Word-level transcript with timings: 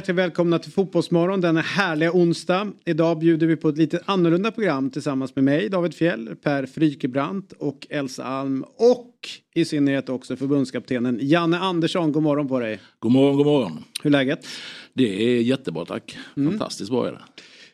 Hjärtligt 0.00 0.16
välkomna 0.16 0.58
till 0.58 0.72
Fotbollsmorgon 0.72 1.40
denna 1.40 1.60
härliga 1.60 2.12
onsdag. 2.12 2.72
Idag 2.84 3.18
bjuder 3.18 3.46
vi 3.46 3.56
på 3.56 3.68
ett 3.68 3.78
lite 3.78 4.00
annorlunda 4.04 4.50
program 4.50 4.90
tillsammans 4.90 5.36
med 5.36 5.44
mig, 5.44 5.68
David 5.68 5.94
Fjell, 5.94 6.36
Per 6.42 6.66
Frykebrant 6.66 7.52
och 7.52 7.86
Elsa 7.90 8.24
Alm 8.24 8.64
och 8.76 9.14
i 9.54 9.64
synnerhet 9.64 10.08
också 10.08 10.36
förbundskaptenen 10.36 11.18
Janne 11.22 11.58
Andersson. 11.58 12.12
God 12.12 12.22
morgon 12.22 12.48
på 12.48 12.60
dig. 12.60 12.80
God 12.98 13.12
morgon, 13.12 13.36
god 13.36 13.46
morgon. 13.46 13.84
Hur 14.02 14.10
är 14.10 14.12
läget? 14.12 14.46
Det 14.92 15.36
är 15.36 15.42
jättebra 15.42 15.84
tack. 15.84 16.18
Fantastiskt 16.34 16.90
bra 16.90 17.08
är 17.08 17.12
det. 17.12 17.22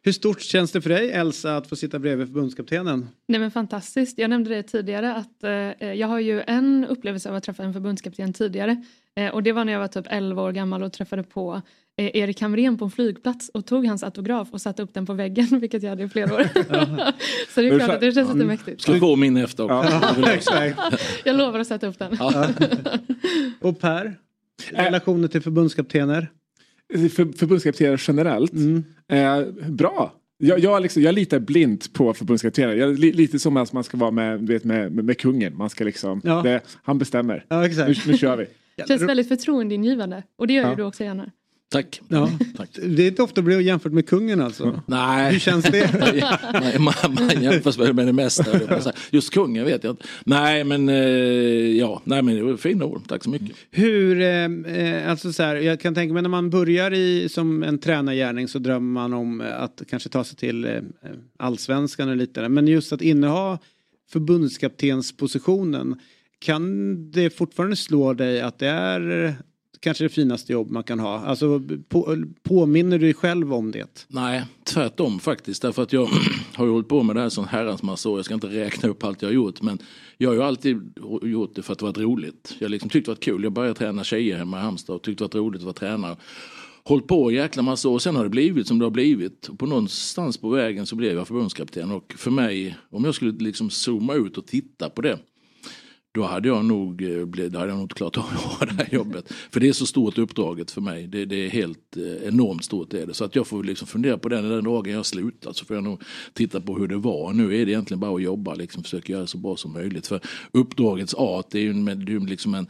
Hur 0.07 0.13
stort 0.13 0.41
känns 0.41 0.73
det 0.73 0.81
för 0.81 0.91
dig 0.91 1.11
Elsa 1.11 1.57
att 1.57 1.69
få 1.69 1.77
sitta 1.77 1.99
bredvid 1.99 2.27
förbundskaptenen? 2.27 3.09
Nej 3.29 3.41
men 3.41 3.51
fantastiskt. 3.51 4.19
Jag 4.19 4.31
nämnde 4.31 4.51
det 4.51 4.63
tidigare 4.63 5.15
att 5.15 5.45
eh, 5.45 5.93
jag 5.93 6.09
har 6.09 6.21
ju 6.21 6.43
en 6.47 6.87
upplevelse 6.89 7.29
av 7.29 7.35
att 7.35 7.43
träffa 7.43 7.63
en 7.63 7.73
förbundskapten 7.73 8.33
tidigare. 8.33 8.83
Eh, 9.17 9.35
och 9.35 9.43
det 9.43 9.53
var 9.53 9.65
när 9.65 9.73
jag 9.73 9.81
var 9.81 9.89
typ 9.89 10.07
11 10.11 10.43
år 10.43 10.53
gammal 10.53 10.83
och 10.83 10.93
träffade 10.93 11.23
på 11.23 11.63
eh, 11.97 12.17
Erik 12.17 12.41
Hamrén 12.41 12.79
på 12.79 12.85
en 12.85 12.91
flygplats 12.91 13.49
och 13.49 13.67
tog 13.67 13.87
hans 13.87 14.03
autograf 14.03 14.49
och 14.51 14.61
satte 14.61 14.83
upp 14.83 14.95
den 14.95 15.07
på 15.07 15.13
väggen 15.13 15.47
vilket 15.61 15.83
jag 15.83 15.91
hade 15.91 16.03
i 16.03 16.09
flera 16.09 16.35
år. 16.35 16.43
så 17.55 17.61
det 17.61 17.69
är 17.69 17.79
klart 17.79 17.91
att 17.91 18.01
det 18.01 18.13
känns 18.13 18.35
lite 18.35 18.47
mäktigt. 18.47 18.81
Ska 18.83 18.99
få 18.99 19.17
min 19.17 19.37
efter 19.37 19.65
också. 19.65 20.55
Jag 21.25 21.37
lovar 21.37 21.59
att 21.59 21.67
sätta 21.67 21.87
upp 21.87 21.99
den. 21.99 22.19
Och 23.61 23.81
Per? 23.81 24.15
Relationer 24.71 25.29
till 25.29 25.43
förbundskaptener? 25.43 26.29
För, 26.95 27.39
förbundskaptener 27.39 28.03
generellt. 28.09 28.53
Mm. 28.53 28.85
Eh, 29.09 29.71
bra. 29.71 30.13
Jag, 30.39 30.59
jag, 30.59 30.83
liksom, 30.83 31.03
jag 31.03 31.15
litar 31.15 31.39
blint 31.39 31.93
på 31.93 32.15
förbundskaptener. 32.15 32.75
Jag, 32.75 32.99
li, 32.99 33.13
lite 33.13 33.39
som 33.39 33.57
att 33.57 33.73
man 33.73 33.85
ska 33.85 33.97
vara 33.97 34.11
med, 34.11 34.47
vet, 34.47 34.65
med, 34.65 34.93
med, 34.93 35.19
kungen. 35.19 35.57
Man 35.57 35.71
ska 35.71 35.85
liksom, 35.85 36.21
Ja. 36.25 36.43
det, 36.43 36.61
han 36.83 36.99
bestämmer. 36.99 37.45
Ja, 37.49 37.61
Nu, 37.63 37.95
nu 38.07 38.19
kör 38.19 38.37
vi. 38.37 38.47
Känns 38.89 39.03
väldigt 39.03 39.29
förtroendeingivande 39.29 40.23
och 40.37 40.47
det 40.47 40.53
gör 40.53 40.65
ju 40.65 40.71
Ja. 40.71 40.77
du 40.77 40.83
också 40.83 41.05
gärna. 41.05 41.31
Tack. 41.69 42.01
Ja. 42.09 42.31
Tack. 42.57 42.71
Det 42.83 43.03
är 43.03 43.09
inte 43.09 43.23
ofta 43.23 43.43
bli 43.43 43.63
jämfört 43.63 43.93
med 43.93 44.09
kungen 44.09 44.41
alltså. 44.41 44.83
Nej. 44.87 45.33
Hur 45.33 45.39
känns 45.39 45.65
det? 45.65 46.79
man, 46.79 46.95
man, 47.15 47.43
jämförs 47.43 47.79
med 47.79 47.95
med 47.95 48.07
det 48.07 48.13
mesta. 48.13 48.45
Just 49.11 49.35
kungen 49.35 49.65
vet 49.65 49.85
jag 49.85 49.93
inte. 49.93 50.05
Nej 50.25 50.65
men 50.65 50.89
eh, 50.89 50.97
ja, 51.79 52.03
nej 52.05 52.23
men 52.23 52.35
det 52.37 52.43
var 52.43 52.57
fina 52.57 52.85
ord. 52.85 53.03
Tack 53.09 53.25
så 53.25 53.31
mycket. 53.31 53.57
Hur, 53.71 54.21
eh, 54.21 54.45
eh, 54.77 55.11
alltså 55.11 55.33
så 55.33 55.43
här, 55.43 55.57
jag 55.57 55.81
kan 55.81 55.95
tänka 55.95 56.13
mig 56.15 56.23
när 56.23 56.31
man 56.31 56.51
börjar 56.51 56.93
i, 56.93 57.29
som 57.29 57.63
en 57.63 57.79
tränargärning 57.79 58.49
så 58.49 58.59
drömmer 58.59 58.93
man 58.93 59.13
om 59.13 59.41
att 59.59 59.83
kanske 59.89 60.09
ta 60.09 60.25
sig 60.25 60.37
till 60.37 60.65
eh, 60.65 60.81
allsvenskan 61.39 62.09
eller 62.09 62.19
lite. 62.19 62.49
Men 62.49 62.69
just 62.69 62.93
att 62.93 63.03
inneha 63.03 63.59
förbundskaptenspositionen, 64.13 65.97
kan 66.39 67.11
det 67.11 67.31
fortfarande 67.31 67.77
slå 67.77 68.13
dig 68.13 68.41
att 68.41 68.59
det 68.59 68.69
är 68.69 69.35
kanske 69.81 70.05
det 70.05 70.09
finaste 70.09 70.53
jobb 70.53 70.71
man 70.71 70.83
kan 70.83 71.01
ha? 71.01 71.19
Alltså 71.19 71.63
på, 71.89 72.25
påminner 72.43 72.99
du 72.99 73.05
dig 73.05 73.15
själv 73.15 73.55
om 73.55 73.71
det? 73.71 74.07
Nej, 74.09 74.45
tvärtom 74.65 75.21
faktiskt. 75.21 75.63
Därför 75.63 75.83
att 75.83 75.93
jag 75.93 76.09
har 76.55 76.67
ju 76.67 76.73
hållit 76.73 76.89
på 76.89 77.03
med 77.03 77.17
det 77.17 77.23
här 77.23 77.29
sån 77.29 77.45
herrans 77.45 77.83
massa 77.83 78.09
år. 78.09 78.19
Jag 78.19 78.25
ska 78.25 78.35
inte 78.35 78.47
räkna 78.47 78.89
upp 78.89 79.05
allt 79.05 79.23
jag 79.23 79.29
har 79.29 79.35
gjort. 79.35 79.63
Men 79.63 79.79
jag 80.19 80.29
har 80.29 80.35
ju 80.35 80.43
alltid 80.43 80.99
gjort 81.23 81.55
det 81.55 81.63
för 81.63 81.73
att 81.73 81.79
det 81.79 81.85
varit 81.85 81.99
roligt. 81.99 82.55
Jag 82.59 82.65
har 82.65 82.71
liksom 82.71 82.91
tyckt 82.91 83.07
det 83.07 83.11
varit 83.11 83.25
kul. 83.25 83.43
Jag 83.43 83.53
började 83.53 83.75
träna 83.75 84.05
tjejer 84.05 84.37
hemma 84.37 84.59
i 84.59 84.63
Halmstad 84.63 84.97
och 84.97 85.03
tyckte 85.03 85.25
det 85.25 85.35
var 85.35 85.41
roligt 85.41 85.61
att 85.61 85.65
vara 85.65 85.75
tränare. 85.75 86.17
Hållit 86.85 87.07
på 87.07 87.29
en 87.29 87.35
jäkla 87.35 87.63
massa 87.63 87.89
år. 87.89 87.99
Sen 87.99 88.17
har 88.17 88.25
det 88.25 88.31
blivit 88.31 88.67
som 88.67 88.79
det 88.79 88.85
har 88.85 88.91
blivit. 88.91 89.49
Och 89.49 89.59
på 89.59 89.67
någonstans 89.67 90.39
på 90.39 90.49
vägen 90.49 90.87
så 90.87 90.97
blev 90.97 91.17
jag 91.17 91.29
förbundskapten. 91.29 91.91
Och 91.91 92.15
för 92.17 92.31
mig, 92.31 92.77
om 92.91 93.05
jag 93.05 93.15
skulle 93.15 93.33
liksom 93.33 93.71
zooma 93.71 94.15
ut 94.15 94.39
och 94.39 94.47
titta 94.47 94.91
på 94.91 95.03
det. 95.03 95.19
Då 96.17 96.23
hade 96.23 96.49
jag 96.49 96.65
nog, 96.65 97.03
eh, 97.03 97.27
då 97.27 97.59
hade 97.59 97.71
jag 97.71 97.77
nog 97.77 97.85
inte 97.85 97.95
klarat 97.95 98.19
av 98.19 98.25
att 98.25 98.43
ha 98.43 98.67
det 98.67 98.73
här 98.73 98.95
jobbet. 98.95 99.33
För 99.51 99.61
det 99.61 99.69
är 99.69 99.73
så 99.73 99.87
stort 99.87 100.19
uppdraget 100.19 100.71
för 100.71 100.81
mig. 100.81 101.07
Det, 101.07 101.25
det 101.25 101.37
är 101.37 101.49
helt 101.49 101.97
eh, 101.97 102.29
enormt 102.29 102.65
stort. 102.65 102.95
Är 102.95 103.07
det. 103.07 103.15
Så 103.15 103.25
att 103.25 103.37
jag 103.37 103.47
får 103.47 103.65
liksom 103.65 103.89
fundera 103.89 104.19
på 104.19 104.29
den, 104.29 104.49
den 104.49 104.65
dagen 104.65 104.93
jag 104.93 105.07
slutar 105.07 105.53
så 105.53 105.65
får 105.65 105.77
jag 105.77 105.85
nog 105.85 106.03
titta 106.33 106.61
på 106.61 106.79
hur 106.79 106.89
det 106.89 106.97
var. 106.97 107.33
Nu 107.33 107.45
är 107.61 107.67
det 107.67 107.73
egentligen 107.73 108.01
bara 108.01 108.15
att 108.15 108.23
jobba, 108.23 108.55
liksom, 108.55 108.83
försöka 108.83 109.13
göra 109.13 109.23
det 109.23 109.29
så 109.29 109.39
bra 109.39 109.57
som 109.57 109.73
möjligt. 109.73 110.07
För 110.07 110.21
uppdragets 110.53 111.15
art 111.15 111.47
det 111.51 111.59
är 111.59 111.63
ju 111.63 111.73
det 111.73 112.13
är 112.13 112.21
liksom 112.21 112.55
en 112.55 112.67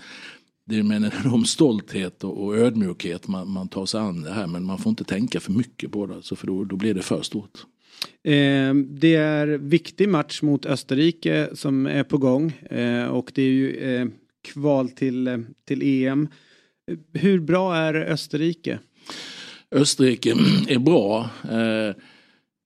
det 0.69 0.79
är 0.79 0.83
med 0.83 0.97
en 0.97 1.13
enorm 1.25 1.45
stolthet 1.45 2.25
och, 2.25 2.45
och 2.45 2.57
ödmjukhet 2.57 3.29
man, 3.29 3.51
man 3.51 3.69
tar 3.69 3.87
sig 3.87 4.01
an 4.01 4.23
det 4.23 4.33
här. 4.33 4.47
Men 4.47 4.65
man 4.65 4.79
får 4.79 4.91
inte 4.91 5.05
tänka 5.05 5.41
för 5.41 5.53
mycket 5.53 5.93
på 5.93 6.07
det. 6.07 6.15
Alltså, 6.15 6.37
för 6.37 6.47
då, 6.47 6.65
då 6.65 6.77
blir 6.77 6.95
det 6.95 7.03
för 7.03 7.23
stort. 7.23 7.65
Eh, 8.23 8.75
det 8.75 9.15
är 9.15 9.47
viktig 9.47 10.09
match 10.09 10.43
mot 10.43 10.67
Österrike 10.67 11.49
som 11.53 11.87
är 11.87 12.05
på 12.05 12.19
gång 12.19 12.53
eh, 12.71 13.07
och 13.07 13.33
det 13.35 13.43
är 13.43 13.51
ju 13.51 13.77
eh, 13.77 14.07
kval 14.53 14.89
till, 14.89 15.27
eh, 15.27 15.39
till 15.65 15.83
EM. 15.83 16.29
Hur 17.13 17.41
bra 17.41 17.77
är 17.77 17.95
Österrike? 17.95 18.79
Österrike 19.71 20.31
är 20.69 20.79
bra. 20.79 21.31
Eh, 21.51 21.95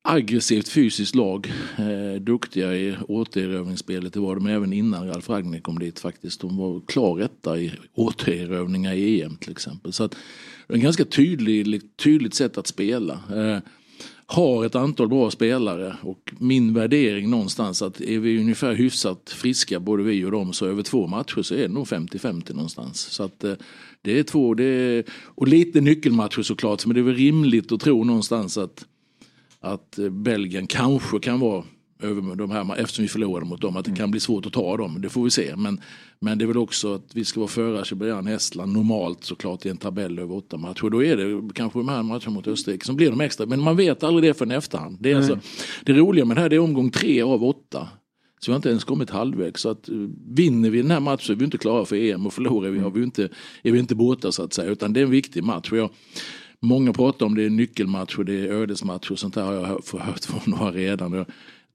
aggressivt 0.03 0.69
fysiskt 0.69 1.15
lag. 1.15 1.53
Eh, 1.79 2.21
duktiga 2.21 2.75
i 2.75 2.97
återerövringsspelet. 3.09 4.13
Det 4.13 4.21
var 4.21 4.35
de 4.35 4.47
även 4.47 4.73
innan 4.73 5.09
Ralf 5.09 5.29
Ragnik 5.29 5.63
kom 5.63 5.79
dit 5.79 5.99
faktiskt. 6.01 6.41
De 6.41 6.57
var 6.57 6.81
klar 6.87 7.21
etta 7.21 7.59
i 7.59 7.73
återerövringar 7.95 8.95
i 8.95 9.23
EM 9.23 9.37
till 9.37 9.53
exempel. 9.53 9.93
Så 9.93 10.05
att, 10.05 10.17
det 10.67 10.75
är 10.75 10.77
en 10.77 10.83
ganska 10.83 11.05
tydlig, 11.05 11.97
tydligt 11.97 12.35
sätt 12.35 12.59
att 12.59 12.67
spela. 12.67 13.13
Eh, 13.13 13.59
har 14.33 14.65
ett 14.65 14.75
antal 14.75 15.09
bra 15.09 15.31
spelare 15.31 15.97
och 16.03 16.33
min 16.39 16.75
värdering 16.75 17.31
någonstans 17.31 17.83
att 17.83 18.01
är 18.01 18.19
vi 18.19 18.41
ungefär 18.41 18.75
hyfsat 18.75 19.31
friska 19.31 19.81
både 19.81 20.03
vi 20.03 20.25
och 20.25 20.31
dem 20.31 20.53
så 20.53 20.67
över 20.67 20.83
två 20.83 21.07
matcher 21.07 21.43
så 21.43 21.55
är 21.55 21.59
det 21.59 21.69
nog 21.69 21.87
50-50 21.87 22.55
någonstans. 22.55 23.01
Så 23.01 23.23
att 23.23 23.45
eh, 23.45 23.55
det 24.03 24.19
är 24.19 24.23
två, 24.23 24.55
det 24.55 24.65
är, 24.65 25.05
och 25.11 25.49
lite 25.49 25.81
nyckelmatcher 25.81 26.43
såklart 26.43 26.87
men 26.87 26.95
det 26.95 27.01
är 27.01 27.03
väl 27.03 27.15
rimligt 27.15 27.73
att 27.73 27.81
tro 27.81 28.05
någonstans 28.05 28.59
att, 28.59 28.85
att 29.61 29.99
eh, 29.99 30.09
Belgien 30.09 30.67
kanske 30.67 31.19
kan 31.19 31.41
vara 31.41 31.65
över 32.03 32.37
de 32.37 32.51
här, 32.51 32.77
eftersom 32.77 33.03
vi 33.03 33.09
förlorade 33.09 33.47
mot 33.47 33.61
dem, 33.61 33.77
att 33.77 33.85
det 33.85 33.97
kan 33.97 34.11
bli 34.11 34.21
svårt 34.21 34.47
att 34.47 34.53
ta 34.53 34.77
dem. 34.77 35.01
Det 35.01 35.09
får 35.09 35.25
vi 35.25 35.31
se. 35.31 35.57
Men, 35.57 35.81
men 36.21 36.39
det 36.39 36.45
är 36.45 36.47
väl 36.47 36.57
också 36.57 36.95
att 36.95 37.15
vi 37.15 37.25
ska 37.25 37.41
vara 37.41 37.49
före 37.49 37.81
Azerbajdzjan 37.81 38.27
och 38.27 38.33
Estland 38.33 38.73
normalt 38.73 39.25
såklart 39.25 39.67
i 39.67 39.69
en 39.69 39.77
tabell 39.77 40.19
över 40.19 40.37
åtta 40.37 40.57
matcher. 40.57 40.91
Då 40.91 41.05
är 41.05 41.17
det 41.17 41.55
kanske 41.55 41.79
de 41.79 41.89
här 41.89 42.03
matcherna 42.03 42.31
mot 42.31 42.49
Österrike 42.49 42.87
som 42.87 42.97
blir 42.97 43.11
de 43.11 43.21
extra. 43.21 43.47
Men 43.47 43.61
man 43.61 43.77
vet 43.77 44.03
aldrig 44.03 44.31
det 44.31 44.35
förrän 44.35 44.51
efterhand. 44.51 44.97
Det, 45.01 45.13
är 45.13 45.17
alltså, 45.17 45.39
det 45.85 45.93
roliga 45.93 46.25
med 46.25 46.37
det 46.37 46.41
här 46.41 46.49
det 46.49 46.57
är 46.57 46.61
omgång 46.61 46.91
tre 46.91 47.23
av 47.23 47.45
åtta. 47.45 47.89
Så 48.41 48.51
vi 48.51 48.53
har 48.53 48.57
inte 48.57 48.69
ens 48.69 48.85
kommit 48.85 49.11
halvvägs. 49.11 49.61
Så 49.61 49.69
att, 49.69 49.89
eh, 49.89 49.95
vinner 50.27 50.71
vi 50.71 50.83
den 50.83 50.91
här 50.91 51.01
matchen 51.01 51.27
så 51.27 51.33
är 51.33 51.37
vi 51.37 51.45
inte 51.45 51.59
klara 51.59 51.85
för 51.85 51.97
EM 51.97 52.27
och 52.27 52.33
förlorar 52.33 52.71
vi, 52.71 52.79
har 52.79 52.91
vi 52.91 53.03
inte, 53.03 53.29
är 53.63 53.73
vi 53.73 53.79
inte 53.79 53.95
borta 53.95 54.33
så 54.33 54.43
att 54.43 54.53
säga. 54.53 54.71
Utan 54.71 54.93
det 54.93 55.01
är 55.01 55.05
en 55.05 55.11
viktig 55.11 55.45
match. 55.45 55.73
Och 55.73 55.79
jag, 55.79 55.91
många 56.61 56.93
pratar 56.93 57.27
om 57.27 57.35
det 57.35 57.45
är 57.45 57.51
nyckelmatcher, 57.51 58.25
det 58.25 58.35
är 58.35 58.53
ödesmatcher 58.53 59.13
och 59.13 59.19
sånt 59.19 59.35
där 59.35 59.43
har 59.43 59.55
jag 59.55 59.65
hört 60.01 60.25
från 60.25 60.41
några 60.47 60.73
redan. 60.73 61.25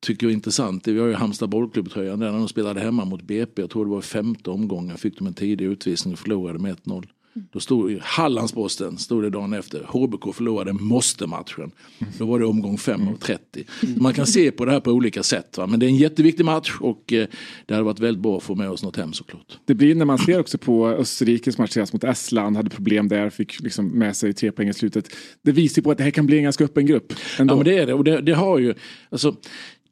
Tycker 0.06 0.28
är 0.28 0.32
intressant. 0.32 0.88
Vi 0.88 1.00
har 1.00 1.08
ju 1.08 1.14
Halmstad 1.14 1.50
bollklubb-tröjan 1.50 2.20
där 2.20 2.32
när 2.32 2.38
de 2.38 2.48
spelade 2.48 2.80
hemma 2.80 3.06
mot 3.06 3.22
BP. 3.22 3.62
Jag 3.62 3.70
tror 3.70 3.86
det 3.86 3.92
var 3.92 4.02
femte 4.02 4.50
omgången 4.50 4.98
fick 4.98 5.18
de 5.18 5.28
en 5.28 5.34
tidig 5.34 5.66
utvisning 5.66 6.14
och 6.14 6.20
förlorade 6.20 6.60
med 6.60 6.76
1-0. 6.76 7.06
Då 7.52 7.60
stod 7.60 8.00
Hallandsposten, 8.02 8.98
stod 8.98 9.24
det 9.24 9.30
dagen 9.30 9.54
efter, 9.54 9.84
HBK 9.84 10.36
förlorade 10.36 10.74
måste-matchen. 10.74 11.72
Då 12.18 12.26
var 12.26 12.40
det 12.40 12.46
omgång 12.46 12.78
5 12.78 13.08
av 13.08 13.18
30. 13.18 13.64
Man 13.98 14.14
kan 14.14 14.28
se 14.28 14.52
på 14.52 14.66
det 14.66 14.72
här 14.72 14.80
på 14.80 14.92
olika 14.92 15.24
sätt. 15.24 15.58
Va? 15.58 15.68
Men 15.68 15.80
det 15.80 15.86
är 15.86 15.88
en 15.88 15.96
jätteviktig 15.96 16.46
match 16.46 16.78
och 16.80 17.14
eh, 17.14 17.28
det 17.66 17.74
hade 17.74 17.84
varit 17.86 18.00
väldigt 18.00 18.24
bra 18.24 18.38
att 18.38 18.44
få 18.44 18.56
med 18.56 18.70
oss 18.70 18.84
något 18.84 18.96
hem 18.96 19.14
såklart. 19.14 19.60
Det 19.66 19.74
blir 19.74 19.96
när 19.96 20.06
man 20.06 20.18
ser 20.18 20.40
också 20.40 20.58
på 20.58 20.88
Österrikes 20.88 21.58
match 21.58 21.78
mot 21.94 22.04
Estland, 22.04 22.58
hade 22.58 22.70
problem 22.70 23.08
där, 23.08 23.30
fick 23.30 23.62
liksom 23.62 23.88
med 23.88 24.16
sig 24.16 24.34
tre 24.34 24.52
poäng 24.52 24.70
i 24.70 24.74
slutet. 24.74 25.10
Det 25.42 25.52
visar 25.52 25.82
på 25.82 25.92
att 25.92 25.98
det 25.98 26.04
här 26.04 26.12
kan 26.12 26.26
bli 26.26 26.38
en 26.38 26.44
ganska 26.44 26.64
öppen 26.64 26.86
grupp. 26.86 27.14
Ändå. 27.40 27.54
Ja 27.54 27.56
men 27.56 27.66
det 27.66 27.78
är 27.78 27.86
det 27.86 27.94
och 27.94 28.04
det, 28.04 28.22
det 28.22 28.34
har 28.34 28.60
ju, 28.60 28.74
alltså, 29.10 29.36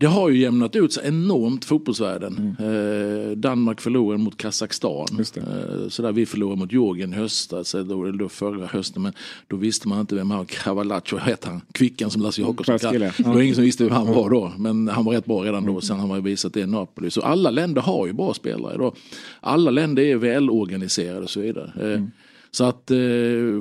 det 0.03 0.09
har 0.09 0.29
ju 0.29 0.37
jämnat 0.37 0.75
ut 0.75 0.93
sig 0.93 1.07
enormt 1.07 1.65
fotbollsvärlden. 1.65 2.55
Eh, 2.59 3.37
Danmark 3.37 3.81
förlorade 3.81 4.23
mot 4.23 4.37
Kazakstan. 4.37 5.07
Eh, 5.19 5.89
så 5.89 6.01
där 6.01 6.11
vi 6.11 6.25
förlorade 6.25 6.59
mot 6.59 6.71
Georgien 6.71 7.13
i 7.13 7.15
höstas, 7.15 7.75
eller 7.75 7.85
då, 7.85 8.11
då 8.11 8.29
förra 8.29 8.67
hösten. 8.67 9.01
Men 9.01 9.13
då 9.47 9.55
visste 9.55 9.87
man 9.87 9.99
inte 9.99 10.15
vem 10.15 10.31
han 10.31 10.45
Kravalacho 10.45 11.17
hette 11.17 11.49
han, 11.49 11.61
Kvickan 11.71 12.09
som 12.09 12.21
Lasse 12.21 12.41
Jakobsson 12.41 12.79
kallade. 12.79 13.13
Det 13.17 13.23
var 13.23 13.41
ingen 13.41 13.55
som 13.55 13.63
visste 13.63 13.83
vem 13.83 13.93
han 13.93 14.07
var 14.07 14.29
då. 14.29 14.53
Men 14.57 14.87
han 14.87 15.05
var 15.05 15.13
rätt 15.13 15.25
bra 15.25 15.43
redan 15.43 15.65
då. 15.65 15.81
Sen 15.81 15.99
har 15.99 16.07
man 16.07 16.23
visat 16.23 16.53
det 16.53 16.59
i 16.59 16.67
Napoli. 16.67 17.09
Så 17.09 17.21
alla 17.21 17.49
länder 17.49 17.81
har 17.81 18.07
ju 18.07 18.13
bra 18.13 18.33
spelare 18.33 18.75
idag. 18.75 18.95
Alla 19.39 19.71
länder 19.71 20.03
är 20.03 20.15
välorganiserade 20.15 21.21
och 21.21 21.29
så 21.29 21.39
vidare. 21.39 21.93
Eh, 21.93 22.03
Så 22.55 22.63
att 22.63 22.91
eh, 22.91 22.97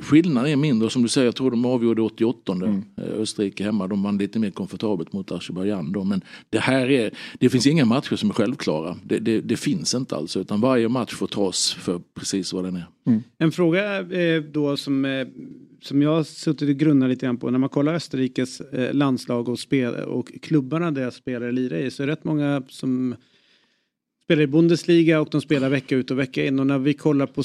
skillnaden 0.01 0.51
är 0.51 0.55
mindre. 0.55 0.89
Som 0.89 1.01
du 1.01 1.07
säger, 1.07 1.27
jag 1.27 1.35
tror 1.35 1.51
de 1.51 1.65
avgjorde 1.65 2.01
88. 2.01 2.53
Mm. 2.53 2.83
Eh, 2.97 3.03
Österrike 3.03 3.63
hemma. 3.63 3.87
De 3.87 4.03
vann 4.03 4.17
lite 4.17 4.39
mer 4.39 4.51
komfortabelt 4.51 5.13
mot 5.13 5.31
Azerbajdzjan. 5.31 5.91
Då. 5.91 6.03
Men 6.03 6.21
det 6.49 6.59
här 6.59 6.89
är, 6.89 7.11
det 7.39 7.49
finns 7.49 7.67
inga 7.67 7.85
matcher 7.85 8.15
som 8.15 8.29
är 8.29 8.33
självklara. 8.33 8.97
Det, 9.03 9.19
det, 9.19 9.41
det 9.41 9.57
finns 9.57 9.93
inte 9.93 10.15
alls. 10.15 10.37
Utan 10.37 10.61
varje 10.61 10.89
match 10.89 11.13
får 11.13 11.27
tas 11.27 11.73
för 11.73 12.01
precis 12.13 12.53
vad 12.53 12.63
den 12.63 12.75
är. 12.75 12.85
Mm. 13.05 13.23
En 13.37 13.51
fråga 13.51 13.99
eh, 13.99 14.43
då 14.43 14.77
som, 14.77 15.05
eh, 15.05 15.27
som 15.81 16.01
jag 16.01 16.15
har 16.15 16.23
suttit 16.23 16.69
och 16.69 16.75
grunnat 16.75 17.09
lite 17.09 17.25
grann 17.25 17.37
på. 17.37 17.49
När 17.49 17.59
man 17.59 17.69
kollar 17.69 17.93
Österrikes 17.93 18.61
eh, 18.61 18.93
landslag 18.93 19.49
och, 19.49 19.59
spel, 19.59 19.95
och 19.95 20.31
klubbarna 20.41 20.91
deras 20.91 21.15
spelare 21.15 21.51
lirar 21.51 21.77
i 21.77 21.91
så 21.91 22.03
är 22.03 22.07
det 22.07 22.13
rätt 22.13 22.23
många 22.23 22.63
som 22.69 23.15
spelar 24.23 24.43
i 24.43 24.47
Bundesliga 24.47 25.21
och 25.21 25.27
de 25.31 25.41
spelar 25.41 25.69
vecka 25.69 25.95
ut 25.95 26.11
och 26.11 26.19
vecka 26.19 26.45
in. 26.45 26.59
Och 26.59 26.67
när 26.67 26.79
vi 26.79 26.93
kollar 26.93 27.25
på 27.25 27.43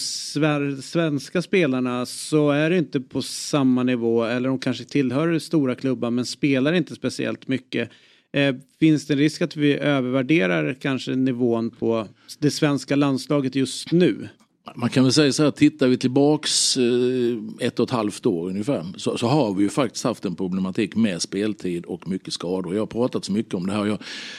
svenska 0.82 1.42
spelarna 1.42 2.06
så 2.06 2.50
är 2.50 2.70
det 2.70 2.78
inte 2.78 3.00
på 3.00 3.22
samma 3.22 3.82
nivå. 3.82 4.24
Eller 4.24 4.48
de 4.48 4.58
kanske 4.58 4.84
tillhör 4.84 5.38
stora 5.38 5.74
klubbar 5.74 6.10
men 6.10 6.26
spelar 6.26 6.72
inte 6.72 6.94
speciellt 6.94 7.48
mycket. 7.48 7.90
Eh, 8.32 8.54
finns 8.80 9.06
det 9.06 9.14
en 9.14 9.18
risk 9.18 9.42
att 9.42 9.56
vi 9.56 9.74
övervärderar 9.74 10.74
kanske 10.74 11.14
nivån 11.14 11.70
på 11.70 12.08
det 12.38 12.50
svenska 12.50 12.96
landslaget 12.96 13.54
just 13.54 13.92
nu? 13.92 14.28
Man 14.76 14.88
kan 14.88 15.04
väl 15.04 15.12
säga 15.12 15.32
så 15.32 15.42
här, 15.42 15.50
tittar 15.50 15.88
vi 15.88 15.96
tillbaks 15.96 16.76
eh, 16.76 17.66
ett 17.66 17.80
och 17.80 17.84
ett 17.84 17.90
halvt 17.90 18.26
år 18.26 18.48
ungefär 18.48 18.86
så, 18.96 19.18
så, 19.18 19.26
har 19.26 19.54
vi 19.54 19.62
ju 19.62 19.68
faktiskt 19.68 20.04
haft 20.04 20.24
en 20.24 20.34
problematik 20.34 20.96
med 20.96 21.22
speltid 21.22 21.84
och 21.84 22.08
mycket 22.08 22.32
skador. 22.32 22.74
Jag 22.74 22.82
har 22.82 22.86
pratat 22.86 23.24
så 23.24 23.32
mycket 23.32 23.54
om 23.54 23.66
det 23.66 23.72
här. 23.72 23.86
Jag, 23.86 23.98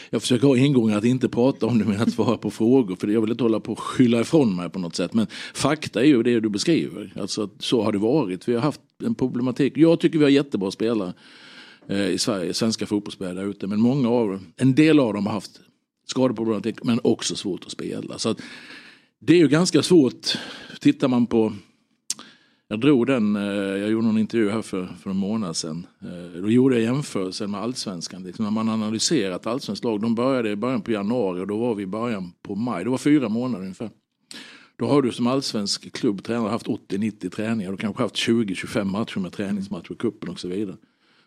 jag 0.09 0.21
försöker 0.21 0.47
ha 0.47 0.57
ingången 0.57 0.97
att 0.97 1.05
inte 1.05 1.29
prata 1.29 1.65
om 1.65 1.79
det 1.79 1.85
men 1.85 2.01
att 2.01 2.13
svara 2.13 2.37
på 2.37 2.51
frågor 2.51 2.95
för 2.95 3.07
jag 3.07 3.21
vill 3.21 3.31
inte 3.31 3.43
hålla 3.43 3.59
på 3.59 3.71
och 3.71 3.79
skylla 3.79 4.21
ifrån 4.21 4.55
mig 4.55 4.69
på 4.69 4.79
något 4.79 4.95
sätt. 4.95 5.13
Men 5.13 5.27
fakta 5.53 6.01
är 6.01 6.05
ju 6.05 6.23
det 6.23 6.39
du 6.39 6.49
beskriver. 6.49 7.13
Alltså 7.19 7.49
så 7.59 7.83
har 7.83 7.91
det 7.91 7.97
varit. 7.97 8.47
Vi 8.47 8.53
har 8.53 8.61
haft 8.61 8.81
en 9.03 9.15
problematik. 9.15 9.77
Jag 9.77 9.99
tycker 9.99 10.17
vi 10.17 10.23
har 10.23 10.31
jättebra 10.31 10.71
spelare 10.71 11.13
eh, 11.87 12.09
i 12.09 12.17
Sverige, 12.17 12.53
svenska 12.53 12.85
fotbollsspelare 12.85 13.33
där 13.33 13.49
ute. 13.49 13.67
Men 13.67 13.79
många 13.79 14.09
av 14.09 14.39
en 14.57 14.75
del 14.75 14.99
av 14.99 15.13
dem 15.13 15.25
har 15.25 15.33
haft 15.33 15.59
skadeproblematik 16.09 16.83
men 16.83 16.99
också 17.03 17.35
svårt 17.35 17.65
att 17.65 17.71
spela. 17.71 18.17
Så 18.17 18.29
att, 18.29 18.41
det 19.19 19.33
är 19.33 19.37
ju 19.37 19.47
ganska 19.47 19.83
svårt. 19.83 20.37
Tittar 20.79 21.07
man 21.07 21.27
på 21.27 21.53
jag 22.71 22.79
drog 22.79 23.07
den, 23.07 23.35
eh, 23.35 23.43
jag 23.43 23.89
gjorde 23.89 24.07
någon 24.07 24.17
intervju 24.17 24.49
här 24.49 24.61
för, 24.61 24.89
för 25.01 25.09
en 25.09 25.17
månad 25.17 25.55
sedan. 25.55 25.87
Eh, 26.01 26.41
då 26.41 26.49
gjorde 26.49 26.75
jag 26.75 26.83
jämförelsen 26.83 27.51
med 27.51 27.61
allsvenskan. 27.61 28.23
Liksom 28.23 28.45
när 28.45 28.51
man 28.51 28.69
analyserat 28.69 29.47
allsvenskt 29.47 29.83
lag, 29.83 30.01
de 30.01 30.15
började 30.15 30.49
i 30.49 30.55
början 30.55 30.81
på 30.81 30.91
januari 30.91 31.41
och 31.41 31.47
då 31.47 31.57
var 31.57 31.75
vi 31.75 31.83
i 31.83 31.87
början 31.87 32.31
på 32.41 32.55
maj. 32.55 32.83
Det 32.83 32.89
var 32.89 32.97
fyra 32.97 33.29
månader 33.29 33.63
ungefär. 33.63 33.89
Då 34.75 34.87
har 34.87 35.01
du 35.01 35.11
som 35.11 35.27
allsvensk 35.27 35.93
klubbtränare 35.93 36.49
haft 36.49 36.67
80-90 36.67 37.29
träningar. 37.29 37.71
Du 37.71 37.77
kanske 37.77 38.03
haft 38.03 38.15
20-25 38.15 38.83
matcher 38.83 39.19
med 39.19 39.31
träningsmatcher, 39.33 39.95
kuppen 39.95 40.29
och 40.29 40.39
så 40.39 40.47
vidare. 40.47 40.77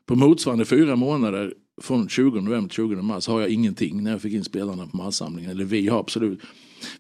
På 0.07 0.15
motsvarande 0.15 0.65
fyra 0.65 0.97
månader 0.97 1.55
från 1.81 2.09
20 2.09 2.41
november 2.41 2.69
till 2.69 2.77
20 2.77 2.95
mars 2.95 3.29
har 3.29 3.41
jag 3.41 3.51
ingenting 3.51 4.03
när 4.03 4.11
jag 4.11 4.23
fick 4.23 4.33
in 4.33 4.45
spelarna 4.45 4.87
på 4.87 4.97
massamlingen. 4.97 5.51
Eller 5.51 5.65
vi 5.65 5.89
har 5.89 6.01
absolut. 6.01 6.41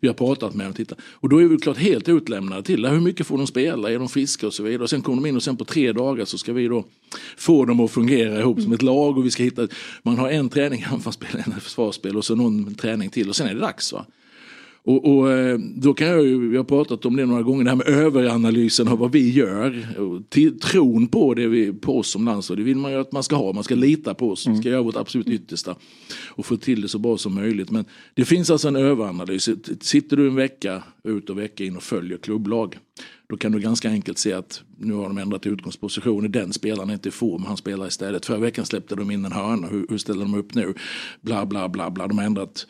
Vi 0.00 0.08
har 0.08 0.14
pratat 0.14 0.54
med 0.54 0.66
dem. 0.66 0.74
Titta. 0.74 0.94
Och 1.02 1.28
då 1.28 1.42
är 1.42 1.44
vi 1.44 1.58
klart 1.58 1.76
helt 1.76 2.08
utlämnade 2.08 2.62
till 2.62 2.82
det. 2.82 2.88
Hur 2.88 3.00
mycket 3.00 3.26
får 3.26 3.38
de 3.38 3.46
spela? 3.46 3.90
Är 3.90 3.98
de 3.98 4.08
friska 4.08 4.46
och 4.46 4.54
så 4.54 4.62
vidare. 4.62 4.82
Och 4.82 4.90
sen 4.90 5.02
kommer 5.02 5.22
de 5.22 5.28
in 5.28 5.36
och 5.36 5.42
sen 5.42 5.56
på 5.56 5.64
tre 5.64 5.92
dagar 5.92 6.24
så 6.24 6.38
ska 6.38 6.52
vi 6.52 6.68
då 6.68 6.84
få 7.36 7.64
dem 7.64 7.80
att 7.80 7.90
fungera 7.90 8.40
ihop 8.40 8.60
som 8.60 8.72
ett 8.72 8.82
lag. 8.82 9.18
Och 9.18 9.26
vi 9.26 9.30
ska 9.30 9.42
hitta, 9.42 9.68
man 10.02 10.18
har 10.18 10.30
en 10.30 10.48
träning 10.48 10.84
anfallsspel, 10.90 11.42
en 11.46 11.60
försvarsspel 11.60 12.16
och 12.16 12.24
så 12.24 12.34
någon 12.34 12.74
träning 12.74 13.10
till 13.10 13.28
och 13.28 13.36
sen 13.36 13.46
är 13.46 13.54
det 13.54 13.60
dags. 13.60 13.92
Va? 13.92 14.06
Och, 14.84 15.16
och, 15.16 15.32
eh, 15.32 15.58
då 15.58 15.94
kan 15.94 16.08
jag 16.08 16.26
ju, 16.26 16.48
vi 16.48 16.56
har 16.56 16.64
pratat 16.64 17.06
om 17.06 17.16
det 17.16 17.26
några 17.26 17.42
gånger, 17.42 17.64
det 17.64 17.70
här 17.70 17.76
med 17.76 17.88
överanalysen 17.88 18.88
av 18.88 18.98
vad 18.98 19.12
vi 19.12 19.30
gör. 19.30 19.86
Till, 20.28 20.60
tron 20.60 21.08
på, 21.08 21.34
det 21.34 21.48
vi, 21.48 21.72
på 21.72 21.98
oss 21.98 22.08
som 22.08 22.24
landslag, 22.24 22.58
det 22.58 22.64
vill 22.64 22.76
man 22.76 22.92
ju 22.92 23.00
att 23.00 23.12
man 23.12 23.22
ska 23.22 23.36
ha. 23.36 23.52
Man 23.52 23.64
ska 23.64 23.74
lita 23.74 24.14
på 24.14 24.30
oss, 24.30 24.46
vi 24.46 24.56
ska 24.56 24.68
göra 24.68 24.82
vårt 24.82 24.96
absolut 24.96 25.28
yttersta 25.28 25.76
och 26.28 26.46
få 26.46 26.56
till 26.56 26.82
det 26.82 26.88
så 26.88 26.98
bra 26.98 27.18
som 27.18 27.34
möjligt. 27.34 27.70
Men 27.70 27.84
det 28.14 28.24
finns 28.24 28.50
alltså 28.50 28.68
en 28.68 28.76
överanalys. 28.76 29.48
Sitter 29.80 30.16
du 30.16 30.28
en 30.28 30.34
vecka 30.34 30.82
ut 31.04 31.30
och 31.30 31.38
vecka 31.38 31.64
in 31.64 31.76
och 31.76 31.82
följer 31.82 32.18
klubblag 32.18 32.78
då 33.32 33.36
kan 33.36 33.52
du 33.52 33.60
ganska 33.60 33.88
enkelt 33.88 34.18
se 34.18 34.32
att 34.32 34.62
nu 34.78 34.94
har 34.94 35.02
de 35.02 35.18
ändrat 35.18 35.46
utgångsposition. 35.46 36.32
Den 36.32 36.52
spelaren 36.52 36.90
är 36.90 36.94
inte 36.94 37.08
i 37.08 37.12
form, 37.12 37.44
han 37.44 37.56
spelar 37.56 37.86
istället. 37.86 38.26
Förra 38.26 38.38
veckan 38.38 38.66
släppte 38.66 38.94
de 38.94 39.10
in 39.10 39.24
en 39.24 39.32
hörna, 39.32 39.66
hur, 39.66 39.86
hur 39.88 39.98
ställer 39.98 40.20
de 40.20 40.34
upp 40.34 40.54
nu? 40.54 40.74
Bla 41.20 41.46
bla 41.46 41.68
bla 41.68 41.90
bla, 41.90 42.08
de 42.08 42.18
har 42.18 42.24
ändrat 42.24 42.66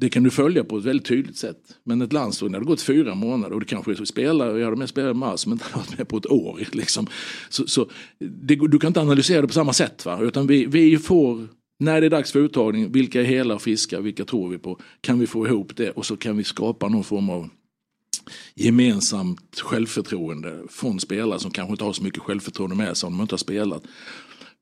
det 0.00 0.08
kan 0.08 0.22
du 0.22 0.30
följa 0.30 0.64
på 0.64 0.78
ett 0.78 0.84
väldigt 0.84 1.06
tydligt 1.06 1.36
sätt. 1.36 1.58
Men 1.84 2.02
ett 2.02 2.12
landslag, 2.12 2.50
när 2.50 2.58
det 2.58 2.64
har 2.64 2.70
gått 2.70 2.82
fyra 2.82 3.14
månader 3.14 3.54
och 3.54 3.60
det 3.60 3.66
kanske 3.66 3.92
är 3.92 4.04
spelare, 4.04 4.58
jag 4.58 4.64
hade 4.64 4.76
med 4.76 4.88
spelare 4.88 5.10
i 5.10 5.14
mars 5.14 5.40
som 5.40 5.52
inte 5.52 5.64
har 5.70 5.80
varit 5.80 5.98
med 5.98 6.08
på 6.08 6.16
ett 6.16 6.26
år. 6.26 6.60
Liksom. 6.72 7.06
Så, 7.48 7.66
så 7.66 7.90
det, 8.18 8.54
du 8.54 8.78
kan 8.78 8.88
inte 8.88 9.00
analysera 9.00 9.40
det 9.40 9.46
på 9.46 9.52
samma 9.54 9.72
sätt. 9.72 10.06
Va? 10.06 10.20
Utan 10.22 10.46
vi, 10.46 10.66
vi 10.66 10.98
får, 10.98 11.48
när 11.78 12.00
det 12.00 12.06
är 12.06 12.10
dags 12.10 12.32
för 12.32 12.40
uttagning, 12.40 12.92
vilka 12.92 13.20
är 13.20 13.24
hela 13.24 13.54
och 13.54 13.62
friska, 13.62 14.00
vilka 14.00 14.24
tror 14.24 14.48
vi 14.48 14.58
på? 14.58 14.80
Kan 15.00 15.18
vi 15.18 15.26
få 15.26 15.46
ihop 15.46 15.76
det 15.76 15.90
och 15.90 16.06
så 16.06 16.16
kan 16.16 16.36
vi 16.36 16.44
skapa 16.44 16.88
någon 16.88 17.04
form 17.04 17.30
av 17.30 17.48
gemensamt 18.54 19.60
självförtroende 19.60 20.62
från 20.68 21.00
spelare 21.00 21.38
som 21.38 21.50
kanske 21.50 21.72
inte 21.72 21.84
har 21.84 21.92
så 21.92 22.02
mycket 22.02 22.22
självförtroende 22.22 22.76
med 22.76 22.96
sig 22.96 23.06
om 23.06 23.12
de 23.16 23.22
inte 23.22 23.32
har 23.32 23.38
spelat. 23.38 23.82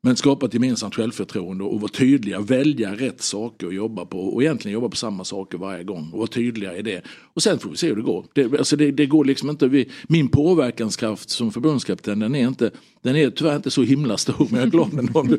Men 0.02 0.16
skapa 0.16 0.46
ett 0.46 0.54
gemensamt 0.54 0.94
självförtroende 0.94 1.64
och 1.64 1.80
vara 1.80 1.92
tydliga, 1.92 2.40
välja 2.40 2.94
rätt 2.94 3.22
saker 3.22 3.66
att 3.66 3.74
jobba 3.74 4.04
på 4.04 4.20
och 4.20 4.42
egentligen 4.42 4.72
jobba 4.72 4.88
på 4.88 4.96
samma 4.96 5.24
saker 5.24 5.58
varje 5.58 5.84
gång 5.84 6.10
och 6.12 6.18
vara 6.18 6.28
tydliga 6.28 6.76
i 6.76 6.82
det. 6.82 7.02
Och 7.34 7.42
sen 7.42 7.58
får 7.58 7.70
vi 7.70 7.76
se 7.76 7.88
hur 7.88 7.96
det 7.96 8.02
går. 8.02 8.26
Det, 8.34 8.58
alltså 8.58 8.76
det, 8.76 8.90
det 8.90 9.06
går 9.06 9.24
liksom 9.24 9.50
inte, 9.50 9.68
vi, 9.68 9.88
min 10.08 10.28
påverkanskraft 10.28 11.30
som 11.30 11.52
förbundskapten 11.52 12.18
den 12.18 12.34
är 12.34 12.48
inte 12.48 12.70
den 13.02 13.16
är 13.16 13.30
tyvärr 13.30 13.56
inte 13.56 13.70
så 13.70 13.82
himla 13.82 14.16
stor, 14.16 14.46
men 14.50 14.60
jag 14.60 14.66
är 14.66 14.70
glad 14.70 14.98
ändå. 14.98 15.20
Om 15.20 15.38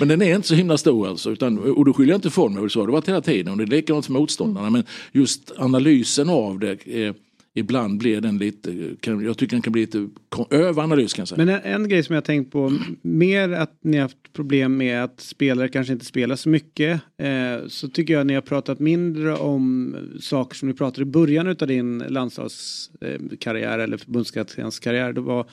men 0.00 0.08
den 0.08 0.22
är 0.22 0.34
inte 0.34 0.48
så 0.48 0.54
himla 0.54 0.78
stor 0.78 1.08
alltså. 1.08 1.30
Utan, 1.30 1.58
och 1.58 1.84
då 1.84 1.92
skyller 1.92 2.12
jag 2.12 2.18
inte 2.18 2.28
ifrån 2.28 2.54
mig, 2.54 2.70
så 2.70 2.80
har 2.80 2.86
det 2.86 2.92
varit 2.92 3.08
hela 3.08 3.20
tiden. 3.20 3.52
Och 3.52 3.58
det 3.58 3.64
är 3.64 3.66
likadant 3.66 4.06
för 4.06 4.12
motståndarna. 4.12 4.70
Men 4.70 4.84
just 5.12 5.52
analysen 5.56 6.28
av 6.28 6.58
det 6.58 6.86
eh, 6.86 7.14
ibland 7.60 7.98
blir 7.98 8.20
den 8.20 8.38
lite, 8.38 8.90
kan, 9.00 9.24
jag 9.24 9.38
tycker 9.38 9.56
den 9.56 9.62
kan 9.62 9.72
bli 9.72 9.80
lite 9.80 10.08
överanalys 10.50 11.12
kan 11.12 11.22
jag 11.22 11.28
säga. 11.28 11.44
Men 11.44 11.48
en, 11.48 11.60
en, 11.82 11.88
grej 11.88 12.02
som 12.02 12.14
jag 12.14 12.24
tänkt 12.24 12.52
på, 12.52 12.78
mer 13.02 13.52
att 13.52 13.78
ni 13.82 13.96
har 13.96 14.02
haft 14.02 14.32
problem 14.32 14.76
med 14.76 15.04
att 15.04 15.20
spelare 15.20 15.68
kanske 15.68 15.92
inte 15.92 16.04
spelar 16.04 16.36
så 16.36 16.48
mycket. 16.48 17.00
Eh, 17.18 17.66
så 17.68 17.88
tycker 17.88 18.14
jag 18.14 18.26
ni 18.26 18.34
har 18.34 18.40
pratat 18.40 18.78
mindre 18.78 19.36
om 19.36 19.96
saker 20.20 20.56
som 20.56 20.68
ni 20.68 20.74
pratade 20.74 21.02
i 21.02 21.04
början 21.04 21.48
av 21.48 21.66
din 21.66 21.98
landslagskarriär 21.98 23.78
eh, 23.78 23.84
eller 23.84 23.96
förbundskaptenskarriär. 23.96 25.12
Då 25.12 25.20
var, 25.20 25.46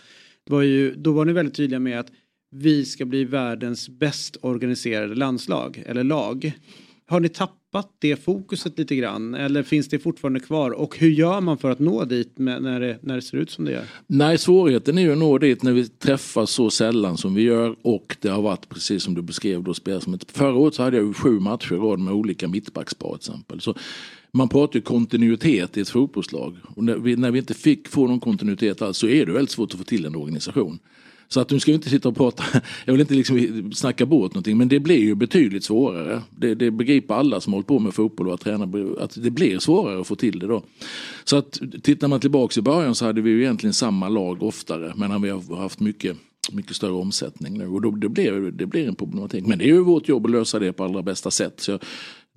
då, 0.44 0.56
var 0.56 0.62
ju, 0.62 0.95
då 0.95 1.12
var 1.12 1.25
ni 1.25 1.33
väldigt 1.33 1.56
tydliga 1.56 1.80
med 1.80 2.00
att 2.00 2.12
vi 2.51 2.86
ska 2.86 3.06
bli 3.06 3.25
världens 3.25 3.89
bäst 3.89 4.38
organiserade 4.42 5.15
landslag 5.15 5.83
eller 5.86 6.04
lag. 6.04 6.51
Har 7.07 7.19
ni 7.19 7.30
tappat 7.30 7.56
det 7.99 8.15
fokuset 8.15 8.79
lite 8.79 8.95
grann 8.95 9.35
eller 9.35 9.63
finns 9.63 9.87
det 9.87 9.99
fortfarande 9.99 10.39
kvar? 10.39 10.71
Och 10.71 10.97
hur 10.97 11.09
gör 11.09 11.42
man 11.42 11.57
för 11.57 11.71
att 11.71 11.80
nå 11.80 12.06
dit 12.06 12.37
med, 12.37 12.63
när, 12.63 12.80
det, 12.80 12.97
när 13.01 13.15
det 13.15 13.21
ser 13.21 13.37
ut 13.37 13.51
som 13.51 13.65
det 13.65 13.71
gör? 13.71 13.83
Nej, 14.07 14.37
svårigheten 14.37 14.97
är 14.97 15.01
ju 15.01 15.11
att 15.11 15.18
nå 15.18 15.37
dit 15.37 15.63
när 15.63 15.73
vi 15.73 15.87
träffas 15.87 16.51
så 16.51 16.69
sällan 16.69 17.18
som 17.18 17.35
vi 17.35 17.42
gör 17.42 17.75
och 17.81 18.18
det 18.21 18.30
har 18.30 18.42
varit 18.42 18.69
precis 18.69 19.03
som 19.03 19.13
du 19.13 19.21
beskrev 19.21 19.63
då 19.63 19.73
spel 19.73 20.01
som 20.01 20.13
ett, 20.13 20.31
Förra 20.31 20.56
året 20.56 20.73
så 20.73 20.83
hade 20.83 20.97
jag 20.97 21.06
ju 21.06 21.13
sju 21.13 21.39
matcher 21.39 21.73
i 21.73 21.77
rad 21.77 21.99
med 21.99 22.13
olika 22.13 22.47
mittbackspar 22.47 23.09
till 23.09 23.31
exempel. 23.31 23.61
Så 23.61 23.75
man 24.31 24.49
pratar 24.49 24.75
ju 24.75 24.81
kontinuitet 24.81 25.77
i 25.77 25.81
ett 25.81 25.89
fotbollslag 25.89 26.57
och 26.75 26.83
när 26.83 26.95
vi, 26.95 27.15
när 27.15 27.31
vi 27.31 27.39
inte 27.39 27.53
fick 27.53 27.87
få 27.87 28.07
någon 28.07 28.19
kontinuitet 28.19 28.81
alls 28.81 28.97
så 28.97 29.07
är 29.07 29.25
det 29.25 29.31
väldigt 29.31 29.51
svårt 29.51 29.71
att 29.71 29.77
få 29.77 29.83
till 29.83 30.06
en 30.06 30.15
organisation. 30.15 30.80
Så 31.29 31.39
att 31.39 31.49
nu 31.49 31.59
ska 31.59 31.71
inte 31.71 31.89
sitta 31.89 32.09
och 32.09 32.15
prata, 32.15 32.43
jag 32.85 32.93
vill 32.93 33.01
inte 33.01 33.13
liksom 33.13 33.71
snacka 33.73 34.05
bort 34.05 34.33
någonting 34.33 34.57
men 34.57 34.67
det 34.67 34.79
blir 34.79 34.99
ju 34.99 35.15
betydligt 35.15 35.63
svårare. 35.63 36.21
Det, 36.29 36.55
det 36.55 36.71
begriper 36.71 37.13
alla 37.13 37.41
som 37.41 37.53
hållit 37.53 37.67
på 37.67 37.79
med 37.79 37.93
fotboll 37.93 38.27
och 38.27 38.33
att 38.33 38.41
träna, 38.41 38.69
att 38.99 39.23
det 39.23 39.31
blir 39.31 39.59
svårare 39.59 40.01
att 40.01 40.07
få 40.07 40.15
till 40.15 40.39
det 40.39 40.47
då. 40.47 40.63
Så 41.23 41.37
att 41.37 41.59
tittar 41.83 42.07
man 42.07 42.19
tillbaks 42.19 42.57
i 42.57 42.61
början 42.61 42.95
så 42.95 43.05
hade 43.05 43.21
vi 43.21 43.29
ju 43.29 43.41
egentligen 43.41 43.73
samma 43.73 44.09
lag 44.09 44.43
oftare 44.43 44.93
men 44.95 45.21
vi 45.21 45.29
har 45.29 45.55
haft 45.55 45.79
mycket 45.79 46.17
mycket 46.51 46.75
större 46.75 46.91
omsättning 46.91 47.57
nu 47.57 47.67
och 47.67 47.81
då, 47.81 47.91
det, 47.91 48.09
blir, 48.09 48.31
det 48.51 48.65
blir 48.65 48.87
en 48.87 48.95
problematik. 48.95 49.45
Men 49.45 49.57
det 49.57 49.65
är 49.65 49.67
ju 49.67 49.83
vårt 49.83 50.07
jobb 50.07 50.25
att 50.25 50.31
lösa 50.31 50.59
det 50.59 50.73
på 50.73 50.83
allra 50.83 51.01
bästa 51.01 51.31
sätt. 51.31 51.59
Så 51.59 51.79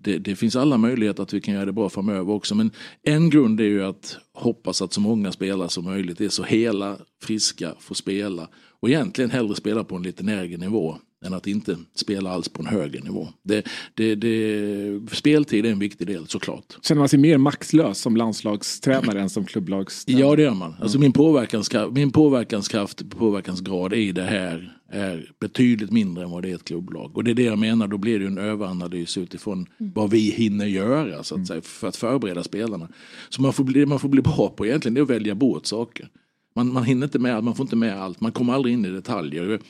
det, 0.03 0.19
det, 0.19 0.37
finns 0.37 0.57
alla 0.57 0.79
möjligheter 0.79 1.23
att 1.23 1.33
vi 1.33 1.41
kan 1.41 1.55
göra 1.55 1.65
det 1.65 1.73
bra 1.73 1.89
framöver 1.89 2.33
också. 2.33 2.55
Men 2.55 2.71
en 3.03 3.31
grund 3.31 3.61
är 3.61 3.65
ju 3.65 3.85
att 3.85 4.17
hoppas 4.33 4.83
att 4.83 4.93
så 4.93 5.01
många 5.01 5.33
spelare 5.33 5.69
som 5.69 5.85
möjligt 5.85 6.21
är 6.21 6.29
så 6.29 6.43
hela, 6.43 6.97
friska, 7.23 7.75
får 7.81 7.95
spela 7.95 8.49
och 8.81 8.89
egentligen 8.89 9.31
hellre 9.31 9.55
spela 9.55 9.85
på 9.85 9.97
en 9.97 10.03
lite 10.03 10.23
lägre 10.23 10.57
nivå 10.57 10.99
än 11.27 11.35
att 11.35 11.47
inte 11.47 11.77
spela 11.95 12.31
alls 12.31 12.49
på 12.49 12.63
en 12.63 12.69
högre 12.69 13.01
nivå. 13.01 13.29
Det, 13.43 13.67
det, 13.95 14.15
det, 14.15 15.01
speltid 15.13 15.67
är 15.67 15.71
en 15.71 15.79
viktig 15.79 16.07
del 16.07 16.27
såklart. 16.27 16.77
Känner 16.83 16.99
man 16.99 17.09
sig 17.09 17.19
mer 17.19 17.39
maxlös 17.39 17.99
som 17.99 18.17
landslagstränare 18.17 19.21
än 19.21 19.31
som 19.31 19.45
klubblagstränare? 19.45 20.23
Ja 20.23 20.37
det 20.37 20.43
gör 20.43 20.55
man. 20.55 20.75
Alltså 20.81 20.99
min, 20.99 21.13
påverkanskraft, 21.13 21.93
min 21.93 22.11
påverkanskraft, 22.11 23.11
påverkansgrad 23.11 23.95
i 23.95 24.13
det 24.13 24.23
här 24.23 24.77
är 24.93 25.33
betydligt 25.41 25.93
mindre 25.93 26.25
än 26.25 26.31
vad 26.31 26.43
det 26.43 26.51
är 26.51 26.55
ett 26.55 26.65
klubblag. 26.65 27.17
Och 27.17 27.25
det 27.25 27.31
är 27.31 27.35
det 27.35 27.43
jag 27.43 27.59
menar, 27.59 27.87
då 27.87 27.99
blir 27.99 28.19
det 28.19 28.27
en 28.27 28.39
överanalys 28.39 29.19
utifrån 29.19 29.67
mm. 29.81 29.93
vad 29.95 30.11
vi 30.11 30.31
hinner 30.31 30.67
göra 30.67 31.23
så 31.23 31.35
att 31.35 31.47
säga, 31.47 31.61
för 31.61 31.89
att 31.89 31.97
förbereda 31.97 32.43
spelarna. 32.43 32.89
Så 33.29 33.43
man 33.43 33.53
får 33.53 33.65
bli, 33.65 33.87
man 33.87 33.99
får 33.99 34.09
bli 34.09 34.23
bra 34.23 34.53
på 34.57 34.67
egentligen 34.67 34.95
det 34.95 35.01
är 35.01 35.03
att 35.03 35.11
välja 35.11 35.35
bort 35.35 35.67
saker. 35.67 36.09
Man, 36.55 36.73
man 36.73 36.85
hinner 36.85 37.07
inte 37.07 37.19
med 37.19 37.45
man 37.45 37.55
får 37.55 37.65
inte 37.65 37.77
med 37.77 38.03
allt, 38.03 38.21
man 38.21 38.33
kommer 38.33 38.53
aldrig 38.53 38.75
in 38.75 38.85
i 38.85 38.89
detaljer. 38.89 39.61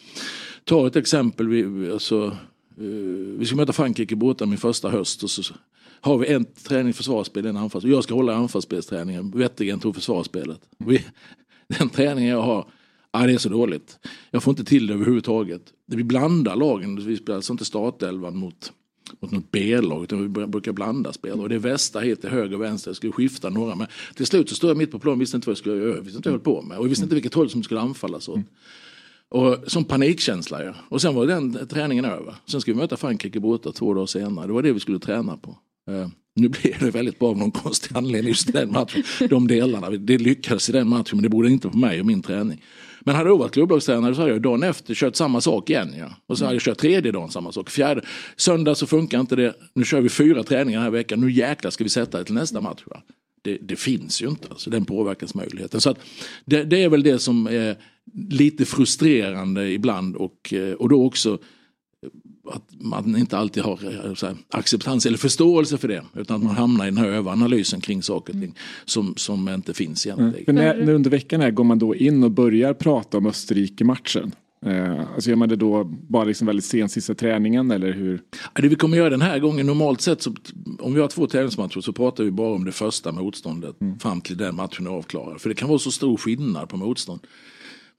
Ta 0.64 0.86
ett 0.86 0.96
exempel, 0.96 1.48
vi, 1.48 1.90
alltså, 1.90 2.36
eh, 2.76 2.84
vi 3.38 3.46
ska 3.46 3.56
möta 3.56 3.72
Frankrike 3.72 4.16
borta 4.16 4.46
min 4.46 4.58
första 4.58 4.90
höst 4.90 5.22
och 5.22 5.30
så 5.30 5.54
har 6.00 6.18
vi 6.18 6.26
en 6.26 6.44
träning 6.44 6.92
försvarsspel, 6.92 7.46
en 7.46 7.56
anfalls. 7.56 7.84
Jag 7.84 8.04
ska 8.04 8.14
hålla 8.14 8.34
anfallsspelsträningen, 8.34 9.30
Wettergren 9.30 9.80
tog 9.80 9.94
försvarsspelet. 9.94 10.60
Vi, 10.78 11.04
den 11.78 11.88
träningen 11.88 12.30
jag 12.30 12.42
har, 12.42 12.66
ja, 13.12 13.26
det 13.26 13.32
är 13.32 13.38
så 13.38 13.48
dåligt. 13.48 13.98
Jag 14.30 14.42
får 14.42 14.52
inte 14.52 14.64
till 14.64 14.86
det 14.86 14.94
överhuvudtaget. 14.94 15.62
Vi 15.86 16.04
blandar 16.04 16.56
lagen, 16.56 17.06
vi 17.06 17.16
spelar 17.16 17.36
alltså 17.36 17.52
inte 17.52 17.64
startelvan 17.64 18.36
mot 18.36 18.72
mot 19.20 19.30
något 19.30 19.50
B-lag 19.50 20.04
utan 20.04 20.22
vi 20.22 20.46
brukar 20.46 20.72
blanda 20.72 21.12
spel. 21.12 21.40
Och 21.40 21.48
det 21.48 21.54
är 21.54 21.58
västra 21.58 22.02
hit 22.02 22.20
till 22.20 22.30
höger 22.30 22.56
och 22.56 22.62
vänster, 22.62 22.88
jag 22.88 22.96
skulle 22.96 23.12
skifta 23.12 23.50
några. 23.50 23.74
Men 23.74 23.86
till 24.14 24.26
slut 24.26 24.48
så 24.48 24.54
stod 24.54 24.70
jag 24.70 24.76
mitt 24.76 24.90
på 24.90 24.98
plan, 24.98 25.18
visste 25.18 25.36
inte 25.36 25.46
vad 25.46 25.52
jag 25.52 25.58
skulle 25.58 25.76
göra, 25.76 26.00
visste 26.00 26.16
inte 26.16 26.28
vad 26.28 26.40
jag 26.40 26.54
höll 26.54 26.62
på 26.62 26.62
med. 26.62 26.78
Och 26.78 26.84
jag 26.84 26.88
visste 26.88 27.04
inte 27.04 27.14
vilket 27.14 27.34
håll 27.34 27.50
som 27.50 27.62
skulle 27.62 27.80
anfallas 27.80 28.28
åt. 28.28 28.40
Och 29.30 29.56
som 29.66 29.84
panikkänsla 29.84 30.64
ja. 30.64 30.74
Och 30.88 31.02
sen 31.02 31.14
var 31.14 31.26
den 31.26 31.68
träningen 31.68 32.04
över. 32.04 32.34
Sen 32.46 32.60
ska 32.60 32.72
vi 32.72 32.78
möta 32.78 32.96
Frankrike 32.96 33.40
borta 33.40 33.72
två 33.72 33.94
dagar 33.94 34.06
senare. 34.06 34.46
Det 34.46 34.52
var 34.52 34.62
det 34.62 34.72
vi 34.72 34.80
skulle 34.80 34.98
träna 34.98 35.36
på. 35.36 35.58
Uh, 35.90 36.08
nu 36.34 36.48
blev 36.48 36.78
det 36.80 36.90
väldigt 36.90 37.18
bra 37.18 37.28
av 37.28 37.38
någon 37.38 37.50
konstig 37.50 37.96
anledning 37.96 38.28
just 38.28 38.52
den 38.52 38.72
matchen. 38.72 39.02
De 39.30 39.48
delarna, 39.48 39.90
det 39.90 40.18
lyckades 40.18 40.68
i 40.68 40.72
den 40.72 40.88
matchen 40.88 41.10
men 41.12 41.22
det 41.22 41.28
borde 41.28 41.50
inte 41.50 41.68
på 41.68 41.76
mig 41.76 42.00
och 42.00 42.06
min 42.06 42.22
träning. 42.22 42.62
Men 43.00 43.14
hade 43.14 43.30
jag 43.30 43.38
varit 43.38 43.52
klubblagstränare 43.52 44.14
så 44.14 44.20
hade 44.20 44.32
jag 44.32 44.42
dagen 44.42 44.62
efter 44.62 44.94
kört 44.94 45.16
samma 45.16 45.40
sak 45.40 45.70
igen. 45.70 45.94
Ja. 45.98 46.10
Och 46.26 46.38
så 46.38 46.44
hade 46.44 46.54
jag 46.54 46.62
kört 46.62 46.78
tredje 46.78 47.12
dagen 47.12 47.30
samma 47.30 47.52
sak. 47.52 47.70
Fjärde, 47.70 48.02
söndag 48.36 48.74
så 48.74 48.86
funkar 48.86 49.20
inte 49.20 49.36
det. 49.36 49.54
Nu 49.74 49.84
kör 49.84 50.00
vi 50.00 50.08
fyra 50.08 50.42
träningar 50.42 50.78
den 50.78 50.84
här 50.84 50.90
veckan. 50.90 51.20
Nu 51.20 51.30
jäklar 51.32 51.70
ska 51.70 51.84
vi 51.84 51.90
sätta 51.90 52.18
det 52.18 52.24
till 52.24 52.34
nästa 52.34 52.60
match. 52.60 52.82
Ja. 52.90 53.02
Det, 53.42 53.58
det, 53.62 53.76
finns 53.76 54.22
ju 54.22 54.28
inte, 54.28 54.48
alltså, 54.50 54.70
den 54.70 54.84
påverkansmöjligheten. 54.84 55.80
Så 55.80 55.90
att 55.90 55.98
det, 56.44 56.64
det, 56.64 56.82
är 56.82 56.88
väl 56.88 57.02
det 57.02 57.18
som 57.18 57.46
är 57.46 57.76
lite 58.30 58.64
frustrerande 58.64 59.72
ibland 59.72 60.16
och, 60.16 60.52
eh, 60.52 60.72
och 60.72 60.88
då 60.88 61.04
också 61.04 61.38
att 62.52 62.62
man 62.80 63.16
inte 63.16 63.38
alltid 63.38 63.62
har 63.62 63.72
eh, 63.72 64.14
här, 64.22 64.36
acceptans 64.50 65.06
eller 65.06 65.18
förståelse 65.18 65.78
för 65.78 65.88
det. 65.88 66.02
Utan 66.16 66.36
att 66.36 66.42
man 66.42 66.56
hamnar 66.56 66.84
i 66.84 66.88
den 66.88 66.98
här 66.98 67.08
överanalysen 67.08 67.80
kring 67.80 68.02
saker 68.02 68.34
och 68.34 68.40
ting 68.40 68.54
som, 68.84 69.14
som 69.16 69.48
inte 69.48 69.74
finns 69.74 70.06
egentligen. 70.06 70.58
Mm. 70.58 70.64
när, 70.64 70.86
när 70.86 70.92
under 70.92 71.10
veckan 71.10 71.40
här 71.40 71.50
går 71.50 71.64
man 71.64 71.78
då 71.78 71.94
in 71.94 72.24
och 72.24 72.30
börjar 72.30 72.74
prata 72.74 73.18
om 73.18 73.26
Österrike-matchen? 73.26 74.32
Eh, 74.66 75.00
alltså 75.14 75.30
gör 75.30 75.36
man 75.36 75.48
det 75.48 75.56
då 75.56 75.84
bara 75.84 76.24
liksom 76.24 76.46
väldigt 76.46 76.64
sent 76.64 76.92
sista 76.92 77.14
träningen 77.14 77.70
eller 77.70 77.92
hur? 77.92 78.20
Det 78.54 78.68
vi 78.68 78.76
kommer 78.76 78.96
göra 78.96 79.10
den 79.10 79.22
här 79.22 79.38
gången 79.38 79.66
normalt 79.66 80.00
sett 80.00 80.22
så 80.22 80.34
om 80.78 80.94
vi 80.94 81.00
har 81.00 81.08
två 81.08 81.26
tävlingsmatcher 81.26 81.80
så 81.80 81.92
pratar 81.92 82.24
vi 82.24 82.30
bara 82.30 82.54
om 82.54 82.64
det 82.64 82.72
första 82.72 83.12
motståndet 83.12 83.80
mm. 83.80 83.98
fram 83.98 84.20
till 84.20 84.36
den 84.36 84.56
matchen 84.56 84.86
är 84.86 84.90
avklarad. 84.90 85.40
För 85.40 85.48
det 85.48 85.54
kan 85.54 85.68
vara 85.68 85.78
så 85.78 85.90
stor 85.90 86.16
skillnad 86.16 86.68
på 86.68 86.76
motstånd. 86.76 87.20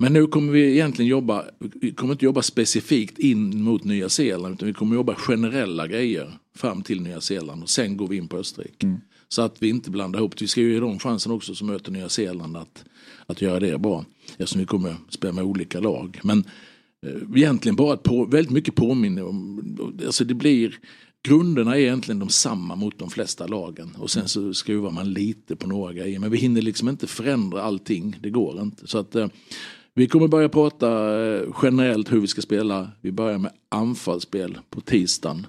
Men 0.01 0.13
nu 0.13 0.27
kommer 0.27 0.53
vi 0.53 0.71
egentligen 0.71 1.09
jobba, 1.09 1.45
vi 1.59 1.91
kommer 1.91 2.13
inte 2.13 2.25
jobba 2.25 2.41
specifikt 2.41 3.19
in 3.19 3.63
mot 3.63 3.83
Nya 3.83 4.09
Zeeland 4.09 4.55
utan 4.55 4.67
vi 4.67 4.73
kommer 4.73 4.95
jobba 4.95 5.15
generella 5.15 5.87
grejer 5.87 6.33
fram 6.55 6.81
till 6.81 7.01
Nya 7.01 7.21
Zeeland 7.21 7.63
och 7.63 7.69
sen 7.69 7.97
går 7.97 8.07
vi 8.07 8.17
in 8.17 8.27
på 8.27 8.37
Österrike. 8.37 8.85
Mm. 8.85 8.99
Så 9.27 9.41
att 9.41 9.55
vi 9.59 9.69
inte 9.69 9.91
blandar 9.91 10.19
ihop. 10.19 10.41
Vi 10.41 10.47
ska 10.47 10.61
ju 10.61 10.73
ge 10.73 10.79
dem 10.79 10.99
chansen 10.99 11.31
också 11.31 11.55
som 11.55 11.67
möter 11.67 11.91
Nya 11.91 12.09
Zeeland 12.09 12.57
att, 12.57 12.83
att 13.25 13.41
göra 13.41 13.59
det 13.59 13.77
bra. 13.77 14.05
Eftersom 14.37 14.59
vi 14.59 14.65
kommer 14.65 14.95
spela 15.09 15.33
med 15.33 15.43
olika 15.43 15.79
lag. 15.79 16.19
Men 16.23 16.43
eh, 17.05 17.37
egentligen 17.37 17.75
bara 17.75 17.97
på, 17.97 18.25
väldigt 18.25 18.51
mycket 18.51 18.75
påminner 18.75 19.23
om, 19.23 19.61
alltså 20.05 20.25
det 20.25 20.33
blir 20.33 20.79
Grunderna 21.23 21.75
är 21.75 21.79
egentligen 21.79 22.19
de 22.19 22.29
samma 22.29 22.75
mot 22.75 22.99
de 22.99 23.09
flesta 23.09 23.47
lagen 23.47 23.95
och 23.97 24.11
sen 24.11 24.27
så 24.27 24.53
skruvar 24.53 24.91
man 24.91 25.13
lite 25.13 25.55
på 25.55 25.67
några 25.67 25.93
grejer 25.93 26.19
men 26.19 26.31
vi 26.31 26.37
hinner 26.37 26.61
liksom 26.61 26.89
inte 26.89 27.07
förändra 27.07 27.61
allting, 27.61 28.19
det 28.21 28.29
går 28.29 28.61
inte. 28.61 28.87
Så 28.87 28.97
att 28.97 29.15
eh, 29.15 29.27
vi 29.93 30.07
kommer 30.07 30.27
börja 30.27 30.49
prata 30.49 30.87
eh, 31.23 31.43
generellt 31.63 32.11
hur 32.11 32.19
vi 32.19 32.27
ska 32.27 32.41
spela. 32.41 32.91
Vi 33.01 33.11
börjar 33.11 33.37
med 33.37 33.51
anfallsspel 33.69 34.57
på 34.69 34.81
tisdagen. 34.81 35.47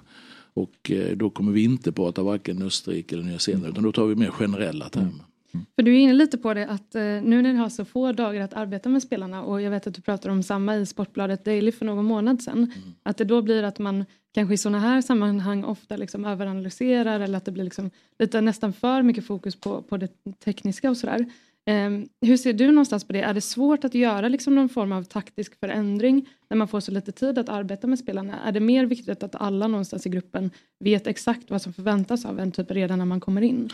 Och 0.53 0.91
eh, 0.91 1.17
då 1.17 1.29
kommer 1.29 1.51
vi 1.51 1.63
inte 1.63 1.91
prata 1.91 2.23
varken 2.23 2.61
Österrike 2.61 3.15
eller 3.15 3.25
Nya 3.25 3.39
Zeeland 3.39 3.67
utan 3.67 3.83
då 3.83 3.91
tar 3.91 4.05
vi 4.05 4.15
mer 4.15 4.29
generella 4.29 4.89
termer. 4.89 5.07
Mm. 5.53 5.65
För 5.75 5.83
du 5.83 5.95
är 5.95 5.99
inne 5.99 6.13
lite 6.13 6.37
på 6.37 6.53
det 6.53 6.67
att 6.67 6.95
eh, 6.95 7.01
nu 7.01 7.41
när 7.41 7.53
ni 7.53 7.55
har 7.55 7.69
så 7.69 7.85
få 7.85 8.11
dagar 8.11 8.41
att 8.41 8.53
arbeta 8.53 8.89
med 8.89 9.03
spelarna 9.03 9.43
och 9.43 9.61
jag 9.61 9.71
vet 9.71 9.87
att 9.87 9.93
du 9.93 10.01
pratar 10.01 10.29
om 10.29 10.43
samma 10.43 10.75
i 10.75 10.85
Sportbladet 10.85 11.45
Daily 11.45 11.71
för 11.71 11.85
någon 11.85 12.05
månad 12.05 12.41
sedan. 12.41 12.57
Mm. 12.57 12.93
Att 13.03 13.17
det 13.17 13.23
då 13.23 13.41
blir 13.41 13.63
att 13.63 13.79
man 13.79 14.05
kanske 14.33 14.53
i 14.53 14.57
sådana 14.57 14.79
här 14.79 15.01
sammanhang 15.01 15.63
ofta 15.63 15.97
liksom 15.97 16.25
överanalyserar 16.25 17.19
eller 17.19 17.37
att 17.37 17.45
det 17.45 17.51
blir 17.51 17.63
liksom 17.63 17.89
lite 18.19 18.41
nästan 18.41 18.73
för 18.73 19.01
mycket 19.01 19.25
fokus 19.25 19.55
på, 19.55 19.81
på 19.81 19.97
det 19.97 20.09
tekniska 20.45 20.89
och 20.89 20.97
sådär. 20.97 21.25
Ehm, 21.65 22.07
hur 22.21 22.37
ser 22.37 22.53
du 22.53 22.67
någonstans 22.67 23.03
på 23.03 23.13
det? 23.13 23.21
Är 23.21 23.33
det 23.33 23.41
svårt 23.41 23.83
att 23.83 23.95
göra 23.95 24.27
liksom 24.27 24.55
någon 24.55 24.69
form 24.69 24.91
av 24.91 25.03
taktisk 25.03 25.59
förändring 25.59 26.29
när 26.49 26.57
man 26.57 26.67
får 26.67 26.79
så 26.79 26.91
lite 26.91 27.11
tid 27.11 27.37
att 27.37 27.49
arbeta 27.49 27.87
med 27.87 27.99
spelarna? 27.99 28.39
Är 28.39 28.51
det 28.51 28.59
mer 28.59 28.85
viktigt 28.85 29.23
att 29.23 29.35
alla 29.35 29.67
någonstans 29.67 30.05
i 30.05 30.09
gruppen 30.09 30.51
vet 30.79 31.07
exakt 31.07 31.49
vad 31.49 31.61
som 31.61 31.73
förväntas 31.73 32.25
av 32.25 32.39
en 32.39 32.51
typ 32.51 32.71
redan 32.71 32.99
när 32.99 33.05
man 33.05 33.19
kommer 33.19 33.41
in? 33.41 33.69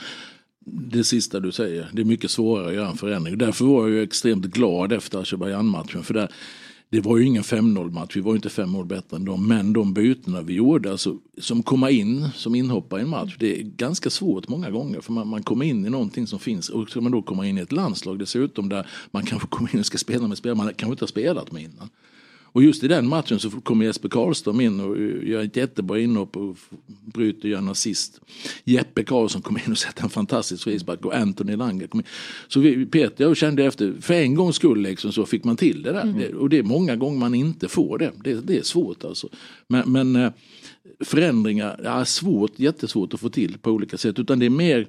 Det 0.65 1.03
sista 1.03 1.39
du 1.39 1.51
säger, 1.51 1.89
det 1.93 2.01
är 2.01 2.05
mycket 2.05 2.31
svårare 2.31 2.67
att 2.67 2.74
göra 2.74 2.89
en 2.89 2.98
förändring. 2.98 3.38
Därför 3.38 3.65
var 3.65 3.89
jag 3.89 4.03
extremt 4.03 4.46
glad 4.46 4.93
efter 4.93 5.19
Azerbajdzjan-matchen. 5.19 6.03
För 6.03 6.13
där, 6.13 6.31
det 6.91 7.01
var 7.01 7.17
ju 7.17 7.25
ingen 7.25 7.43
5-0 7.43 7.91
match, 7.91 8.15
vi 8.15 8.22
var 8.22 8.31
ju 8.31 8.36
inte 8.36 8.50
fem 8.50 8.69
mål 8.69 8.86
bättre 8.86 9.17
än 9.17 9.25
dem. 9.25 9.48
Men 9.48 9.74
de 9.74 9.93
bytena 9.93 10.41
vi 10.41 10.53
gjorde, 10.53 10.91
alltså, 10.91 11.17
som 11.38 11.63
komma 11.63 11.89
in 11.89 12.29
som 12.36 12.55
inhoppare 12.55 13.00
i 13.00 13.03
en 13.03 13.10
match, 13.10 13.36
det 13.39 13.60
är 13.60 13.63
ganska 13.63 14.10
svårt 14.10 14.48
många 14.48 14.69
gånger. 14.69 15.01
För 15.01 15.13
man, 15.13 15.27
man 15.27 15.43
kommer 15.43 15.65
in 15.65 15.86
i 15.86 15.89
någonting 15.89 16.27
som 16.27 16.39
finns 16.39 16.69
och 16.69 16.89
ska 16.89 17.01
man 17.01 17.12
då 17.12 17.22
komma 17.22 17.48
in 17.48 17.58
i 17.58 17.62
ett 17.62 17.72
landslag 17.72 18.19
dessutom 18.19 18.69
där 18.69 18.88
man 19.12 19.25
kanske 19.25 19.48
kommer 19.48 19.74
in 19.74 19.79
och 19.79 19.86
ska 19.86 19.98
spela 19.98 20.27
med 20.27 20.38
spelare 20.38 20.58
man 20.58 20.74
kanske 20.74 20.91
inte 20.93 21.03
har 21.03 21.08
spelat 21.08 21.51
med 21.51 21.63
innan. 21.63 21.89
Och 22.51 22.63
just 22.63 22.83
i 22.83 22.87
den 22.87 23.07
matchen 23.07 23.39
så 23.39 23.49
kommer 23.49 23.85
Jesper 23.85 24.09
Karlström 24.09 24.61
in 24.61 24.79
och 24.79 24.97
gör 25.27 25.43
ett 25.43 25.55
jättebra 25.55 25.99
inhopp 25.99 26.37
och 26.37 26.57
bryter 27.13 27.43
och 27.43 27.49
gör 27.49 27.57
en 27.57 27.69
assist. 27.69 28.21
Jeppe 28.63 29.03
Karlsson 29.03 29.41
kommer 29.41 29.65
in 29.65 29.71
och 29.71 29.77
sätter 29.77 30.03
en 30.03 30.09
fantastisk 30.09 30.63
frispark 30.63 31.05
och 31.05 31.15
Anthony 31.15 31.55
Langer 31.55 31.87
kom 31.87 31.99
in. 31.99 32.05
Så 32.47 32.59
vi, 32.59 32.85
Peter 32.85 33.23
jag 33.23 33.37
kände 33.37 33.65
efter, 33.65 33.93
för 34.01 34.13
en 34.13 34.35
gångs 34.35 34.55
skull 34.55 34.81
liksom, 34.81 35.11
så 35.11 35.25
fick 35.25 35.43
man 35.43 35.57
till 35.57 35.81
det 35.81 35.91
där. 35.91 36.01
Mm. 36.01 36.37
och 36.37 36.49
det 36.49 36.57
är 36.57 36.63
många 36.63 36.95
gånger 36.95 37.19
man 37.19 37.35
inte 37.35 37.67
får 37.67 37.97
det. 37.97 38.11
Det, 38.23 38.33
det 38.33 38.57
är 38.57 38.63
svårt 38.63 39.03
alltså. 39.03 39.29
Men, 39.67 39.91
men 39.91 40.15
eh, 40.15 40.31
förändringar 40.99 41.79
är 41.83 42.03
svårt, 42.03 42.59
jättesvårt 42.59 43.13
att 43.13 43.19
få 43.19 43.29
till 43.29 43.57
på 43.57 43.71
olika 43.71 43.97
sätt. 43.97 44.19
Utan 44.19 44.39
det 44.39 44.45
är 44.45 44.49
mer 44.49 44.87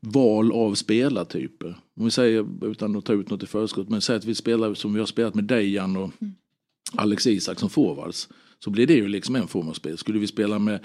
val 0.00 0.52
av 0.52 0.74
spelartyper. 0.74 1.76
Om 1.96 2.04
vi 2.04 2.10
säger, 2.10 2.46
utan 2.70 2.96
att 2.96 3.04
ta 3.04 3.12
ut 3.12 3.30
något 3.30 3.42
i 3.42 3.46
förskott, 3.46 3.88
men 3.88 4.00
säg 4.00 4.16
att 4.16 4.24
vi 4.24 4.34
spelar 4.34 4.74
som 4.74 4.94
vi 4.94 5.00
har 5.00 5.06
spelat 5.06 5.34
med 5.34 5.44
Dejan 5.44 5.96
och 5.96 6.10
mm 6.20 6.34
Alex 6.92 7.26
Isak 7.26 7.60
som 7.60 7.70
forwards 7.70 8.28
så 8.58 8.70
blir 8.70 8.86
det 8.86 8.94
ju 8.94 9.08
liksom 9.08 9.36
en 9.36 9.48
form 9.48 9.68
av 9.68 9.72
spel. 9.72 9.98
Skulle 9.98 10.18
vi 10.18 10.26
spela 10.26 10.58
med, 10.58 10.80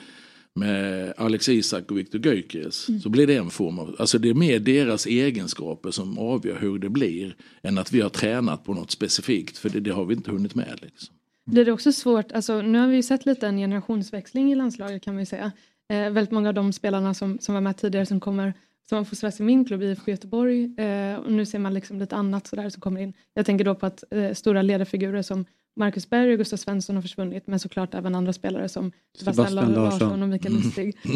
med 0.56 1.14
Alex 1.18 1.50
Isak 1.50 1.92
och 1.92 1.98
Viktor 1.98 2.26
Gyökeres 2.26 2.90
mm. 2.90 3.02
så 3.02 3.10
blir 3.10 3.28
det 3.28 3.36
en 3.36 3.50
form 3.50 3.80
av, 3.80 3.96
alltså 4.00 4.18
det 4.18 4.30
är 4.30 4.34
mer 4.34 4.60
deras 4.60 5.06
egenskaper 5.06 5.92
som 5.92 6.18
avgör 6.18 6.60
hur 6.60 6.80
det 6.80 6.90
blir 6.90 7.36
än 7.64 7.78
att 7.78 7.92
vi 7.92 8.02
har 8.02 8.10
tränat 8.10 8.64
på 8.64 8.74
något 8.74 8.92
specifikt 8.92 9.58
för 9.58 9.70
det, 9.70 9.80
det 9.80 9.92
har 9.92 10.06
vi 10.06 10.14
inte 10.14 10.32
hunnit 10.32 10.56
med. 10.56 10.80
Liksom. 10.82 11.16
Blir 11.46 11.66
det 11.66 11.72
också 11.72 11.92
svårt, 11.92 12.32
alltså 12.32 12.62
nu 12.62 12.80
har 12.80 12.88
vi 12.88 12.96
ju 12.96 13.04
sett 13.04 13.26
lite 13.26 13.48
en 13.48 13.58
generationsväxling 13.58 14.52
i 14.52 14.56
landslaget 14.56 15.04
kan 15.04 15.18
vi 15.18 15.26
säga. 15.26 15.52
Eh, 15.90 16.10
väldigt 16.10 16.32
många 16.32 16.50
av 16.50 16.56
de 16.56 16.74
spelarna 16.74 17.14
som, 17.14 17.40
som 17.40 17.54
var 17.54 17.62
med 17.62 17.78
tidigare 17.78 18.06
som 18.06 18.20
kommer 18.20 18.54
som 18.90 18.98
har 18.98 19.06
fostrats 19.06 19.40
i 19.40 19.44
min 19.44 19.66
klubb 19.66 19.84
IFK 19.84 20.12
Göteborg 20.12 20.76
eh, 20.78 21.16
och 21.16 21.32
nu 21.32 21.46
ser 21.46 21.60
man 21.60 21.74
liksom 21.74 22.00
lite 22.00 22.16
annat 22.16 22.48
sådär 22.48 22.70
som 22.70 22.82
kommer 22.82 23.02
in. 23.02 23.14
Jag 23.34 23.46
tänker 23.46 23.66
då 23.66 23.76
på 23.76 23.86
att 23.86 24.04
eh, 24.12 24.34
stora 24.34 24.62
ledarfigurer 24.62 25.22
som 25.22 25.46
Marcus 25.76 26.10
Berg 26.10 26.32
och 26.32 26.38
Gustav 26.38 26.58
Svensson 26.58 26.96
har 26.96 27.02
försvunnit 27.02 27.48
men 27.48 27.60
såklart 27.60 27.94
även 27.94 28.16
andra 28.16 28.34
spelare 28.34 28.70
som 28.70 28.92
Sebastian 29.18 29.74
Larsson 29.74 30.24
och 30.24 30.30
Mikael 30.30 30.54
mm. 30.54 30.64
Lustig. 30.64 30.98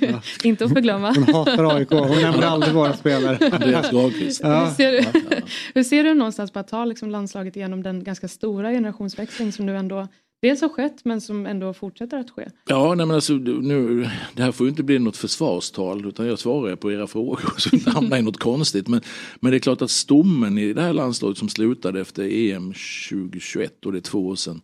Mm. 0.00 0.20
Inte 0.44 0.64
att 0.64 0.72
förglömma. 0.72 1.14
Hon 1.14 1.34
hatar 1.34 1.76
AIK, 1.76 1.90
hon 1.90 2.22
nämner 2.22 2.46
aldrig 2.46 2.74
våra 2.74 2.92
spelare. 2.92 3.38
hur, 4.42 4.74
ser 4.74 4.92
du, 4.92 5.42
hur 5.74 5.82
ser 5.82 6.04
du 6.04 6.14
någonstans 6.14 6.50
på 6.50 6.58
att 6.58 6.68
ta 6.68 6.84
liksom 6.84 7.10
landslaget 7.10 7.56
igenom 7.56 7.82
den 7.82 8.04
ganska 8.04 8.28
stora 8.28 8.70
generationsväxling 8.70 9.52
som 9.52 9.66
nu 9.66 9.76
ändå 9.76 10.08
dels 10.40 10.60
har 10.60 10.68
skett 10.68 11.04
men 11.04 11.20
som 11.20 11.46
ändå 11.46 11.74
fortsätter 11.74 12.18
att 12.18 12.30
ske. 12.30 12.48
Ja, 12.66 12.94
nej 12.94 13.06
men 13.06 13.14
alltså, 13.14 13.32
nu, 13.32 14.10
det 14.34 14.42
här 14.42 14.52
får 14.52 14.66
ju 14.66 14.70
inte 14.70 14.82
bli 14.82 14.98
något 14.98 15.16
försvarstal 15.16 16.06
utan 16.06 16.26
jag 16.26 16.38
svarar 16.38 16.76
på 16.76 16.92
era 16.92 17.06
frågor 17.06 17.54
så 17.58 17.76
inte 17.76 17.90
hamnar 17.90 18.18
i 18.18 18.22
något 18.22 18.38
konstigt. 18.38 18.88
Men, 18.88 19.00
men 19.40 19.50
det 19.50 19.56
är 19.56 19.60
klart 19.60 19.82
att 19.82 19.90
stommen 19.90 20.58
i 20.58 20.72
det 20.72 20.82
här 20.82 20.92
landslaget 20.92 21.38
som 21.38 21.48
slutade 21.48 22.00
efter 22.00 22.22
EM 22.24 22.72
2021 23.10 23.86
och 23.86 23.92
det 23.92 23.98
är 23.98 24.00
två 24.00 24.26
år 24.26 24.36
sedan. 24.36 24.60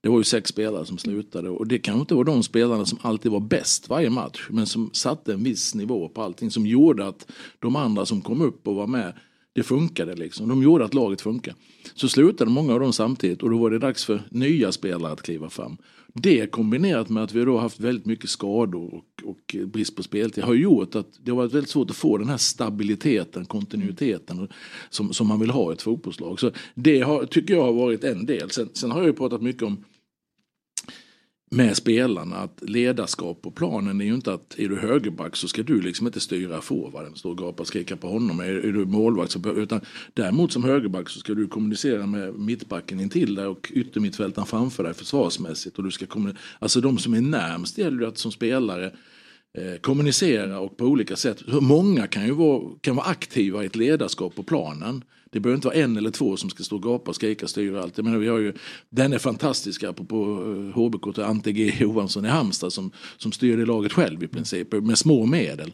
Det 0.00 0.08
var 0.08 0.18
ju 0.18 0.24
sex 0.24 0.50
spelare 0.50 0.86
som 0.86 0.98
slutade 0.98 1.48
och 1.48 1.66
det 1.66 1.78
kanske 1.78 2.00
inte 2.00 2.14
var 2.14 2.24
de 2.24 2.42
spelarna 2.42 2.84
som 2.84 2.98
alltid 3.02 3.32
var 3.32 3.40
bäst 3.40 3.88
varje 3.88 4.10
match 4.10 4.46
men 4.50 4.66
som 4.66 4.90
satte 4.92 5.32
en 5.32 5.44
viss 5.44 5.74
nivå 5.74 6.08
på 6.08 6.22
allting 6.22 6.50
som 6.50 6.66
gjorde 6.66 7.06
att 7.06 7.26
de 7.58 7.76
andra 7.76 8.06
som 8.06 8.20
kom 8.20 8.40
upp 8.40 8.68
och 8.68 8.74
var 8.74 8.86
med 8.86 9.12
det 9.56 9.62
funkade 9.62 10.14
liksom. 10.14 10.48
De 10.48 10.62
gjorde 10.62 10.84
att 10.84 10.94
laget 10.94 11.20
funkade. 11.20 11.56
Så 11.94 12.08
slutade 12.08 12.50
många 12.50 12.72
av 12.74 12.80
dem 12.80 12.92
samtidigt 12.92 13.42
och 13.42 13.50
då 13.50 13.58
var 13.58 13.70
det 13.70 13.78
dags 13.78 14.04
för 14.04 14.22
nya 14.30 14.72
spelare 14.72 15.12
att 15.12 15.22
kliva 15.22 15.50
fram. 15.50 15.76
Det 16.12 16.46
kombinerat 16.46 17.08
med 17.08 17.22
att 17.22 17.32
vi 17.32 17.44
då 17.44 17.58
haft 17.58 17.80
väldigt 17.80 18.06
mycket 18.06 18.30
skador 18.30 18.94
och, 18.94 19.28
och 19.28 19.56
brist 19.66 19.96
på 19.96 20.02
speltid 20.02 20.44
har 20.44 20.54
gjort 20.54 20.94
att 20.94 21.06
det 21.22 21.30
har 21.30 21.36
varit 21.36 21.54
väldigt 21.54 21.70
svårt 21.70 21.90
att 21.90 21.96
få 21.96 22.18
den 22.18 22.28
här 22.28 22.36
stabiliteten, 22.36 23.44
kontinuiteten 23.44 24.48
som, 24.90 25.12
som 25.12 25.26
man 25.26 25.40
vill 25.40 25.50
ha 25.50 25.70
i 25.70 25.74
ett 25.74 25.82
fotbollslag. 25.82 26.40
Så 26.40 26.50
det 26.74 27.00
har, 27.00 27.26
tycker 27.26 27.54
jag 27.54 27.62
har 27.62 27.72
varit 27.72 28.04
en 28.04 28.26
del. 28.26 28.50
Sen, 28.50 28.68
sen 28.72 28.90
har 28.90 28.98
jag 28.98 29.06
ju 29.06 29.12
pratat 29.12 29.42
mycket 29.42 29.62
om 29.62 29.84
med 31.56 31.76
spelarna 31.76 32.36
att 32.36 32.62
ledarskap 32.62 33.42
på 33.42 33.50
planen 33.50 34.00
är 34.00 34.04
ju 34.04 34.14
inte 34.14 34.32
att 34.32 34.54
är 34.58 34.68
du 34.68 34.76
högerback 34.76 35.36
så 35.36 35.48
ska 35.48 35.62
du 35.62 35.80
liksom 35.80 36.06
inte 36.06 36.20
styra 36.20 36.60
forwarden, 36.60 37.16
stå 37.16 37.30
och 37.30 37.38
gapa 37.38 37.60
och 37.62 37.66
skrika 37.66 37.96
på 37.96 38.08
honom. 38.08 38.40
Är, 38.40 38.44
är 38.44 38.72
du 38.72 38.84
målvakt 38.84 39.32
så 39.32 39.52
utan 39.56 39.80
däremot 40.14 40.52
som 40.52 40.64
högerback 40.64 41.08
så 41.08 41.18
ska 41.18 41.34
du 41.34 41.48
kommunicera 41.48 42.06
med 42.06 42.34
mittbacken 42.34 43.00
intill 43.00 43.34
dig 43.34 43.46
och 43.46 43.72
yttermittfältaren 43.74 44.46
framför 44.46 44.84
dig 44.84 44.94
försvarsmässigt. 44.94 45.78
Och 45.78 45.84
du 45.84 45.90
ska 45.90 46.06
alltså 46.58 46.80
de 46.80 46.98
som 46.98 47.14
är 47.14 47.20
närmst 47.20 47.78
gäller 47.78 48.00
ju 48.00 48.08
att 48.08 48.18
som 48.18 48.32
spelare 48.32 48.86
eh, 49.58 49.80
kommunicera 49.80 50.60
och 50.60 50.76
på 50.76 50.84
olika 50.84 51.16
sätt. 51.16 51.42
Många 51.60 52.06
kan 52.06 52.26
ju 52.26 52.32
vara, 52.32 52.62
kan 52.80 52.96
vara 52.96 53.06
aktiva 53.06 53.62
i 53.62 53.66
ett 53.66 53.76
ledarskap 53.76 54.34
på 54.34 54.42
planen. 54.42 55.04
Det 55.36 55.40
behöver 55.40 55.56
inte 55.56 55.68
vara 55.68 55.76
en 55.76 55.96
eller 55.96 56.10
två 56.10 56.36
som 56.36 56.50
ska 56.50 56.62
stå 56.62 56.76
och 56.76 56.82
gapa, 56.82 57.10
och 57.10 57.14
skrika, 57.14 57.46
styra 57.46 57.82
allt. 57.82 57.98
Jag 57.98 58.04
menar, 58.04 58.18
vi 58.18 58.28
har 58.28 58.38
ju, 58.38 58.52
den 58.90 59.12
är 59.12 59.18
fantastiska 59.18 59.92
på 59.92 60.16
HBK 60.74 61.06
eh, 61.06 61.12
till 61.12 61.22
Ante 61.22 61.52
G 61.52 61.72
Johansson 61.78 62.24
i 62.24 62.28
Halmstad 62.28 62.72
som, 62.72 62.90
som 63.16 63.32
styr 63.32 63.56
det 63.56 63.66
laget 63.66 63.92
själv 63.92 64.24
i 64.24 64.28
princip 64.28 64.72
med 64.72 64.98
små 64.98 65.26
medel. 65.26 65.72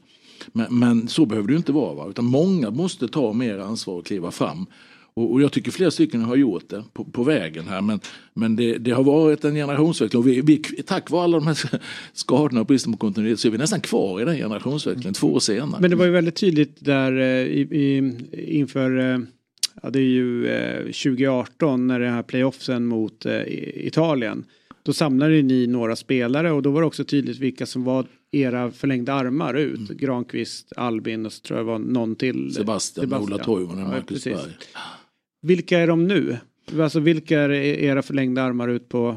Men, 0.52 0.78
men 0.78 1.08
så 1.08 1.26
behöver 1.26 1.48
det 1.48 1.52
ju 1.52 1.56
inte 1.56 1.72
vara. 1.72 1.94
Va? 1.94 2.06
Utan 2.10 2.24
många 2.24 2.70
måste 2.70 3.08
ta 3.08 3.32
mer 3.32 3.58
ansvar 3.58 3.94
och 3.94 4.06
kliva 4.06 4.30
fram. 4.30 4.66
Och, 5.14 5.32
och 5.32 5.42
jag 5.42 5.52
tycker 5.52 5.70
flera 5.70 5.90
stycken 5.90 6.22
har 6.22 6.36
gjort 6.36 6.68
det 6.68 6.84
på, 6.92 7.04
på 7.04 7.22
vägen 7.22 7.68
här. 7.68 7.80
Men, 7.80 8.00
men 8.34 8.56
det, 8.56 8.78
det, 8.78 8.90
har 8.90 9.04
varit 9.04 9.44
en 9.44 9.54
generationsväxling. 9.54 10.20
Och 10.20 10.28
vi, 10.28 10.40
vi, 10.40 10.58
tack 10.82 11.10
vare 11.10 11.24
alla 11.24 11.38
de 11.38 11.46
här 11.46 11.58
skadorna 12.12 12.60
och 12.60 12.66
bristen 12.66 12.92
på 12.92 12.98
kontinuitet 12.98 13.40
så 13.40 13.48
är 13.48 13.52
vi 13.52 13.58
nästan 13.58 13.80
kvar 13.80 14.20
i 14.20 14.24
den 14.24 14.36
generationsväxlingen 14.36 15.14
två 15.14 15.32
år 15.32 15.40
senare. 15.40 15.80
Men 15.80 15.90
det 15.90 15.96
var 15.96 16.04
ju 16.04 16.10
väldigt 16.10 16.36
tydligt 16.36 16.84
där 16.84 17.12
eh, 17.20 17.46
i, 17.46 17.60
i, 17.60 18.12
inför 18.58 19.12
eh, 19.12 19.18
ja, 19.82 19.90
det 19.90 19.98
är 19.98 20.02
ju 20.02 20.46
eh, 20.46 20.78
2018 20.78 21.86
när 21.86 22.00
det 22.00 22.08
här 22.08 22.22
playoffsen 22.22 22.86
mot 22.86 23.26
eh, 23.26 23.42
Italien. 23.86 24.44
Då 24.82 24.92
samlade 24.92 25.42
ni 25.42 25.66
några 25.66 25.96
spelare 25.96 26.52
och 26.52 26.62
då 26.62 26.70
var 26.70 26.80
det 26.80 26.86
också 26.86 27.04
tydligt 27.04 27.38
vilka 27.38 27.66
som 27.66 27.84
var 27.84 28.06
era 28.30 28.70
förlängda 28.70 29.14
armar 29.14 29.54
ut. 29.54 29.90
Mm. 29.90 29.96
Granqvist, 29.96 30.72
Albin 30.76 31.26
och 31.26 31.32
så 31.32 31.40
tror 31.40 31.58
jag 31.58 31.64
var 31.64 31.78
någon 31.78 32.16
till. 32.16 32.54
Sebastian, 32.54 33.04
Sebastian. 33.04 33.34
Ola 33.34 33.44
Toivonen 33.44 33.84
och 33.84 33.90
Marcus 33.90 34.26
ja, 34.26 34.36
Berg. 34.36 34.52
Vilka 35.42 35.78
är 35.78 35.86
de 35.86 36.06
nu? 36.08 36.36
Alltså 36.78 37.00
vilka 37.00 37.40
är 37.40 37.50
era 37.50 38.02
förlängda 38.02 38.42
armar 38.42 38.68
ut 38.68 38.88
på 38.88 39.16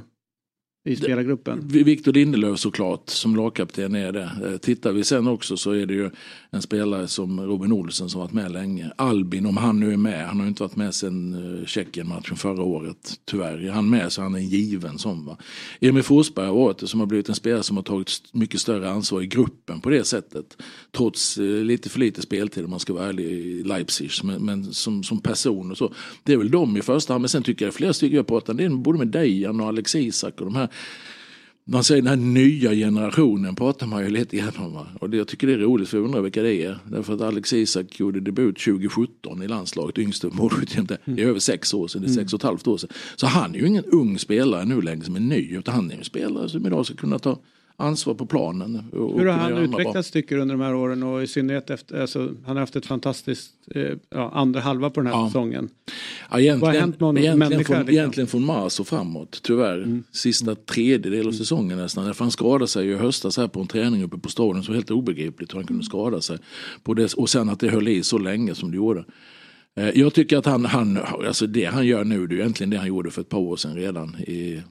i 0.88 0.96
spelargruppen? 0.96 1.68
Viktor 1.68 2.14
Lindelöf 2.14 2.60
såklart 2.60 3.10
som 3.10 3.36
lagkapten 3.36 3.96
är 3.96 4.12
det. 4.12 4.32
Eh, 4.46 4.58
tittar 4.58 4.92
vi 4.92 5.04
sen 5.04 5.28
också 5.28 5.58
så 5.58 5.72
är 5.72 5.86
det 5.86 5.94
ju 5.94 6.10
en 6.50 6.62
spelare 6.62 7.08
som 7.08 7.42
Robin 7.42 7.72
Olsen 7.72 8.10
som 8.10 8.22
varit 8.22 8.34
med 8.34 8.52
länge. 8.52 8.92
Albin 8.96 9.46
om 9.46 9.58
han 9.58 9.80
nu 9.80 9.94
är 9.94 9.98
med, 9.98 10.28
han 10.28 10.40
har 10.40 10.48
inte 10.48 10.64
varit 10.64 10.76
med 10.76 10.96
sen 10.96 11.34
eh, 11.34 11.66
Tjeckien-matchen 11.66 12.38
förra 12.38 12.64
året. 12.64 13.20
Tyvärr, 13.26 13.66
är 13.66 13.72
han 13.72 13.90
med 13.90 14.12
så 14.12 14.22
han 14.22 14.36
är 14.36 14.40
en 14.40 14.48
given 14.48 14.98
sån. 14.98 15.26
Va? 15.26 15.38
Emil 15.80 16.04
Forsberg 16.04 16.46
har 16.46 16.54
varit 16.54 16.78
det 16.78 16.88
som 16.88 17.00
har 17.00 17.08
blivit 17.08 17.30
en 17.30 17.36
spelare 17.36 17.64
som 17.64 17.78
har 17.78 17.84
tagit 17.84 18.12
mycket 18.32 18.62
större 18.62 18.90
ansvar 18.90 19.22
i 19.22 19.28
gruppen 19.28 19.82
på 19.82 19.90
det 19.90 20.04
sättet. 20.04 20.58
Trots 20.92 21.38
eh, 21.38 21.44
lite 21.44 21.90
för 21.90 22.00
lite 22.00 22.22
speltid 22.22 22.64
om 22.64 22.70
man 22.70 22.80
ska 22.80 22.94
vara 22.94 23.08
ärlig 23.08 23.26
i 23.26 23.64
Leipzig. 23.64 24.12
Men, 24.24 24.46
men 24.46 24.74
som, 24.74 25.04
som 25.04 25.20
person 25.20 25.72
och 25.72 25.78
så. 25.78 25.94
Det 26.24 26.34
är 26.34 26.38
väl 26.38 26.52
de 26.52 26.78
i 26.78 26.82
första 26.82 27.14
hand. 27.14 27.22
Men 27.22 27.30
sen 27.30 27.44
tycker 27.44 27.66
jag 27.66 27.74
flera 27.74 27.94
stycken 27.94 28.16
jag 28.16 28.28
pratar 28.28 28.54
det 28.54 28.64
är 28.64 28.70
både 28.70 29.00
med 29.00 29.08
Dejan 29.08 29.60
och 29.60 29.68
Alex 29.68 29.96
Isak 29.96 30.42
och 30.42 30.46
de 30.46 30.56
här 30.56 30.70
man 31.68 31.84
säger 31.84 32.02
den 32.02 32.10
här 32.10 32.34
nya 32.34 32.72
generationen 32.74 33.56
pratar 33.56 33.88
man 33.88 34.04
ju 34.04 34.10
lite 34.10 34.38
grann 34.38 34.58
om. 34.58 34.86
Och 35.00 35.10
det, 35.10 35.18
jag 35.18 35.28
tycker 35.28 35.48
det 35.48 35.54
är 35.54 35.58
roligt 35.58 35.90
för 35.90 35.98
jag 35.98 36.06
undrar 36.06 36.22
vilka 36.22 36.42
det 36.42 36.64
är. 36.64 36.80
Därför 36.88 37.14
att 37.14 37.22
Alex 37.22 37.54
Isak 37.54 38.00
gjorde 38.00 38.20
debut 38.20 38.60
2017 38.60 39.44
i 39.44 39.48
landslaget, 39.48 39.98
yngste 39.98 40.28
målskytt. 40.28 40.88
Det 41.06 41.22
är 41.22 41.28
över 41.28 41.40
sex 41.40 41.74
år 41.74 41.88
sedan, 41.88 42.02
det 42.02 42.08
är 42.08 42.14
sex 42.14 42.34
och 42.34 42.40
ett 42.40 42.44
halvt 42.44 42.68
år 42.68 42.78
sedan. 42.78 42.90
Så 43.16 43.28
han 43.28 43.56
är 43.56 43.60
ju 43.60 43.68
ingen 43.68 43.86
ung 43.86 44.20
spelare 44.20 44.66
nu 44.66 44.82
längre 44.82 45.06
som 45.06 45.16
är 45.16 45.20
ny. 45.20 45.58
Utan 45.58 45.76
han 45.76 45.92
är 45.92 45.96
en 45.96 46.04
spelare 46.04 46.50
som 46.50 46.66
idag 46.66 46.86
ska 46.86 46.96
kunna 46.96 47.20
ta 47.20 47.40
ansvar 47.78 48.14
på 48.14 48.26
planen. 48.26 48.84
Hur 48.92 49.26
har 49.26 49.38
han 49.38 49.58
utvecklats 49.58 50.12
tycker 50.12 50.36
du 50.36 50.42
under 50.42 50.56
de 50.56 50.62
här 50.62 50.76
åren 50.76 51.04
och 51.04 51.24
i 51.24 51.28
synnerhet 51.28 51.70
efter, 51.70 52.02
alltså, 52.02 52.20
han 52.46 52.56
har 52.56 52.60
haft 52.60 52.76
ett 52.76 52.86
fantastiskt 52.86 53.52
eh, 53.76 53.82
ja, 54.10 54.32
andra 54.34 54.60
halva 54.60 54.90
på 54.90 55.00
den 55.00 55.08
här 55.08 55.20
ja. 55.20 55.28
säsongen. 55.28 55.70
Ja, 56.32 56.40
egentligen, 56.40 56.60
Vad 56.60 56.70
har 56.70 56.80
hänt 56.80 57.00
någon 57.00 57.18
egentligen, 57.18 57.66
från, 57.66 57.78
liksom? 57.78 57.94
egentligen 57.94 58.28
från 58.28 58.46
mars 58.46 58.80
och 58.80 58.88
framåt 58.88 59.40
tyvärr. 59.44 59.78
Mm. 59.78 60.04
Sista 60.12 60.56
tredjedel 60.56 61.20
av 61.20 61.26
mm. 61.26 61.34
säsongen 61.34 61.78
nästan. 61.78 62.06
Därför 62.06 62.24
han 62.24 62.32
skadade 62.32 62.68
sig 62.68 62.88
i 62.88 62.96
höstas 62.96 63.38
här 63.38 63.48
på 63.48 63.62
en 63.62 63.68
träning 63.68 64.04
uppe 64.04 64.18
på 64.18 64.30
staden 64.30 64.64
så 64.64 64.74
helt 64.74 64.92
obegripligt 64.92 65.54
hur 65.54 65.58
han 65.58 65.68
kunde 65.68 65.84
skada 65.84 66.22
sig. 66.22 66.38
På 66.84 66.94
det, 66.94 67.14
och 67.14 67.30
sen 67.30 67.50
att 67.50 67.60
det 67.60 67.70
höll 67.70 67.88
i 67.88 68.04
så 68.04 68.18
länge 68.18 68.56
som 68.56 68.72
det 68.72 68.78
gjorde. 68.78 69.06
Eh, 69.76 69.90
jag 69.90 70.14
tycker 70.14 70.38
att 70.38 70.46
han, 70.46 70.66
han, 70.66 70.98
alltså 71.28 71.48
det 71.48 71.66
han 71.66 71.86
gör 71.86 72.04
nu 72.04 72.28
det 72.28 72.36
är 72.36 72.40
egentligen 72.40 72.70
det 72.70 72.78
han 72.78 72.88
gjorde 72.88 73.12
för 73.12 73.22
ett 73.22 73.30
par 73.30 73.40
år 73.40 73.56
sedan 73.56 73.76
redan. 73.76 74.16
i 74.16 74.62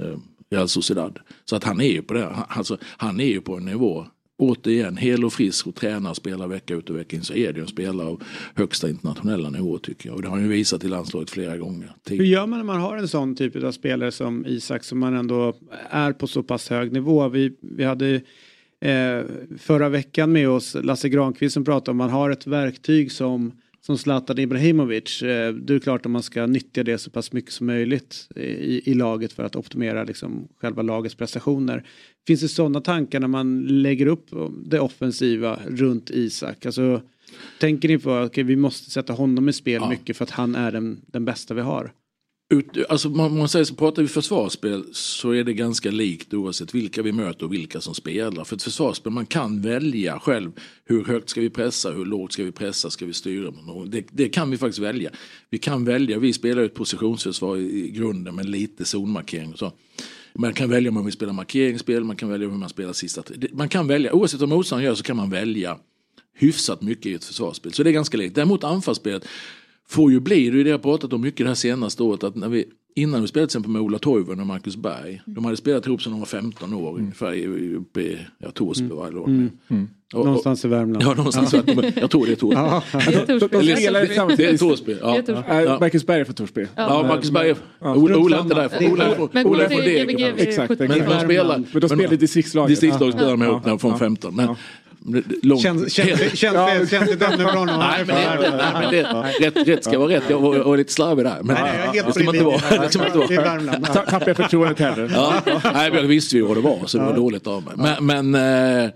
eh, 0.00 0.18
Real 0.50 0.68
Sociedad. 0.68 1.18
Så 1.44 1.56
att 1.56 1.64
han 1.64 1.80
är 1.80 1.92
ju 1.92 2.02
på 2.02 2.14
det. 2.14 2.26
Alltså, 2.48 2.78
han 2.82 3.20
är 3.20 3.28
ju 3.28 3.40
på 3.40 3.56
en 3.56 3.64
nivå 3.64 4.06
återigen, 4.38 4.96
hel 4.96 5.24
och 5.24 5.32
frisk 5.32 5.66
och 5.66 5.74
tränar 5.74 6.10
och 6.10 6.16
spelar 6.16 6.48
vecka 6.48 6.74
ut 6.74 6.90
och 6.90 6.96
vecka 6.96 7.16
in 7.16 7.22
så 7.22 7.34
är 7.34 7.52
det 7.52 7.60
en 7.60 7.66
spelare 7.66 8.06
av 8.06 8.22
högsta 8.54 8.88
internationella 8.88 9.50
nivå 9.50 9.78
tycker 9.78 10.08
jag. 10.08 10.16
Och 10.16 10.22
det 10.22 10.28
har 10.28 10.36
han 10.36 10.44
ju 10.44 10.50
visat 10.50 10.84
i 10.84 10.88
landslaget 10.88 11.30
flera 11.30 11.56
gånger. 11.56 11.92
Hur 12.08 12.24
gör 12.24 12.46
man 12.46 12.58
när 12.58 12.66
man 12.66 12.80
har 12.80 12.96
en 12.96 13.08
sån 13.08 13.36
typ 13.36 13.64
av 13.64 13.72
spelare 13.72 14.12
som 14.12 14.46
Isak 14.46 14.84
som 14.84 14.98
man 14.98 15.14
ändå 15.14 15.54
är 15.90 16.12
på 16.12 16.26
så 16.26 16.42
pass 16.42 16.70
hög 16.70 16.92
nivå? 16.92 17.28
Vi, 17.28 17.56
vi 17.60 17.84
hade 17.84 18.14
eh, 18.80 19.22
förra 19.58 19.88
veckan 19.88 20.32
med 20.32 20.48
oss 20.48 20.76
Lasse 20.82 21.08
Granqvist 21.08 21.54
som 21.54 21.64
pratade 21.64 21.90
om 21.90 21.96
man 21.96 22.10
har 22.10 22.30
ett 22.30 22.46
verktyg 22.46 23.12
som 23.12 23.52
som 23.88 23.98
Zlatan 23.98 24.38
Ibrahimovic. 24.38 25.22
Eh, 25.22 25.54
det 25.54 25.74
är 25.74 25.78
klart 25.78 26.06
att 26.06 26.12
man 26.12 26.22
ska 26.22 26.46
nyttja 26.46 26.84
det 26.84 26.98
så 26.98 27.10
pass 27.10 27.32
mycket 27.32 27.52
som 27.52 27.66
möjligt 27.66 28.28
i, 28.36 28.90
i 28.90 28.94
laget 28.94 29.32
för 29.32 29.44
att 29.44 29.56
optimera 29.56 30.04
liksom 30.04 30.48
själva 30.60 30.82
lagets 30.82 31.14
prestationer. 31.14 31.84
Finns 32.26 32.40
det 32.40 32.48
sådana 32.48 32.80
tankar 32.80 33.20
när 33.20 33.28
man 33.28 33.62
lägger 33.62 34.06
upp 34.06 34.26
det 34.64 34.80
offensiva 34.80 35.60
runt 35.66 36.10
Isak? 36.10 36.66
Alltså, 36.66 37.02
tänker 37.60 37.88
ni 37.88 37.98
på 37.98 38.12
att 38.12 38.30
okay, 38.30 38.44
vi 38.44 38.56
måste 38.56 38.90
sätta 38.90 39.12
honom 39.12 39.48
i 39.48 39.52
spel 39.52 39.80
ja. 39.82 39.90
mycket 39.90 40.16
för 40.16 40.24
att 40.24 40.30
han 40.30 40.54
är 40.54 40.72
den, 40.72 41.00
den 41.06 41.24
bästa 41.24 41.54
vi 41.54 41.60
har? 41.60 41.92
Ut, 42.50 42.78
alltså 42.88 43.08
man, 43.08 43.38
man 43.38 43.48
säger 43.48 43.64
så 43.64 43.74
pratar 43.74 44.02
vi 44.02 44.08
försvarsspel 44.08 44.84
så 44.92 45.30
är 45.30 45.44
det 45.44 45.54
ganska 45.54 45.90
likt 45.90 46.34
oavsett 46.34 46.74
vilka 46.74 47.02
vi 47.02 47.12
möter 47.12 47.46
och 47.46 47.52
vilka 47.52 47.80
som 47.80 47.94
spelar. 47.94 48.44
För 48.44 48.56
ett 48.56 48.62
försvarsspel 48.62 49.12
man 49.12 49.26
kan 49.26 49.62
välja 49.62 50.18
själv 50.18 50.52
hur 50.84 51.04
högt 51.04 51.28
ska 51.28 51.40
vi 51.40 51.50
pressa, 51.50 51.90
hur 51.90 52.04
lågt 52.04 52.32
ska 52.32 52.44
vi 52.44 52.52
pressa, 52.52 52.90
ska 52.90 53.06
vi 53.06 53.12
styra? 53.12 53.52
Det, 53.86 54.06
det 54.10 54.28
kan 54.28 54.50
vi 54.50 54.58
faktiskt 54.58 54.78
välja. 54.78 55.10
Vi 55.50 55.58
kan 55.58 55.84
välja, 55.84 56.18
vi 56.18 56.32
spelar 56.32 56.62
ett 56.62 56.74
positionsförsvar 56.74 57.56
i, 57.56 57.84
i 57.84 57.90
grunden 57.90 58.34
med 58.34 58.48
lite 58.48 58.84
zonmarkering 58.84 59.52
och 59.52 59.58
så. 59.58 59.72
Man 60.34 60.52
kan 60.52 60.70
välja 60.70 60.88
om 60.88 60.94
man 60.94 61.04
vill 61.04 61.14
spela 61.14 61.32
markeringsspel, 61.32 62.04
man 62.04 62.16
kan 62.16 62.28
välja 62.28 62.48
hur 62.48 62.54
man 62.56 62.68
spelar 62.68 62.92
sista. 62.92 63.22
Man 63.52 63.68
kan 63.68 63.86
välja, 63.86 64.12
oavsett 64.12 64.40
vad 64.40 64.48
motståndaren 64.48 64.86
gör 64.86 64.94
så 64.94 65.02
kan 65.02 65.16
man 65.16 65.30
välja 65.30 65.78
hyfsat 66.34 66.82
mycket 66.82 67.06
i 67.06 67.14
ett 67.14 67.24
försvarsspel. 67.24 67.72
Så 67.72 67.82
det 67.82 67.90
är 67.90 67.92
ganska 67.92 68.16
likt. 68.16 68.34
Däremot 68.34 68.64
anfallsspelet 68.64 69.24
får 69.90 70.12
ju 70.12 70.20
bli, 70.20 70.50
det 70.50 70.60
är 70.60 70.64
det 70.64 70.70
jag 70.70 70.82
pratat 70.82 71.12
om 71.12 71.20
mycket 71.20 71.38
det 71.38 71.48
här 71.48 71.54
senaste 71.54 72.02
året, 72.02 72.24
att 72.24 72.36
när 72.36 72.48
vi 72.48 72.64
Innan 72.98 73.22
vi 73.22 73.28
spelade 73.28 73.46
till 73.46 73.50
exempel 73.50 73.70
med 73.72 73.82
Ola 73.82 73.98
Toivonen 73.98 74.40
och 74.40 74.46
Marcus 74.46 74.76
Berg. 74.76 75.22
De 75.24 75.44
hade 75.44 75.56
spelat 75.56 75.86
ihop 75.86 76.02
sedan 76.02 76.12
de 76.12 76.18
var 76.18 76.26
15 76.26 76.74
år 76.74 76.90
mm. 76.90 77.02
ungefär 77.02 77.46
uppe 77.76 78.00
i 78.00 78.18
ja, 78.38 78.50
Torsby. 78.50 78.84
Mm. 78.84 79.24
Mm. 79.24 79.50
Mm. 79.68 79.88
Och, 80.12 80.20
och, 80.20 80.26
någonstans 80.26 80.64
i 80.64 80.68
Värmland. 80.68 81.04
Ja, 81.04 81.14
någonstans 81.14 81.52
ja. 81.52 81.62
Jag, 81.66 81.92
jag 81.96 82.10
tror 82.10 82.26
det 82.26 82.32
är 82.32 82.36
Torsby. 82.36 82.56
Ja. 82.56 82.82
det 84.36 84.44
är 84.44 84.58
Torsby. 84.58 84.96
Ja. 85.00 85.22
Ja. 85.26 85.78
Marcus 85.80 86.06
Berg 86.06 86.20
är 86.20 86.24
från 86.24 86.34
Torsby. 86.34 86.66
Ja, 86.76 87.02
Marcus 87.02 87.30
Berg. 87.30 87.54
Ola 87.80 88.36
är 88.36 88.40
inte 88.40 88.54
därifrån. 88.54 88.92
Ola 89.46 89.64
är 89.64 89.68
från 89.68 89.80
Degerfors. 89.80 90.40
Exakt. 90.40 90.78
Men 90.78 90.88
de 90.88 91.20
spelar, 91.20 91.80
de 91.80 91.88
spelar 91.88 92.12
i 92.12 92.16
distriktslaget. 92.16 92.68
Distriktslaget 92.68 93.14
spelar 93.14 93.30
de 93.30 93.42
ihop 93.42 93.80
från 93.80 93.98
15. 93.98 94.40
Långt. 95.42 95.62
Känns, 95.62 95.92
känns, 95.92 96.18
känns, 96.18 96.38
känns, 96.38 96.90
känns 96.90 97.10
det 97.10 97.36
från 97.36 97.44
honom? 97.44 97.78
Nej, 97.78 98.04
men, 98.06 98.40
det, 98.40 98.50
nej, 98.56 98.72
men 98.72 98.92
det, 98.92 99.46
rätt, 99.46 99.68
rätt 99.68 99.84
ska 99.84 99.98
vara 99.98 100.08
rätt. 100.08 100.22
Jag 100.28 100.40
var, 100.40 100.58
var 100.58 100.76
lite 100.76 100.92
slarvig 100.92 101.24
där. 101.24 101.42
Men, 101.42 101.56
nej, 101.62 101.76
jag 101.76 101.88
är 101.88 101.92
helt 101.92 102.06
det 102.06 102.12
ska 102.12 102.24
man 102.24 102.34
inte 102.34 102.44
vara. 102.44 102.82
Det 102.82 102.88
ska 102.90 102.98
man 102.98 103.06
inte 103.06 103.18
vara. 103.18 103.28
Det 103.28 103.34
är 103.34 103.44
Värmland. 103.44 103.86
Tappar 103.86 104.24
jag 104.26 104.36
förtroendet 104.36 104.78
heller. 104.78 105.10
Ja, 105.14 105.42
nej, 105.74 105.90
jag 105.94 106.02
visste 106.02 106.36
ju 106.36 106.42
vad 106.42 106.56
det 106.56 106.60
var 106.60 106.86
så 106.86 106.98
det 106.98 107.04
var 107.04 107.16
dåligt 107.16 107.46
av 107.46 107.62
mig. 107.62 107.96
Men, 108.00 108.32
men 108.32 108.84
eh, 108.84 108.90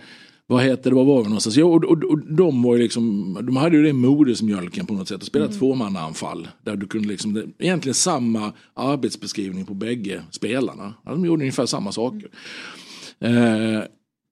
vad 0.46 0.62
heter 0.62 0.90
det, 0.90 0.96
var 0.96 1.05
var 1.05 1.18
vi 1.18 1.25
någonstans? 1.25 1.57
Jo, 1.57 1.75
och, 1.75 1.85
och, 1.85 2.05
och, 2.05 2.18
de 2.18 2.62
var 2.62 2.77
ju 2.77 2.83
liksom, 2.83 3.38
de 3.42 3.57
hade 3.57 3.77
ju 3.77 3.83
det 3.83 3.92
modersmjölken 3.92 4.87
på 4.87 4.94
något 4.94 5.09
sätt. 5.09 5.16
Att 5.16 5.25
spela 5.25 5.44
mm. 5.44 5.59
tvåmannaanfall. 5.59 6.48
Där 6.64 6.77
du 6.77 6.87
kunde 6.87 7.09
liksom, 7.09 7.35
det, 7.35 7.44
egentligen 7.59 7.94
samma 7.94 8.53
arbetsbeskrivning 8.75 9.66
på 9.66 9.75
bägge 9.75 10.22
spelarna. 10.31 10.94
De 11.05 11.25
gjorde 11.25 11.42
ungefär 11.42 11.66
samma 11.66 11.92
saker. 11.92 12.29
Mm. 13.20 13.75
Eh, 13.75 13.83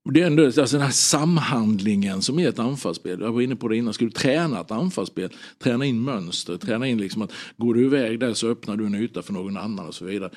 Det 0.05 0.23
är 0.23 0.27
ändå 0.27 0.45
alltså 0.45 0.67
den 0.67 0.81
här 0.81 0.91
samhandlingen 0.91 2.23
som 2.23 2.39
är 2.39 2.49
ett 2.49 2.59
anfallsspel. 2.59 3.21
Jag 3.21 3.33
var 3.33 3.41
inne 3.41 3.57
på 3.57 3.69
det 3.69 3.77
innan. 3.77 3.95
Du 3.99 4.11
träna 4.11 4.61
ett 4.61 4.71
anfallsspel, 4.71 5.31
träna 5.59 5.85
in 5.85 6.03
mönster, 6.03 6.57
träna 6.57 6.87
in 6.87 6.99
liksom 6.99 7.23
att 7.23 7.33
går 7.57 7.75
du 7.75 7.85
iväg 7.85 8.21
där 8.21 8.35
så 8.35 8.49
öppnar 8.49 8.77
du 8.77 8.87
en 8.87 8.95
yta 8.95 9.23
för 9.23 9.33
någon 9.33 9.57
annan 9.57 9.87
och 9.87 9.95
så 9.95 10.05
vidare. 10.05 10.31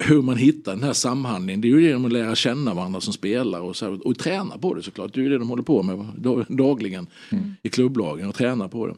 Hur 0.00 0.22
man 0.22 0.36
hittar 0.36 0.72
den 0.72 0.82
här 0.82 0.92
samhandlingen, 0.92 1.60
det 1.60 1.68
är 1.68 1.70
ju 1.70 1.82
genom 1.82 2.04
att 2.04 2.12
lära 2.12 2.34
känna 2.34 2.74
varandra 2.74 3.00
som 3.00 3.12
spelare 3.12 3.62
och, 3.62 3.76
så 3.76 3.84
här, 3.84 4.06
och 4.06 4.18
träna 4.18 4.58
på 4.58 4.74
det 4.74 4.82
såklart. 4.82 5.14
Det 5.14 5.20
är 5.20 5.22
ju 5.22 5.28
det 5.28 5.38
de 5.38 5.48
håller 5.48 5.62
på 5.62 5.82
med 5.82 6.06
dagligen 6.48 7.06
mm. 7.30 7.54
i 7.62 7.68
klubblagen 7.68 8.28
och 8.28 8.34
träna 8.34 8.68
på 8.68 8.86
det. 8.86 8.94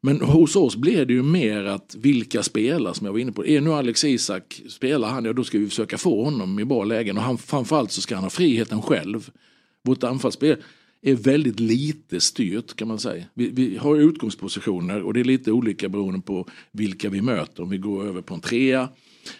Men 0.00 0.20
hos 0.20 0.56
oss 0.56 0.76
blir 0.76 1.04
det 1.04 1.12
ju 1.12 1.22
mer 1.22 1.64
att 1.64 1.96
vilka 1.98 2.42
spelar 2.42 2.92
som 2.92 3.06
jag 3.06 3.12
var 3.12 3.20
inne 3.20 3.32
på. 3.32 3.46
Är 3.46 3.60
nu 3.60 3.72
Alex 3.72 4.04
Isak, 4.04 4.62
spelar 4.68 5.08
han, 5.08 5.24
ja 5.24 5.32
då 5.32 5.44
ska 5.44 5.58
vi 5.58 5.68
försöka 5.68 5.98
få 5.98 6.24
honom 6.24 6.58
i 6.58 6.64
bra 6.64 6.84
lägen. 6.84 7.16
Och 7.16 7.22
han, 7.22 7.38
framförallt 7.38 7.92
så 7.92 8.00
ska 8.00 8.14
han 8.14 8.24
ha 8.24 8.30
friheten 8.30 8.82
själv. 8.82 9.30
Vårt 9.84 10.04
anfallsspel 10.04 10.56
är 11.02 11.14
väldigt 11.14 11.60
lite 11.60 12.20
styrt 12.20 12.76
kan 12.76 12.88
man 12.88 12.98
säga. 12.98 13.24
Vi, 13.34 13.50
vi, 13.50 13.76
har 13.76 13.96
utgångspositioner 13.96 15.02
och 15.02 15.14
det 15.14 15.20
är 15.20 15.24
lite 15.24 15.52
olika 15.52 15.88
beroende 15.88 16.20
på 16.20 16.48
vilka 16.72 17.08
vi 17.08 17.22
möter. 17.22 17.62
Om 17.62 17.70
vi 17.70 17.78
går 17.78 18.06
över 18.06 18.20
på 18.20 18.34
en 18.34 18.40
trea 18.40 18.88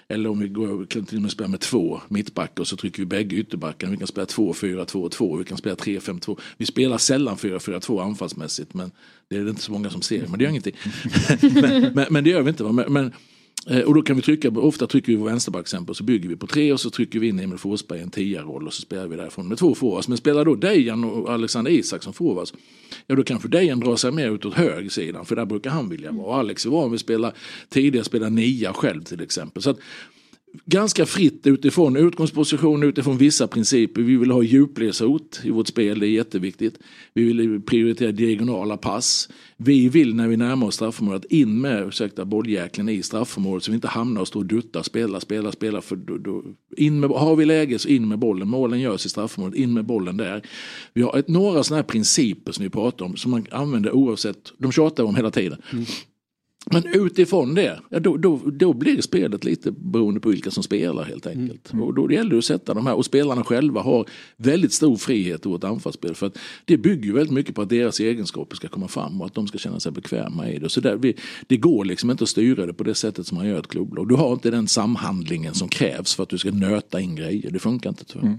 eller 0.09 0.31
om 0.31 0.39
vi 0.39 0.49
går, 0.49 0.87
kan 0.87 1.05
till 1.05 1.17
och 1.17 1.23
med 1.23 1.31
spela 1.31 1.49
med 1.49 1.61
två 1.61 2.01
mittbackar 2.09 2.61
och 2.61 2.69
så 2.69 2.77
trycker 2.77 2.99
vi 2.99 3.07
bägge 3.07 3.37
ytterbackarna. 3.37 3.91
Vi 3.91 3.99
kan 3.99 4.07
spela 4.07 4.27
2-4-2-2, 4.27 5.39
vi 5.39 5.45
kan 5.45 5.59
spela 5.59 5.75
3-5-2. 5.75 6.41
Vi 6.57 6.67
spelar 6.67 6.99
sällan 6.99 7.37
4-4-2 7.37 8.03
anfallsmässigt 8.03 8.75
men 8.75 8.91
det 9.29 9.37
är 9.37 9.45
det 9.45 9.51
inte 9.51 9.63
så 9.63 9.73
många 9.73 9.91
som 9.91 10.03
ser. 10.03 10.27
Men 10.27 10.39
det 10.39 10.45
gör 10.45 10.51
ingenting. 10.51 10.77
men, 11.41 11.93
men, 11.95 12.07
men, 12.11 12.25
det 12.25 12.31
gör 12.31 12.43
vi 12.43 12.51
inte. 12.51 12.65
Men, 12.65 12.93
men 12.93 13.13
Eh, 13.67 13.81
och 13.81 13.95
då 13.95 14.03
kan 14.03 14.17
vi 14.17 14.23
trycka, 14.23 14.49
ofta 14.49 14.87
trycker 14.87 15.13
vi 15.13 15.19
på 15.19 15.25
vänsterback 15.25 15.63
exempel 15.63 15.95
så 15.95 16.05
bygger 16.05 16.29
vi 16.29 16.37
på 16.37 16.47
tre 16.47 16.73
och 16.73 16.81
så 16.81 16.91
trycker 16.91 17.19
vi 17.19 17.29
in 17.29 17.41
Emil 17.41 17.59
Forsberg 17.59 17.99
i 17.99 18.03
en 18.03 18.11
tia-roll 18.11 18.67
och 18.67 18.75
så 18.75 18.83
spelar 18.83 19.07
vi 19.07 19.17
därifrån 19.17 19.49
med 19.49 19.59
två 19.59 19.75
forwards. 19.75 20.09
Men 20.09 20.19
spelar 20.19 20.45
då 20.45 20.55
Dejan 20.55 21.05
och 21.05 21.31
Alexander 21.33 21.71
Isak 21.71 22.03
som 22.03 22.13
forwards, 22.13 22.55
ja 23.07 23.15
då 23.15 23.23
kanske 23.23 23.49
Dejan 23.49 23.81
drar 23.81 23.97
sig 23.97 24.13
mer 24.13 24.31
utåt 24.31 24.55
högersidan 24.55 25.25
för 25.25 25.37
där 25.37 25.45
brukar 25.45 25.71
han 25.71 25.89
vilja 25.89 26.13
vara. 26.13 26.27
Och 26.27 26.37
Alex 26.37 26.67
är 26.67 26.71
van 26.71 26.91
vid 26.91 26.95
att 26.95 27.01
spela 27.01 27.33
tidigare, 27.69 28.05
spela 28.05 28.29
nia 28.29 28.73
själv 28.73 29.03
till 29.03 29.21
exempel. 29.21 29.63
Så 29.63 29.71
att, 29.71 29.79
ganska 30.65 31.07
fritt 31.07 31.47
utifrån 31.47 31.97
utgångsposition, 31.97 32.83
utifrån 32.83 33.19
vissa 33.19 33.47
principer. 33.47 34.03
Vi 34.03 34.17
vill 34.17 34.31
ha 34.31 34.43
djupledsrot 34.43 35.41
i 35.45 35.51
vårt 35.51 35.67
spel, 35.67 36.01
det 36.01 36.07
är 36.07 36.11
jätteviktigt. 36.11 36.79
Vi 37.15 37.25
vill 37.25 37.61
prioritera 37.61 38.13
diagonala 38.13 38.77
pass. 38.77 39.29
Vi 39.57 39.89
vill 39.89 40.15
när 40.15 40.29
vi 40.29 40.37
närmar 40.37 40.67
oss 40.67 40.75
straffområdet 40.75 41.33
in 41.33 41.61
med 41.61 41.89
ursäkta, 41.89 42.25
bolljäkeln 42.25 42.89
i 42.89 43.03
straffområdet 43.03 43.65
så 43.65 43.71
vi 43.71 43.75
inte 43.75 43.89
hamnar 43.89 44.21
och 44.21 44.29
står 44.29 44.41
och 44.41 44.47
duttar, 44.47 44.83
spela, 44.83 45.21
spela, 45.21 45.53
spela. 45.53 45.81
För 45.81 45.97
då, 45.97 46.19
då, 46.19 46.45
in 46.77 47.01
med, 47.01 47.11
har 47.11 47.37
vi 47.37 47.45
läge 47.45 47.79
så 47.79 47.89
in 47.89 48.09
med 48.09 48.19
bollen, 48.19 48.49
målen 48.49 48.81
görs 48.81 49.07
i 49.07 49.09
straffområdet, 49.09 49.59
in 49.59 49.73
med 49.73 49.85
bollen 49.85 50.17
där. 50.17 50.43
Vi 50.93 51.03
har 51.03 51.19
ett, 51.19 51.29
några 51.29 51.63
sådana 51.63 51.83
här 51.83 51.89
principer 51.89 52.53
som 52.53 52.65
vi 52.65 52.71
pratar 52.71 53.05
om 53.05 53.17
som 53.17 53.31
man 53.31 53.47
använder 53.51 53.93
oavsett, 53.93 54.53
de 54.59 54.73
tjatar 54.73 55.05
om 55.05 55.17
hela 55.17 55.31
tiden. 55.31 55.63
Mm. 55.73 55.85
Men 56.67 56.87
utifrån 56.87 57.55
det, 57.55 57.81
ja, 57.89 58.01
då, 58.01 58.17
då, 58.17 58.37
då 58.37 58.73
blir 58.73 59.01
spelet 59.01 59.45
lite 59.45 59.71
beroende 59.73 60.21
på 60.21 60.29
vilka 60.29 60.51
som 60.51 60.63
spelar 60.63 61.05
helt 61.05 61.27
enkelt. 61.27 61.73
Mm. 61.73 61.85
Och 61.85 61.95
då 61.95 62.13
gäller 62.13 62.31
det 62.31 62.39
att 62.39 62.45
sätta 62.45 62.75
de 62.75 62.87
här, 62.87 62.95
och 62.95 63.05
spelarna 63.05 63.45
själva 63.45 63.81
har 63.81 64.07
väldigt 64.37 64.73
stor 64.73 64.97
frihet 64.97 65.47
i 65.47 65.49
vårt 65.49 65.65
anfallsspel. 65.65 66.15
För 66.15 66.27
att 66.27 66.39
det 66.65 66.77
bygger 66.77 67.13
väldigt 67.13 67.33
mycket 67.33 67.55
på 67.55 67.63
att 67.63 67.69
deras 67.69 68.01
egenskaper 68.01 68.57
ska 68.57 68.69
komma 68.69 68.89
fram 68.89 69.21
och 69.21 69.27
att 69.27 69.35
de 69.35 69.47
ska 69.47 69.59
känna 69.59 69.81
sig 69.81 69.93
bekväma 69.93 70.49
i 70.49 70.59
det. 70.59 70.69
Så 70.69 70.81
där, 70.81 70.97
vi, 70.97 71.17
det 71.47 71.57
går 71.57 71.85
liksom 71.85 72.11
inte 72.11 72.25
att 72.25 72.31
styra 72.31 72.67
det 72.67 72.75
på 72.75 72.85
det 72.85 72.95
sättet 72.95 73.27
som 73.27 73.39
man 73.39 73.47
gör 73.47 73.59
ett 73.59 73.69
klubblag. 73.69 74.09
Du 74.09 74.15
har 74.15 74.33
inte 74.33 74.51
den 74.51 74.69
samhandlingen 74.69 75.55
som 75.55 75.69
krävs 75.69 76.15
för 76.15 76.23
att 76.23 76.29
du 76.29 76.39
ska 76.39 76.51
nöta 76.51 77.01
in 77.01 77.17
grejer. 77.17 77.51
Det 77.51 77.59
funkar 77.59 77.91
inte 77.91 78.05
tyvärr. 78.05 78.27
Mm. 78.27 78.39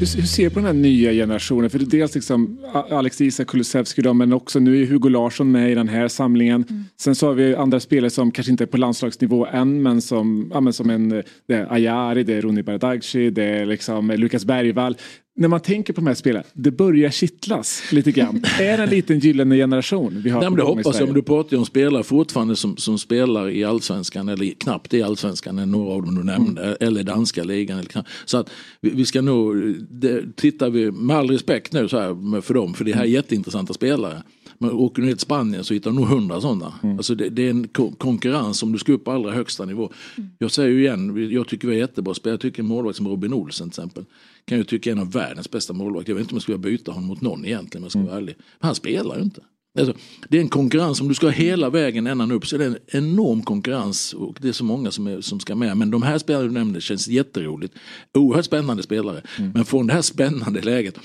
Hur, 0.00 0.16
hur 0.16 0.26
ser 0.26 0.44
du 0.44 0.50
på 0.50 0.58
den 0.58 0.66
här 0.66 0.72
nya 0.72 1.12
generationen? 1.12 1.70
För 1.70 1.78
dels 1.78 2.14
liksom 2.14 2.58
Alex 2.90 3.20
Isak, 3.20 3.46
Kulusevski 3.46 4.12
men 4.12 4.32
också 4.32 4.58
nu 4.58 4.82
är 4.82 4.86
Hugo 4.86 5.08
Larsson 5.08 5.50
med 5.50 5.72
i 5.72 5.74
den 5.74 5.88
här 5.88 6.08
samlingen. 6.08 6.64
Mm. 6.70 6.84
Sen 7.00 7.14
så 7.14 7.26
har 7.26 7.34
vi 7.34 7.54
andra 7.54 7.80
spelare 7.80 8.10
som 8.10 8.30
kanske 8.30 8.50
inte 8.50 8.64
är 8.64 8.66
på 8.66 8.76
landslagsnivå 8.76 9.46
än 9.46 9.82
men 9.82 10.02
som, 10.02 10.50
ja, 10.54 10.60
men 10.60 10.72
som 10.72 10.90
en 10.90 11.08
det 11.08 11.54
är 11.54 11.72
Ayari, 11.72 12.22
det 12.22 12.34
är 12.34 12.42
Ronny 12.42 12.62
Bardghji, 12.62 13.30
det 13.30 13.44
är 13.44 13.66
liksom 13.66 14.10
Lukas 14.10 14.44
Bergvall 14.44 14.96
när 15.38 15.48
man 15.48 15.60
tänker 15.60 15.92
på 15.92 16.00
de 16.00 16.06
här 16.06 16.14
spelarna, 16.14 16.44
det 16.52 16.70
börjar 16.70 17.10
kittlas 17.10 17.92
lite 17.92 18.12
grann. 18.12 18.44
är 18.60 18.76
det 18.76 18.82
en 18.82 18.90
liten 18.90 19.18
gyllene 19.18 19.56
generation 19.56 20.20
vi 20.24 20.30
har 20.30 20.40
Nej, 20.40 20.50
men 20.50 20.56
Det 20.56 20.64
hoppas 20.64 20.98
jag, 20.98 21.06
men 21.06 21.14
du 21.14 21.22
pratar 21.22 21.52
ju 21.52 21.58
om 21.58 21.66
spelare 21.66 22.02
fortfarande 22.02 22.56
som, 22.56 22.76
som 22.76 22.98
spelar 22.98 23.50
i 23.50 23.64
allsvenskan 23.64 24.28
eller 24.28 24.50
knappt 24.50 24.94
i 24.94 25.02
allsvenskan, 25.02 25.70
några 25.70 25.94
av 25.94 26.02
dem 26.02 26.14
du 26.14 26.24
nämnde, 26.24 26.62
mm. 26.62 26.76
eller 26.80 27.02
danska 27.02 27.44
ligan. 27.44 27.78
Eller 27.78 28.04
Så 28.24 28.38
att 28.38 28.50
vi, 28.80 28.90
vi 28.90 29.06
ska 29.06 29.22
nog, 29.22 29.56
det, 29.90 30.36
tittar 30.36 30.70
vi 30.70 30.90
med 30.90 31.16
all 31.16 31.30
respekt 31.30 31.72
nu 31.72 31.88
så 31.88 31.98
här 31.98 32.40
för 32.40 32.54
dem, 32.54 32.74
för 32.74 32.84
det 32.84 32.92
här 32.92 33.00
är 33.00 33.04
mm. 33.04 33.14
jätteintressanta 33.14 33.74
spelare. 33.74 34.22
Men 34.58 34.70
åker 34.70 35.02
du 35.02 35.08
ner 35.08 35.14
till 35.14 35.20
Spanien 35.20 35.64
så 35.64 35.74
hittar 35.74 35.90
du 35.90 35.96
nog 35.96 36.06
hundra 36.06 36.40
sådana. 36.40 36.74
Mm. 36.82 36.96
Alltså 36.96 37.14
det, 37.14 37.28
det, 37.28 37.42
är 37.42 37.50
en 37.50 37.68
konkurrens 37.98 38.62
om 38.62 38.72
du 38.72 38.78
ska 38.78 38.92
upp 38.92 39.04
på 39.04 39.12
allra 39.12 39.32
högsta 39.32 39.64
nivå. 39.64 39.92
Mm. 40.16 40.30
Jag 40.38 40.50
säger 40.50 40.70
ju 40.70 40.80
igen, 40.80 41.30
jag 41.32 41.48
tycker 41.48 41.68
vi 41.68 41.74
är 41.74 41.78
jättebra 41.78 42.14
spelare. 42.14 42.34
Jag 42.34 42.40
tycker 42.40 42.62
en 42.62 42.68
målvakt 42.68 42.96
som 42.96 43.08
Robin 43.08 43.32
Olsen 43.32 43.70
till 43.70 43.80
exempel. 43.80 44.04
Kan 44.48 44.58
jag 44.58 44.68
tycka 44.68 44.90
är 44.90 44.92
en 44.92 45.00
av 45.00 45.12
världens 45.12 45.50
bästa 45.50 45.72
målvakter. 45.72 46.12
Jag 46.12 46.14
vet 46.16 46.22
inte 46.22 46.32
om 46.32 46.36
jag 46.36 46.42
skulle 46.42 46.58
byta 46.58 46.92
honom 46.92 47.08
mot 47.08 47.20
någon 47.20 47.44
egentligen 47.44 47.82
om 47.82 47.84
jag 47.84 47.92
ska 47.92 48.00
vara 48.00 48.10
mm. 48.12 48.22
ärlig. 48.22 48.36
Men 48.38 48.66
han 48.66 48.74
spelar 48.74 49.16
ju 49.16 49.22
inte. 49.22 49.40
Alltså, 49.78 49.94
det 50.28 50.36
är 50.36 50.40
en 50.40 50.48
konkurrens, 50.48 51.00
om 51.00 51.08
du 51.08 51.14
ska 51.14 51.28
hela 51.28 51.70
vägen 51.70 52.06
ända 52.06 52.34
upp 52.34 52.46
så 52.46 52.56
är 52.56 52.58
det 52.58 52.66
en 52.66 52.78
enorm 52.86 53.42
konkurrens 53.42 54.12
och 54.12 54.36
det 54.40 54.48
är 54.48 54.52
så 54.52 54.64
många 54.64 54.90
som, 54.90 55.06
är, 55.06 55.20
som 55.20 55.40
ska 55.40 55.54
med. 55.54 55.76
Men 55.76 55.90
de 55.90 56.02
här 56.02 56.18
spelarna 56.18 56.46
du 56.46 56.52
nämnde 56.54 56.80
känns 56.80 57.08
jätteroligt. 57.08 57.74
Oerhört 58.14 58.44
spännande 58.44 58.82
spelare. 58.82 59.22
Mm. 59.38 59.50
Men 59.54 59.64
från 59.64 59.86
det 59.86 59.92
här 59.92 60.02
spännande 60.02 60.60
läget 60.60 60.98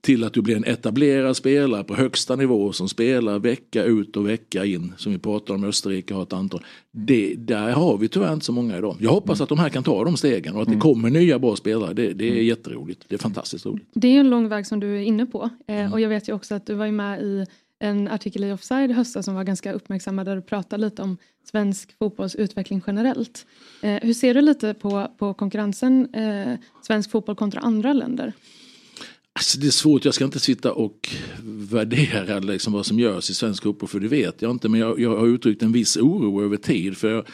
till 0.00 0.24
att 0.24 0.32
du 0.32 0.42
blir 0.42 0.56
en 0.56 0.64
etablerad 0.64 1.36
spelare 1.36 1.84
på 1.84 1.94
högsta 1.94 2.36
nivå 2.36 2.72
som 2.72 2.88
spelar 2.88 3.38
vecka 3.38 3.84
ut 3.84 4.16
och 4.16 4.28
vecka 4.28 4.64
in. 4.64 4.92
Som 4.96 5.12
vi 5.12 5.18
pratar 5.18 5.54
om, 5.54 5.64
Österrike 5.64 6.14
har 6.14 6.22
ett 6.22 6.32
antal. 6.32 6.64
Det, 6.90 7.34
där 7.34 7.70
har 7.70 7.98
vi 7.98 8.08
tyvärr 8.08 8.32
inte 8.32 8.44
så 8.44 8.52
många 8.52 8.78
idag. 8.78 8.96
Jag 9.00 9.10
hoppas 9.10 9.40
att 9.40 9.48
de 9.48 9.58
här 9.58 9.68
kan 9.68 9.82
ta 9.82 10.04
de 10.04 10.16
stegen 10.16 10.54
och 10.54 10.62
att 10.62 10.68
det 10.68 10.72
mm. 10.72 10.80
kommer 10.80 11.10
nya 11.10 11.38
bra 11.38 11.56
spelare. 11.56 11.92
Det, 11.92 12.12
det 12.12 12.24
är 12.24 12.32
mm. 12.32 12.44
jätteroligt. 12.44 13.04
Det 13.08 13.14
är 13.14 13.18
fantastiskt 13.18 13.66
roligt. 13.66 13.88
Det 13.94 14.08
är 14.08 14.20
en 14.20 14.30
lång 14.30 14.48
väg 14.48 14.66
som 14.66 14.80
du 14.80 14.96
är 14.96 15.02
inne 15.02 15.26
på. 15.26 15.50
Eh, 15.68 15.76
mm. 15.76 15.92
och 15.92 16.00
jag 16.00 16.08
vet 16.08 16.28
ju 16.28 16.32
också 16.32 16.54
att 16.54 16.66
du 16.66 16.74
var 16.74 16.90
med 16.90 17.22
i 17.22 17.46
en 17.82 18.08
artikel 18.08 18.44
i 18.44 18.52
Offside 18.52 18.90
i 18.90 18.94
höstas 18.94 19.24
som 19.24 19.34
var 19.34 19.44
ganska 19.44 19.72
uppmärksammad 19.72 20.26
där 20.26 20.36
du 20.36 20.42
pratade 20.42 20.84
lite 20.84 21.02
om 21.02 21.16
svensk 21.50 21.98
fotbolls 21.98 22.34
utveckling 22.34 22.82
generellt. 22.86 23.46
Eh, 23.82 23.98
hur 24.02 24.14
ser 24.14 24.34
du 24.34 24.40
lite 24.40 24.74
på, 24.74 25.08
på 25.18 25.34
konkurrensen 25.34 26.14
eh, 26.14 26.58
svensk 26.82 27.10
fotboll 27.10 27.36
kontra 27.36 27.60
andra 27.60 27.92
länder? 27.92 28.32
Alltså 29.34 29.60
det 29.60 29.66
är 29.66 29.70
svårt, 29.70 30.04
jag 30.04 30.14
ska 30.14 30.24
inte 30.24 30.40
sitta 30.40 30.72
och 30.72 31.08
värdera 31.44 32.38
liksom 32.38 32.72
vad 32.72 32.86
som 32.86 32.98
görs 32.98 33.30
i 33.30 33.34
svensk 33.34 33.62
fotboll 33.62 33.88
för 33.88 34.00
det 34.00 34.08
vet 34.08 34.42
jag 34.42 34.50
inte. 34.50 34.68
Men 34.68 34.80
jag, 34.80 35.00
jag 35.00 35.16
har 35.16 35.26
uttryckt 35.26 35.62
en 35.62 35.72
viss 35.72 35.96
oro 35.96 36.44
över 36.44 36.56
tid. 36.56 36.96
För 36.96 37.10
jag, 37.10 37.26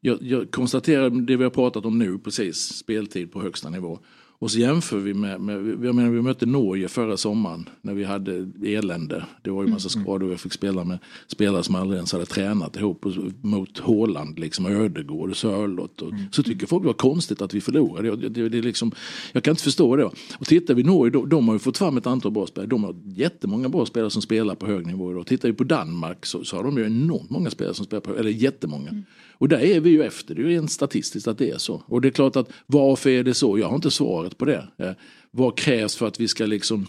jag, 0.00 0.18
jag 0.22 0.50
konstaterar 0.50 1.10
det 1.10 1.36
vi 1.36 1.44
har 1.44 1.50
pratat 1.50 1.84
om 1.84 1.98
nu 1.98 2.18
precis, 2.18 2.56
speltid 2.56 3.32
på 3.32 3.42
högsta 3.42 3.70
nivå. 3.70 3.98
Och 4.38 4.50
så 4.50 4.58
jämför 4.58 4.98
vi 4.98 5.14
med, 5.14 5.40
med 5.40 5.56
jag 5.84 5.94
menar, 5.94 6.10
vi 6.10 6.22
mötte 6.22 6.46
Norge 6.46 6.88
förra 6.88 7.16
sommaren 7.16 7.68
när 7.82 7.94
vi 7.94 8.04
hade 8.04 8.50
elände. 8.64 9.24
Det 9.42 9.50
var 9.50 9.64
ju 9.64 9.70
massa 9.70 9.88
mm, 9.88 9.98
mm. 9.98 10.04
skador 10.04 10.26
och 10.26 10.32
jag 10.32 10.40
fick 10.40 10.52
spela 10.52 10.84
med 10.84 10.98
spelare 11.26 11.62
som 11.62 11.74
aldrig 11.74 11.96
ens 11.96 12.12
hade 12.12 12.26
tränat 12.26 12.76
ihop 12.76 13.04
mot 13.40 13.78
Håland, 13.78 14.38
liksom 14.38 14.66
Ödegård 14.66 15.30
och 15.30 15.36
Sörlott. 15.36 16.02
Och, 16.02 16.10
mm. 16.10 16.24
Så 16.32 16.42
tycker 16.42 16.66
folk 16.66 16.82
det 16.82 16.86
var 16.86 16.92
konstigt 16.92 17.42
att 17.42 17.54
vi 17.54 17.60
förlorade. 17.60 18.16
Det, 18.16 18.28
det, 18.28 18.48
det, 18.48 18.62
liksom, 18.62 18.92
jag 19.32 19.42
kan 19.42 19.52
inte 19.52 19.62
förstå 19.62 19.96
det. 19.96 20.04
Och 20.38 20.46
tittar 20.46 20.74
vi 20.74 20.82
Norge, 20.82 21.10
de, 21.10 21.28
de 21.28 21.48
har 21.48 21.54
ju 21.54 21.58
fått 21.58 21.78
fram 21.78 21.96
ett 21.96 22.06
antal 22.06 22.32
bra 22.32 22.46
spelare. 22.46 22.68
De 22.68 22.84
har 22.84 22.96
jättemånga 23.04 23.68
bra 23.68 23.86
spelare 23.86 24.10
som 24.10 24.22
spelar 24.22 24.54
på 24.54 24.66
hög 24.66 24.86
nivå. 24.86 25.04
Och 25.04 25.26
tittar 25.26 25.48
vi 25.48 25.54
på 25.54 25.64
Danmark 25.64 26.26
så, 26.26 26.44
så 26.44 26.56
har 26.56 26.64
de 26.64 26.78
ju 26.78 26.86
enormt 26.86 27.30
många 27.30 27.50
spelare 27.50 27.74
som 27.74 27.86
spelar 27.86 28.00
på, 28.00 28.16
eller 28.16 28.30
jättemånga. 28.30 28.90
Mm. 28.90 29.04
Och 29.38 29.48
där 29.48 29.58
är 29.58 29.80
vi 29.80 29.90
ju 29.90 30.02
efter, 30.02 30.34
det 30.34 30.40
är 30.40 30.44
ju 30.44 30.50
rent 30.50 30.70
statistiskt 30.70 31.28
att 31.28 31.38
det 31.38 31.50
är 31.50 31.58
så. 31.58 31.82
Och 31.86 32.00
det 32.00 32.08
är 32.08 32.12
klart 32.12 32.36
att 32.36 32.48
varför 32.66 33.10
är 33.10 33.24
det 33.24 33.34
så? 33.34 33.58
Jag 33.58 33.68
har 33.68 33.74
inte 33.74 33.90
svaret 33.90 34.38
på 34.38 34.44
det. 34.44 34.68
Eh, 34.78 34.92
vad 35.30 35.58
krävs 35.58 35.96
för 35.96 36.06
att 36.06 36.20
vi 36.20 36.28
ska 36.28 36.46
liksom 36.46 36.86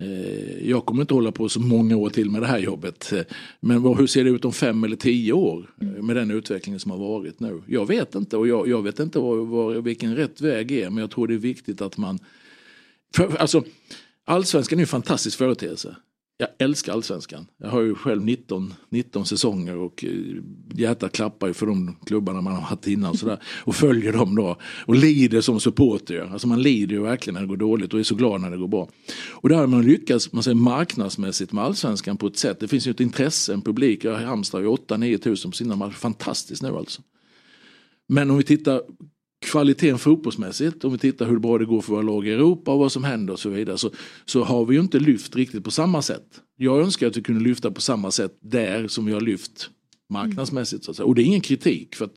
Eh, 0.00 0.68
jag 0.68 0.86
kommer 0.86 1.02
inte 1.02 1.14
hålla 1.14 1.32
på 1.32 1.48
så 1.48 1.60
många 1.60 1.96
år 1.96 2.10
till 2.10 2.30
med 2.30 2.42
det 2.42 2.46
här 2.46 2.58
jobbet. 2.58 3.12
Eh, 3.12 3.20
men 3.60 3.84
hur 3.84 4.06
ser 4.06 4.24
det 4.24 4.30
ut 4.30 4.44
om 4.44 4.52
fem 4.52 4.84
eller 4.84 4.96
tio 4.96 5.32
år 5.32 5.70
mm. 5.80 6.06
med 6.06 6.16
den 6.16 6.30
utvecklingen 6.30 6.80
som 6.80 6.90
har 6.90 6.98
varit 6.98 7.40
nu? 7.40 7.62
Jag 7.66 7.86
vet 7.86 8.14
inte 8.14 8.36
och 8.36 8.48
jag, 8.48 8.68
jag 8.68 8.82
vet 8.82 8.98
inte 8.98 9.18
var, 9.18 9.36
var, 9.36 9.74
vilken 9.74 10.16
rätt 10.16 10.40
väg 10.40 10.72
är 10.72 10.90
men 10.90 10.98
jag 10.98 11.10
tror 11.10 11.26
det 11.26 11.34
är 11.34 11.38
viktigt 11.38 11.80
att 11.80 11.96
man... 11.96 12.18
För, 13.16 13.36
alltså, 13.36 13.64
allsvenskan 14.24 14.78
är 14.78 14.82
en 14.82 14.86
fantastisk 14.86 15.38
företeelse 15.38 15.96
jag 16.40 16.48
älskar 16.58 16.92
allsvenskan. 16.92 17.46
Jag 17.58 17.68
har 17.68 17.80
ju 17.80 17.94
själv 17.94 18.24
19, 18.24 18.74
19 18.88 19.26
säsonger 19.26 19.76
och 19.76 20.04
eh, 20.04 20.10
hjärtat 20.74 21.12
klappar 21.12 21.46
ju 21.46 21.54
för 21.54 21.66
de 21.66 21.96
klubbarna 22.06 22.40
man 22.40 22.52
har 22.52 22.60
haft 22.60 22.86
innan. 22.86 23.10
Och, 23.10 23.18
sådär, 23.18 23.42
och 23.64 23.76
följer 23.76 24.12
dem 24.12 24.34
då. 24.34 24.56
Och 24.86 24.94
lider 24.94 25.40
som 25.40 25.60
supporter. 25.60 26.30
Alltså 26.32 26.48
man 26.48 26.62
lider 26.62 26.94
ju 26.94 27.02
verkligen 27.02 27.34
när 27.34 27.40
det 27.40 27.46
går 27.46 27.56
dåligt 27.56 27.94
och 27.94 28.00
är 28.00 28.04
så 28.04 28.14
glad 28.14 28.40
när 28.40 28.50
det 28.50 28.56
går 28.56 28.68
bra. 28.68 28.88
Och 29.30 29.48
där 29.48 29.56
har 29.56 29.66
man 29.66 29.82
lyckats 29.82 30.32
man 30.32 30.42
säger, 30.42 30.54
marknadsmässigt 30.54 31.52
med 31.52 31.64
allsvenskan 31.64 32.16
på 32.16 32.26
ett 32.26 32.36
sätt. 32.36 32.60
Det 32.60 32.68
finns 32.68 32.86
ju 32.86 32.90
ett 32.90 33.00
intresse, 33.00 33.52
en 33.52 33.62
publik. 33.62 34.04
Jag 34.04 34.12
har 34.12 34.20
ju 34.20 34.26
8-9 34.26 35.18
tusen 35.18 35.50
på 35.50 35.56
sina 35.56 35.76
matcher. 35.76 35.92
Fantastiskt 35.92 36.62
nu 36.62 36.68
alltså. 36.68 37.02
Men 38.06 38.30
om 38.30 38.36
vi 38.36 38.42
tittar 38.42 38.82
kvaliteten 39.40 39.98
fotbollsmässigt, 39.98 40.84
om 40.84 40.92
vi 40.92 40.98
tittar 40.98 41.26
hur 41.26 41.38
bra 41.38 41.58
det 41.58 41.64
går 41.64 41.80
för 41.80 41.92
våra 41.92 42.02
lag 42.02 42.26
i 42.26 42.30
Europa 42.30 42.72
och 42.72 42.78
vad 42.78 42.92
som 42.92 43.04
händer 43.04 43.32
och 43.32 43.38
så 43.38 43.48
vidare, 43.48 43.78
så, 43.78 43.90
så 44.24 44.44
har 44.44 44.64
vi 44.64 44.74
ju 44.74 44.80
inte 44.80 44.98
lyft 44.98 45.36
riktigt 45.36 45.64
på 45.64 45.70
samma 45.70 46.02
sätt. 46.02 46.40
Jag 46.56 46.80
önskar 46.80 47.06
att 47.06 47.16
vi 47.16 47.22
kunde 47.22 47.44
lyfta 47.44 47.70
på 47.70 47.80
samma 47.80 48.10
sätt 48.10 48.38
där 48.40 48.88
som 48.88 49.06
vi 49.06 49.12
har 49.12 49.20
lyft 49.20 49.70
marknadsmässigt. 50.10 50.84
Så 50.84 50.90
att 50.90 50.96
säga. 50.96 51.06
Och 51.06 51.14
det 51.14 51.22
är 51.22 51.24
ingen 51.24 51.40
kritik. 51.40 51.94
för 51.94 52.04
att 52.04 52.14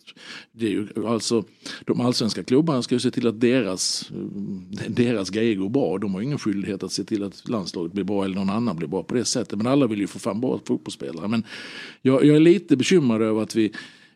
det 0.51 0.65
är 0.65 0.69
ju, 0.69 0.87
alltså, 1.07 1.43
De 1.85 2.01
allsvenska 2.01 2.43
klubbarna 2.43 2.81
ska 2.81 2.95
ju 2.95 2.99
se 2.99 3.11
till 3.11 3.27
att 3.27 3.41
deras, 3.41 4.11
eh, 4.11 4.89
deras 4.89 5.29
grejer 5.29 5.55
går 5.55 5.69
bra. 5.69 5.97
De 5.97 6.13
har 6.13 6.21
ingen 6.21 6.39
skyldighet 6.39 6.83
att 6.83 6.91
se 6.91 7.03
till 7.03 7.23
att 7.23 7.49
landslaget 7.49 7.93
blir 7.93 8.03
bra 8.03 8.25
eller 8.25 8.35
någon 8.35 8.49
annan 8.49 8.75
blir 8.75 8.87
bra 8.87 9.03
på 9.03 9.15
det 9.15 9.25
sättet. 9.25 9.57
Men 9.57 9.67
alla 9.67 9.87
vill 9.87 9.99
ju 9.99 10.07
få 10.07 10.19
fram 10.19 10.41
bra 10.41 10.59
fotbollsspelare. 10.65 11.27
Men 11.27 11.43
jag, 12.01 12.25
jag 12.25 12.35
är 12.35 12.39
lite 12.39 12.77
bekymrad 12.77 13.21
över 13.21 13.41
att 13.41 13.55
vi 13.55 13.73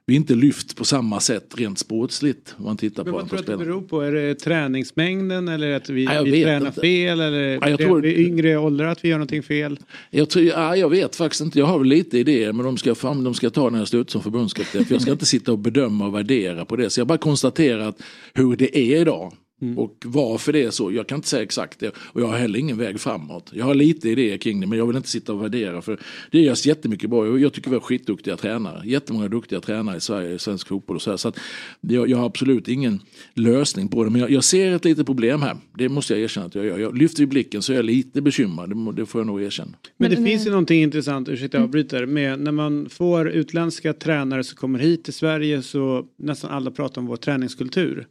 vi 0.09 0.15
inte 0.15 0.35
lyft 0.35 0.75
på 0.75 0.85
samma 0.85 1.19
sätt 1.19 1.53
rent 1.57 1.79
sportsligt. 1.79 2.55
Om 2.57 2.65
man 2.65 2.77
tittar 2.77 3.03
Men 3.03 3.13
på 3.13 3.19
vad 3.19 3.29
tror 3.29 3.37
du 3.37 3.41
att 3.41 3.59
det 3.59 3.65
beror 3.65 3.81
på? 3.81 4.01
Är 4.01 4.11
det 4.11 4.35
träningsmängden 4.35 5.47
eller 5.47 5.71
att 5.71 5.89
vi, 5.89 6.03
ja, 6.03 6.21
vi 6.23 6.43
tränar 6.43 6.67
inte. 6.67 6.81
fel? 6.81 7.19
Eller 7.19 7.59
ja, 7.61 7.69
jag 7.69 7.79
tror... 7.79 8.01
vi 8.01 8.25
yngre 8.25 8.57
åldrar 8.57 8.87
att 8.87 9.05
vi 9.05 9.09
gör 9.09 9.17
någonting 9.17 9.43
fel? 9.43 9.79
Jag, 10.09 10.29
tror, 10.29 10.45
ja, 10.45 10.75
jag 10.75 10.89
vet 10.89 11.15
faktiskt 11.15 11.41
inte. 11.41 11.59
Jag 11.59 11.65
har 11.65 11.79
väl 11.79 11.87
lite 11.87 12.17
idéer 12.17 12.53
men 12.53 12.65
de 12.65 12.77
ska, 12.77 12.95
fram, 12.95 13.23
de 13.23 13.33
ska 13.33 13.49
ta 13.49 13.69
när 13.69 13.79
jag 13.79 13.93
ut 13.93 14.09
som 14.09 14.23
förbundskapten. 14.23 14.85
För 14.85 14.95
jag 14.95 15.01
ska 15.01 15.11
inte 15.17 15.25
sitta 15.25 15.51
och 15.51 15.59
bedöma 15.59 16.07
och 16.07 16.15
värdera 16.15 16.65
på 16.65 16.75
det. 16.75 16.89
Så 16.89 16.99
jag 16.99 17.07
bara 17.07 17.17
konstaterar 17.17 17.87
att 17.87 18.01
hur 18.33 18.55
det 18.55 18.77
är 18.77 19.01
idag. 19.01 19.33
Mm. 19.61 19.77
Och 19.77 19.95
varför 20.05 20.53
det 20.53 20.63
är 20.63 20.71
så, 20.71 20.91
jag 20.91 21.07
kan 21.07 21.15
inte 21.15 21.27
säga 21.27 21.43
exakt 21.43 21.79
det. 21.79 21.91
Och 21.97 22.21
jag 22.21 22.27
har 22.27 22.37
heller 22.37 22.59
ingen 22.59 22.77
väg 22.77 22.99
framåt. 22.99 23.51
Jag 23.53 23.65
har 23.65 23.75
lite 23.75 24.09
idéer 24.09 24.37
kring 24.37 24.59
det 24.59 24.67
men 24.67 24.77
jag 24.77 24.87
vill 24.87 24.95
inte 24.95 25.09
sitta 25.09 25.33
och 25.33 25.43
värdera. 25.43 25.81
För 25.81 25.99
det 26.31 26.39
görs 26.39 26.65
jättemycket 26.65 27.09
bra. 27.09 27.39
Jag 27.39 27.53
tycker 27.53 27.69
vi 27.69 27.75
har 27.75 27.81
skitduktiga 27.81 28.37
tränare. 28.37 28.81
Jättemånga 28.85 29.27
duktiga 29.27 29.61
tränare 29.61 29.97
i 29.97 29.99
Sverige, 29.99 30.33
i 30.33 30.39
svensk 30.39 30.67
fotboll 30.67 30.95
och 30.95 31.01
så 31.01 31.09
här. 31.09 31.17
Så 31.17 31.27
att 31.27 31.39
jag, 31.81 32.09
jag 32.09 32.17
har 32.17 32.25
absolut 32.25 32.67
ingen 32.67 32.99
lösning 33.33 33.87
på 33.87 34.03
det. 34.03 34.09
Men 34.09 34.21
jag, 34.21 34.31
jag, 34.31 34.43
ser 34.43 34.71
ett 34.71 34.85
litet 34.85 35.05
problem 35.05 35.41
här. 35.41 35.57
Det 35.77 35.89
måste 35.89 36.13
jag 36.13 36.21
erkänna 36.21 36.45
att 36.45 36.55
jag 36.55 36.65
gör. 36.65 36.79
Jag 36.79 36.97
lyfter 36.97 37.23
i 37.23 37.25
blicken 37.25 37.61
så 37.61 37.71
är 37.71 37.75
jag 37.75 37.85
lite 37.85 38.21
bekymrad. 38.21 38.69
Det, 38.69 39.01
det 39.01 39.05
får 39.05 39.21
jag 39.21 39.27
nog 39.27 39.41
erkänna. 39.41 39.73
Men 39.97 40.09
det 40.09 40.17
men, 40.17 40.25
finns 40.25 40.45
ju 40.45 40.49
någonting 40.49 40.83
intressant, 40.83 41.29
ursäkta 41.29 41.57
jag 41.57 41.63
avbryter, 41.63 42.05
med 42.05 42.39
när 42.39 42.51
man 42.51 42.89
får 42.89 43.29
utländska 43.29 43.93
tränare 43.93 44.43
som 44.43 44.57
kommer 44.57 44.79
hit 44.79 45.03
till 45.03 45.13
Sverige 45.13 45.61
så 45.61 46.05
nästan 46.17 46.51
alla 46.51 46.71
pratar 46.71 47.01
om 47.01 47.07
vår 47.07 47.17
träningskultur. 47.17 48.07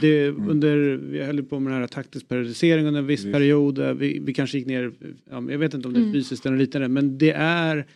Det, 0.00 0.26
mm. 0.26 0.48
under, 0.50 0.76
vi 0.96 1.22
höll 1.22 1.42
på 1.42 1.60
med 1.60 1.72
den 1.72 1.80
här 1.80 1.86
taktisk 1.88 2.28
periodisering 2.28 2.86
under 2.86 3.00
en 3.00 3.06
viss 3.06 3.24
Visst. 3.24 3.32
period. 3.32 3.78
Vi, 3.78 4.18
vi 4.18 4.34
kanske 4.34 4.58
gick 4.58 4.66
ner, 4.66 4.92
ja, 5.30 5.50
jag 5.50 5.58
vet 5.58 5.74
inte 5.74 5.88
om 5.88 5.94
det 5.94 6.00
är 6.00 6.02
mm. 6.02 6.12
fysiskt 6.12 6.46
eller 6.46 6.56
liknande, 6.56 6.88
men 6.88 7.18
det 7.18 7.30
är 7.32 7.86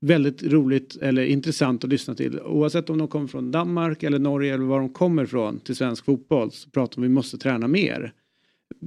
väldigt 0.00 0.42
roligt 0.42 0.96
eller 0.96 1.24
intressant 1.24 1.84
att 1.84 1.90
lyssna 1.90 2.14
till. 2.14 2.40
Oavsett 2.40 2.90
om 2.90 2.98
de 2.98 3.08
kommer 3.08 3.26
från 3.26 3.50
Danmark 3.50 4.02
eller 4.02 4.18
Norge 4.18 4.54
eller 4.54 4.64
var 4.64 4.80
de 4.80 4.88
kommer 4.88 5.24
ifrån 5.24 5.60
till 5.60 5.76
svensk 5.76 6.04
fotboll 6.04 6.50
så 6.52 6.70
pratar 6.70 6.96
de 6.96 7.00
om 7.00 7.04
att 7.04 7.10
vi 7.10 7.14
måste 7.14 7.38
träna 7.38 7.68
mer. 7.68 8.12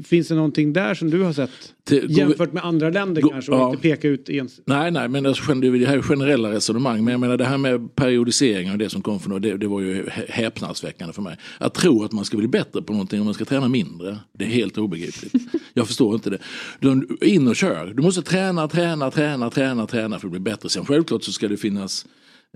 Finns 0.04 0.28
det 0.28 0.36
någonting 0.36 0.74
där 0.74 0.94
som 0.94 1.10
du 1.10 1.22
har 1.22 1.34
sett 1.34 1.50
till, 1.84 2.18
jämfört 2.18 2.54
med 2.54 2.66
andra 2.66 2.90
länder 2.90 3.22
kanske 3.30 3.52
och 3.52 3.58
ja. 3.58 3.70
inte 3.70 3.82
peka 3.82 4.08
ut 4.08 4.30
ens? 4.30 4.62
Nej, 4.66 4.92
nej, 4.92 5.10
men 5.10 5.26
alltså, 5.26 5.54
det 5.54 5.86
här 5.86 5.98
är 5.98 6.02
generella 6.02 6.52
resonemang. 6.52 7.04
Men 7.04 7.12
jag 7.12 7.22
menar 7.22 7.38
det 7.38 7.46
här 7.46 7.58
med 7.58 7.96
periodisering 7.96 8.72
och 8.72 8.78
det 8.78 8.90
som 8.90 9.02
kom 9.02 9.20
från 9.20 9.42
det, 9.42 9.58
det 9.58 9.68
var 9.68 9.82
ju 9.82 10.10
häpnadsväckande 10.30 11.14
för 11.14 11.22
mig. 11.22 11.38
Att 11.58 11.74
tro 11.74 12.04
att 12.04 12.12
man 12.12 12.26
ska 12.26 12.38
bli 12.38 12.48
bättre 12.48 12.82
på 12.82 12.94
någonting 12.94 13.20
om 13.20 13.26
man 13.26 13.34
ska 13.34 13.46
träna 13.46 13.68
mindre, 13.68 14.18
det 14.34 14.46
är 14.46 14.50
helt 14.50 14.78
obegripligt. 14.78 15.34
jag 15.74 15.88
förstår 15.88 16.16
inte 16.16 16.30
det. 16.30 16.40
Du, 16.80 17.18
in 17.22 17.48
och 17.48 17.56
kör. 17.56 17.94
Du 17.96 18.04
måste 18.04 18.22
träna, 18.22 18.68
träna, 18.68 19.12
träna, 19.12 19.50
träna, 19.50 19.88
träna 19.88 20.20
för 20.20 20.28
att 20.28 20.32
bli 20.32 20.40
bättre. 20.40 20.70
Sen 20.70 20.86
självklart 20.86 21.24
så 21.24 21.32
ska 21.32 21.48
det 21.48 21.58
finnas 21.58 22.06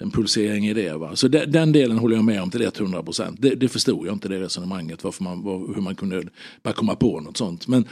en 0.01 0.11
pulsering 0.11 0.67
i 0.67 0.73
det. 0.73 0.97
Va? 0.97 1.15
Så 1.15 1.27
de, 1.27 1.45
den 1.45 1.71
delen 1.71 1.97
håller 1.97 2.15
jag 2.15 2.25
med 2.25 2.41
om 2.41 2.49
till 2.49 2.61
100 2.61 3.03
procent. 3.03 3.41
Det, 3.41 3.55
det 3.55 3.67
förstod 3.67 4.07
jag 4.07 4.13
inte 4.13 4.27
det 4.27 4.39
resonemanget, 4.39 5.03
varför 5.03 5.23
man, 5.23 5.43
var, 5.43 5.75
hur 5.75 5.81
man 5.81 5.95
kunde 5.95 6.23
bara 6.63 6.73
komma 6.73 6.95
på 6.95 7.19
något 7.19 7.37
sånt. 7.37 7.67
Men, 7.67 7.85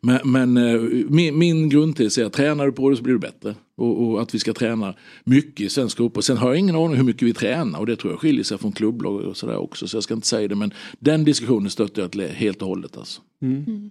men, 0.00 0.20
men 0.24 0.56
eh, 0.56 0.80
min, 1.08 1.38
min 1.38 1.68
grundtes 1.68 2.18
är 2.18 2.24
att 2.24 2.32
tränar 2.32 2.66
du 2.66 2.72
på 2.72 2.90
det 2.90 2.96
så 2.96 3.02
blir 3.02 3.12
du 3.12 3.18
bättre. 3.18 3.54
Och, 3.76 4.02
och, 4.02 4.22
att 4.22 4.34
vi 4.34 4.38
ska 4.38 4.52
träna 4.52 4.94
mycket 5.24 5.66
i 5.66 5.68
svensk 5.68 5.96
fotboll. 5.96 6.22
Sen 6.22 6.36
har 6.36 6.48
jag 6.48 6.58
ingen 6.58 6.76
aning 6.76 6.96
hur 6.96 7.04
mycket 7.04 7.28
vi 7.28 7.34
tränar 7.34 7.78
och 7.78 7.86
det 7.86 7.96
tror 7.96 8.12
jag 8.12 8.20
skiljer 8.20 8.44
sig 8.44 8.58
från 8.58 8.72
klubblag 8.72 9.14
och 9.14 9.36
sådär 9.36 9.56
också. 9.56 9.88
Så 9.88 9.96
jag 9.96 10.04
ska 10.04 10.14
inte 10.14 10.26
säga 10.26 10.48
det 10.48 10.54
men 10.54 10.74
den 10.98 11.24
diskussionen 11.24 11.70
stöttar 11.70 12.10
jag 12.12 12.28
helt 12.28 12.62
och 12.62 12.68
hållet. 12.68 12.96
Alltså. 12.96 13.20
Mm. 13.42 13.64
Mm. 13.66 13.90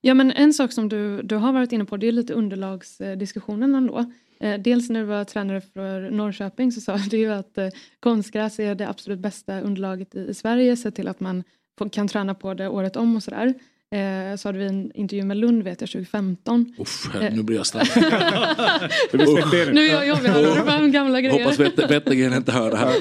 Ja 0.00 0.14
men 0.14 0.30
en 0.30 0.52
sak 0.52 0.72
som 0.72 0.88
du, 0.88 1.22
du 1.22 1.36
har 1.36 1.52
varit 1.52 1.72
inne 1.72 1.84
på 1.84 1.96
det 1.96 2.08
är 2.08 2.12
lite 2.12 2.34
underlagsdiskussionen 2.34 3.74
ändå. 3.74 4.12
Eh, 4.44 4.58
dels 4.58 4.90
när 4.90 5.00
du 5.00 5.06
var 5.06 5.24
tränare 5.24 5.60
för 5.60 6.10
Norrköping 6.10 6.72
så 6.72 6.80
sa 6.80 6.96
du 7.10 7.16
ju 7.16 7.32
att 7.32 7.58
eh, 7.58 7.68
konstgräs 8.00 8.60
är 8.60 8.74
det 8.74 8.88
absolut 8.88 9.18
bästa 9.18 9.60
underlaget 9.60 10.14
i, 10.14 10.34
Sverige. 10.34 10.76
Se 10.76 10.90
till 10.90 11.08
att 11.08 11.20
man 11.20 11.44
kan 11.92 12.08
träna 12.08 12.34
på 12.34 12.54
det 12.54 12.68
året 12.68 12.96
om 12.96 13.16
och 13.16 13.22
sådär. 13.22 13.54
Eh, 13.90 14.36
så 14.36 14.48
hade 14.48 14.58
vi 14.58 14.66
en 14.66 14.92
intervju 14.94 15.24
med 15.24 15.36
Lund 15.36 15.62
vet 15.62 15.80
jag 15.80 15.90
2015. 15.90 16.74
Uff, 16.78 17.06
nu 17.32 17.42
blir 17.42 17.56
jag 17.56 17.66
stark. 17.66 17.96
nu 19.72 19.86
är 19.86 19.92
jag 19.92 20.06
jobbig, 20.06 20.30
de 20.66 20.92
gamla 20.92 21.20
grejer. 21.20 21.44
Hoppas 21.44 21.90
Wettergren 21.90 22.34
inte 22.34 22.52
hör 22.52 22.70
det 22.70 22.76
här. 22.76 22.94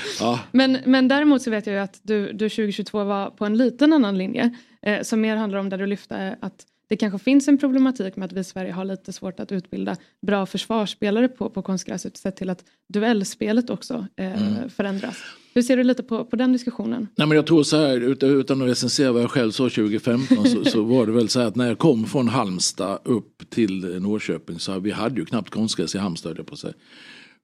ja. 0.20 0.40
men, 0.52 0.78
men 0.84 1.08
däremot 1.08 1.42
så 1.42 1.50
vet 1.50 1.66
jag 1.66 1.74
ju 1.74 1.80
att 1.82 2.00
du, 2.02 2.32
du 2.32 2.48
2022 2.48 3.04
var 3.04 3.30
på 3.30 3.44
en 3.44 3.56
liten 3.56 3.92
annan 3.92 4.18
linje. 4.18 4.56
Eh, 4.86 5.02
som 5.02 5.20
mer 5.20 5.36
handlar 5.36 5.58
om 5.58 5.68
där 5.68 5.78
du 5.78 5.86
lyfte 5.86 6.36
att 6.40 6.66
det 6.92 6.96
kanske 6.96 7.18
finns 7.18 7.48
en 7.48 7.58
problematik 7.58 8.16
med 8.16 8.26
att 8.26 8.32
vi 8.32 8.40
i 8.40 8.44
Sverige 8.44 8.72
har 8.72 8.84
lite 8.84 9.12
svårt 9.12 9.40
att 9.40 9.52
utbilda 9.52 9.96
bra 10.26 10.46
försvarsspelare 10.46 11.28
på, 11.28 11.50
på 11.50 11.62
konstgräset 11.62 12.16
sett 12.16 12.36
till 12.36 12.50
att 12.50 12.64
duellspelet 12.88 13.70
också 13.70 14.06
eh, 14.16 14.42
mm. 14.42 14.70
förändras. 14.70 15.16
Hur 15.54 15.62
ser 15.62 15.76
du 15.76 15.82
lite 15.82 16.02
på, 16.02 16.24
på 16.24 16.36
den 16.36 16.52
diskussionen? 16.52 17.08
Nej, 17.16 17.28
men 17.28 17.36
jag 17.36 17.46
tror 17.46 17.62
så 17.62 17.76
här, 17.76 18.24
utan 18.24 18.62
att 18.62 18.68
recensera 18.68 19.12
vad 19.12 19.22
jag 19.22 19.30
själv 19.30 19.50
sa 19.50 19.68
2015 19.68 20.46
så, 20.46 20.64
så, 20.70 20.82
var 20.82 21.06
det 21.06 21.12
väl 21.12 21.28
så 21.28 21.40
här 21.40 21.46
att 21.46 21.56
när 21.56 21.68
jag 21.68 21.78
kom 21.78 22.04
från 22.04 22.28
Halmstad 22.28 22.98
upp 23.04 23.50
till 23.50 24.00
Norrköping 24.00 24.58
så 24.58 24.78
vi 24.78 24.90
hade 24.90 25.20
ju 25.20 25.24
knappt 25.24 25.50
konstgräs 25.50 25.94
i 25.94 25.98
Halmstad 25.98 26.46
på 26.46 26.56
sig 26.56 26.72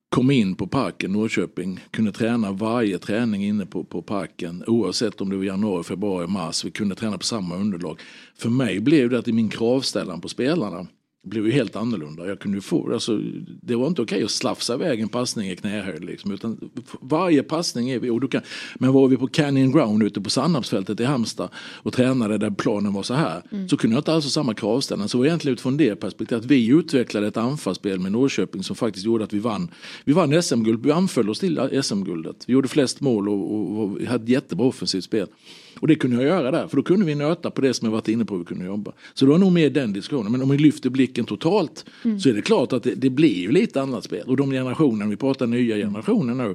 kom 0.08 0.30
in 0.30 0.54
på 0.54 0.66
parken 0.66 1.12
Norrköping, 1.12 1.80
kunde 1.90 2.12
träna 2.12 2.52
varje 2.52 2.98
träning 2.98 3.44
inne 3.44 3.66
på, 3.66 3.84
på 3.84 4.02
parken 4.02 4.64
oavsett 4.66 5.20
om 5.20 5.30
det 5.30 5.36
var 5.36 5.44
januari, 5.44 5.84
februari, 5.84 6.26
mars. 6.26 6.64
Vi 6.64 6.70
kunde 6.70 6.94
träna 6.94 7.18
på 7.18 7.24
samma 7.24 7.56
underlag. 7.56 8.00
För 8.38 8.48
mig 8.50 8.80
blev 8.80 9.10
det 9.10 9.18
att 9.18 9.28
i 9.28 9.32
min 9.32 9.48
kravställan 9.48 10.20
på 10.20 10.28
spelarna 10.28 10.86
blev 11.26 11.46
ju 11.46 11.52
helt 11.52 11.76
annorlunda. 11.76 12.26
Jag 12.26 12.38
kunde 12.38 12.60
få, 12.60 12.92
alltså, 12.92 13.20
det 13.62 13.76
var 13.76 13.86
inte 13.86 14.02
okej 14.02 14.16
okay 14.16 14.24
att 14.24 14.30
slafsa 14.30 14.74
iväg 14.74 15.00
en 15.00 15.08
passning 15.08 15.50
i 15.50 15.56
knähöjd. 15.56 16.04
Liksom, 16.04 16.32
utan 16.32 16.70
varje 17.00 17.42
passning 17.42 17.90
är 17.90 17.98
vi, 17.98 18.10
och 18.10 18.32
kan, 18.32 18.42
men 18.74 18.92
var 18.92 19.08
vi 19.08 19.16
på 19.16 19.26
Canyon 19.26 19.72
Ground 19.72 20.02
ute 20.02 20.20
på 20.20 20.30
Sannarpsfältet 20.30 21.00
i 21.00 21.04
Halmstad 21.04 21.48
och 21.56 21.92
tränade 21.92 22.38
där 22.38 22.50
planen 22.50 22.92
var 22.92 23.02
så 23.02 23.14
här. 23.14 23.42
Mm. 23.52 23.68
Så 23.68 23.76
kunde 23.76 23.96
jag 23.96 24.00
inte 24.00 24.12
alls 24.12 24.24
ha 24.24 24.30
samma 24.30 24.54
kravställning. 24.54 25.08
Så 25.08 25.18
var 25.18 25.26
egentligen 25.26 25.52
utifrån 25.52 25.76
det 25.76 25.96
perspektivet 25.96 26.44
att 26.44 26.50
vi 26.50 26.68
utvecklade 26.68 27.26
ett 27.26 27.36
anfallsspel 27.36 28.00
med 28.00 28.12
Norrköping 28.12 28.62
som 28.62 28.76
faktiskt 28.76 29.06
gjorde 29.06 29.24
att 29.24 29.32
vi 29.32 29.38
vann. 29.38 29.70
Vi 30.04 30.12
vann 30.12 30.42
SM-guld, 30.42 30.84
vi 30.84 30.92
anföll 30.92 31.30
oss 31.30 31.38
till 31.38 31.82
SM-guldet. 31.82 32.44
Vi 32.46 32.52
gjorde 32.52 32.68
flest 32.68 33.00
mål 33.00 33.28
och, 33.28 33.54
och, 33.54 33.78
och 33.78 34.02
hade 34.02 34.32
jättebra 34.32 34.66
offensivt 34.66 35.04
spel. 35.04 35.26
Och 35.80 35.88
det 35.88 35.94
kunde 35.94 36.16
jag 36.16 36.24
göra 36.24 36.50
där, 36.50 36.68
för 36.68 36.76
då 36.76 36.82
kunde 36.82 37.06
vi 37.06 37.14
nöta 37.14 37.50
på 37.50 37.60
det 37.60 37.74
som 37.74 37.86
jag 37.86 37.92
varit 37.92 38.08
inne 38.08 38.24
på 38.24 38.36
vi 38.36 38.44
kunde 38.44 38.64
jobba. 38.64 38.92
Så 39.14 39.24
det 39.24 39.30
var 39.30 39.38
nog 39.38 39.52
mer 39.52 39.70
den 39.70 39.92
diskussionen. 39.92 40.32
Men 40.32 40.42
om 40.42 40.48
vi 40.48 40.58
lyfter 40.58 40.90
blicken 40.90 41.24
totalt 41.24 41.84
mm. 42.04 42.20
så 42.20 42.28
är 42.28 42.32
det 42.32 42.42
klart 42.42 42.72
att 42.72 42.82
det, 42.82 42.94
det, 42.94 43.10
blir 43.10 43.38
ju 43.38 43.52
lite 43.52 43.82
annat 43.82 44.04
spel. 44.04 44.28
Och 44.28 44.36
de 44.36 44.50
generationerna, 44.50 45.10
vi 45.10 45.16
pratar 45.16 45.46
nya 45.46 45.76
generationer 45.76 46.34
nu. 46.34 46.54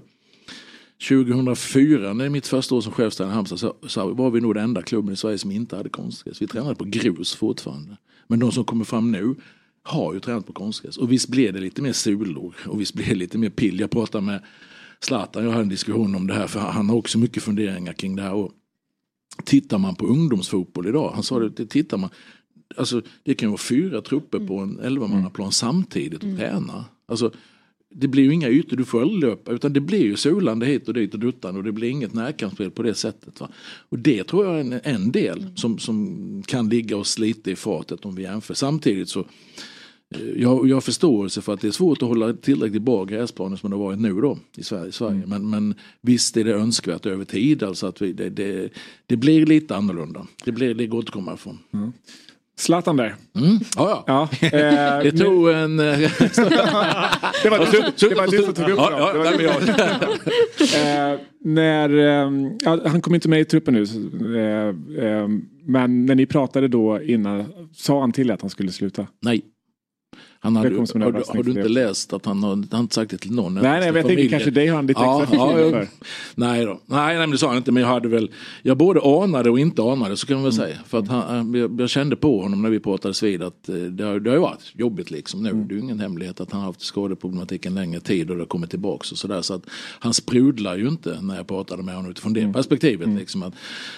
2004, 1.10 2.14
när 2.14 2.30
mitt 2.30 2.48
första 2.48 2.76
år 2.76 2.82
som 2.82 2.92
chefstränare 2.94 3.34
i 3.34 3.36
Halmstad, 3.36 3.60
så, 3.60 3.76
så, 3.88 4.14
var 4.14 4.32
vi 4.32 4.42
nog 4.42 4.56
den 4.56 4.64
enda 4.64 4.82
klubben 4.82 5.14
i 5.14 5.18
Sverige 5.18 5.38
som 5.38 5.52
inte 5.52 5.76
hade 5.76 5.90
konstgräs. 5.90 6.42
Vi 6.42 6.48
tränade 6.48 6.76
på 6.76 6.86
grus 6.86 7.36
fortfarande. 7.36 7.98
Men 8.28 8.40
de 8.40 8.52
som 8.52 8.64
kommer 8.64 8.86
fram 8.86 9.12
nu 9.12 9.36
har 9.84 10.14
ju 10.14 10.20
tränat 10.20 10.48
på 10.48 10.54
konstgräs. 10.54 10.98
Och 10.98 11.12
visst 11.12 11.30
blev 11.30 11.54
det 11.54 11.60
lite 11.60 11.82
mer 11.82 11.94
sulor 11.94 12.56
och 12.68 12.82
visst 12.82 12.94
blev 12.94 13.08
det 13.08 13.16
lite 13.16 13.38
mer 13.38 13.50
pill. 13.50 13.80
Jag 13.80 13.92
pratade 13.92 14.26
med 14.26 14.42
Zlatan, 15.00 15.44
jag 15.44 15.52
hade 15.52 15.64
en 15.64 15.70
diskussion 15.70 16.16
om 16.16 16.28
det 16.28 16.34
här 16.34 16.48
för 16.48 16.60
han 16.60 16.90
har 16.90 16.98
också 16.98 17.18
mycket 17.18 17.44
funderingar 17.44 17.94
kring 17.94 18.16
det 18.16 18.22
här. 18.22 18.34
Och 18.34 18.52
Tittar 19.44 19.78
man 19.78 19.96
på 19.96 20.06
ungdomsfotboll 20.06 20.88
idag, 20.88 21.12
han 21.14 21.24
sa 21.24 21.40
det, 21.40 21.66
tittar 21.66 21.98
man, 21.98 22.10
alltså, 22.78 23.02
det 23.24 23.34
kan 23.34 23.50
vara 23.50 23.58
fyra 23.58 24.02
trupper 24.02 24.48
på 24.48 24.58
en 24.58 24.80
elvamannaplan 24.80 25.52
samtidigt 25.52 26.24
och 26.24 26.38
träna. 26.38 26.86
Alltså, 27.06 27.32
det 27.96 28.08
blir 28.08 28.24
ju 28.24 28.34
inga 28.34 28.50
ytor 28.50 28.78
du 28.78 28.86
får 28.86 29.06
löpa 29.06 29.52
utan 29.52 29.74
det 29.74 29.82
blir 29.82 30.02
ju 30.02 30.16
solande 30.16 30.66
hit 30.66 30.88
och 30.88 30.94
dit 30.94 31.14
och 31.14 31.20
duttan 31.20 31.58
och 31.58 31.64
det 31.64 31.72
blir 31.72 31.90
inget 31.90 32.14
närkampsspel 32.14 32.72
på 32.72 32.84
det 32.84 32.94
sättet. 32.94 33.40
Va? 33.40 33.50
Och 33.90 34.00
det 34.00 34.24
tror 34.24 34.46
jag 34.46 34.56
är 34.56 34.60
en, 34.60 34.80
en 34.84 35.12
del 35.12 35.48
som, 35.56 35.80
som 35.80 36.44
kan 36.48 36.70
ligga 36.70 36.98
oss 36.98 37.20
lite 37.20 37.52
i 37.52 37.56
fatet 37.56 38.06
om 38.06 38.16
vi 38.16 38.24
jämför. 38.24 38.54
Samtidigt 38.54 39.10
så 39.10 39.26
jag, 40.36 40.70
jag 40.70 40.76
har 40.76 40.82
förståelse 40.82 41.42
för 41.42 41.54
att 41.54 41.62
det 41.62 41.68
är 41.68 41.72
svårt 41.72 42.02
att 42.02 42.08
hålla 42.08 42.34
tillräckligt 42.34 42.82
bra 42.82 43.06
gräsplaner 43.06 43.58
som 43.58 43.70
det 43.70 43.76
har 43.76 43.84
varit 43.84 44.00
nu 44.00 44.14
då 44.14 44.38
i 44.58 44.64
Sverige. 44.64 44.92
Sverige. 44.92 45.24
Men, 45.26 45.50
men 45.50 45.76
visst 46.02 46.38
är 46.38 46.44
det 46.44 46.54
önskvärt 46.54 47.06
över 47.06 47.26
tid. 47.26 47.64
Alltså 47.64 47.88
att 47.88 48.02
vi, 48.02 48.14
det, 48.14 48.30
det, 48.30 48.70
det 49.06 49.18
blir 49.18 49.46
lite 49.46 49.76
annorlunda. 49.76 50.28
Det, 50.46 50.52
blir, 50.52 50.74
det 50.74 50.88
går 50.88 51.00
inte 51.00 51.10
att 51.10 51.14
komma 51.14 51.34
ifrån. 51.34 51.60
Zlatan 52.56 52.98
där. 52.98 53.16
Mm. 53.36 53.60
Ja, 53.76 54.04
ja. 54.08 54.30
Ja, 54.42 54.48
eh, 54.48 55.04
Det 55.04 55.12
tog 55.12 55.50
en... 55.50 55.80
eh, 55.80 55.86
det 57.44 57.50
var 57.50 57.72
du, 57.72 58.10
det 58.10 58.16
var 58.16 58.32
du 58.32 58.44
som 58.44 58.54
tog 58.54 58.70
upp 58.70 58.78
Ja, 58.78 59.14
ja, 59.16 59.32
det. 59.32 60.14
Eh, 61.14 61.20
när, 61.46 61.98
eh, 61.98 62.32
han 62.66 63.02
kommer 63.02 63.16
inte 63.16 63.30
med 63.30 63.42
i 63.42 63.46
truppen 63.46 63.74
nu. 63.74 63.84
Eh, 64.38 64.68
eh, 65.06 65.28
men 65.66 66.06
när 66.06 66.16
ni 66.16 66.26
pratade 66.26 66.68
då 66.68 67.02
innan, 67.02 67.46
sa 67.74 68.00
han 68.00 68.12
till 68.12 68.32
att 68.32 68.42
han 68.42 68.50
skulle 68.50 68.72
sluta? 68.72 69.08
Nej. 69.22 69.42
Han 70.40 70.56
hade, 70.56 70.70
har, 70.70 70.86
du- 71.00 71.06
överraskning 71.06 71.38
har 71.38 71.44
du 71.44 71.52
inte 71.60 71.70
läst 71.70 72.14
att 72.14 72.26
han 72.26 72.44
har, 72.44 72.50
han 72.50 72.68
har 72.72 72.80
inte 72.80 72.96
sagt 72.96 73.12
det 73.12 73.18
till 73.18 73.32
någon? 73.32 73.54
Nej, 73.54 73.64
nej, 73.64 73.80
men 73.80 73.86
jag 73.86 73.94
tänker 73.94 74.10
Familjen. 74.10 74.30
kanske 74.30 74.52
dig 74.52 74.68
har 74.68 74.76
han 74.76 74.88
lite 74.88 75.00
Ja, 75.02 75.22
extra 75.24 75.38
ja, 75.38 75.54
för. 75.70 75.88
Nej, 76.36 76.66
då. 76.66 76.80
nej, 76.86 77.06
nej, 77.08 77.18
men 77.18 77.32
det 77.32 77.38
sa 77.38 77.48
han 77.48 77.58
inte. 77.58 77.72
Men 77.72 77.82
jag 77.84 77.90
hade 77.90 78.08
väl, 78.08 78.32
jag 78.62 78.78
både 78.78 79.02
anade 79.24 79.50
och 79.50 79.60
inte 79.60 79.82
anade 79.84 80.18
så 80.18 80.28
kan 80.28 80.36
man 80.36 80.44
väl 80.44 80.54
Mm. 80.54 80.66
säga. 80.68 80.78
För 80.88 81.00
att 81.00 81.08
han, 81.08 81.54
jag, 81.54 81.82
jag 81.82 81.90
kände 81.90 82.16
på 82.16 82.42
honom 82.42 82.62
när 82.62 82.70
vi 82.70 82.80
pratades 82.80 83.24
vid 83.24 83.44
att 83.44 83.70
eh, 83.70 83.76
det 83.76 84.04
har, 84.04 84.20
det 84.20 84.30
har 84.30 84.36
ju 84.38 84.42
varit 84.42 84.72
jobbigt 84.76 85.12
liksom 85.12 85.44
nu. 85.44 85.50
Mm. 85.50 85.68
Det 85.68 85.74
är 85.74 85.76
ju 85.76 85.82
ingen 85.82 86.00
hemlighet 86.00 86.42
att 86.42 86.52
han 86.52 86.62
har 86.62 86.68
haft 86.68 86.82
skadeproblematik 86.82 87.66
en 87.66 87.76
längre 87.76 88.00
tid 88.00 88.30
och 88.30 88.36
det 88.36 88.42
har 88.42 88.48
kommit 88.48 88.70
tillbaks 88.70 89.12
och 89.12 89.18
sådär. 89.18 89.42
Så 89.42 89.54
att 89.54 89.64
han 90.00 90.14
sprudlar 90.14 90.78
ju 90.78 90.88
inte 90.88 91.22
när 91.22 91.36
jag 91.38 91.48
pratade 91.48 91.84
med 91.84 91.96
honom 91.96 92.12
utifrån 92.12 92.34
det 92.34 92.40
Mm. 92.40 92.54
perspektivet. 92.54 93.10
Liksom, 93.10 93.44
att 93.44 93.54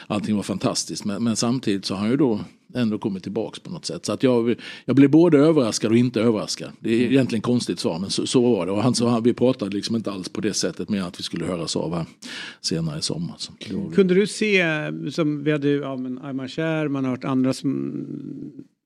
allting 0.07 0.35
var 0.35 0.43
fantastiskt. 0.43 1.05
Men, 1.05 1.23
men 1.23 1.35
samtidigt 1.35 1.85
så 1.85 1.93
har 1.93 2.01
han 2.01 2.09
ju 2.09 2.17
då 2.17 2.39
ändå 2.75 2.97
kommit 2.97 3.23
tillbaks 3.23 3.59
på 3.59 3.71
något 3.71 3.85
sätt. 3.85 4.05
Så 4.05 4.13
att 4.13 4.23
jag, 4.23 4.55
jag 4.85 4.95
blev 4.95 5.09
både 5.09 5.37
överraskad 5.37 5.91
och 5.91 5.97
inte 5.97 6.21
överraskad. 6.21 6.71
Det 6.79 6.89
är 6.89 7.11
egentligen 7.11 7.41
konstigt 7.41 7.79
svar 7.79 7.99
men 7.99 8.09
så, 8.09 8.27
så 8.27 8.41
var 8.41 8.65
det. 8.65 8.71
Och 8.71 8.83
han, 8.83 8.95
så, 8.95 9.07
han, 9.07 9.23
vi 9.23 9.33
pratade 9.33 9.75
liksom 9.75 9.95
inte 9.95 10.11
alls 10.11 10.29
på 10.29 10.41
det 10.41 10.53
sättet 10.53 10.89
med 10.89 11.03
att 11.03 11.19
vi 11.19 11.23
skulle 11.23 11.45
höras 11.45 11.75
av 11.75 11.95
här 11.95 12.05
senare 12.61 12.99
i 12.99 13.01
sommar. 13.01 13.35
Så 13.37 13.53
Kunde 13.95 14.13
du 14.13 14.27
se, 14.27 14.65
som 15.11 15.43
vi 15.43 15.51
hade 15.51 15.69
ja 15.69 15.97
men 15.97 16.19
Ayman 16.19 16.47
Cher, 16.47 16.87
man 16.87 17.03
har 17.03 17.11
hört 17.11 17.23
andra 17.23 17.53
som, 17.53 18.05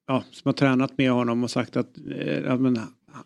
ja, 0.07 0.23
som 0.31 0.49
har 0.49 0.53
tränat 0.53 0.97
med 0.97 1.11
honom 1.11 1.43
och 1.43 1.51
sagt 1.51 1.77
att 1.77 1.97
eh, 2.11 2.39
ja, 2.39 2.57
men, 2.57 2.79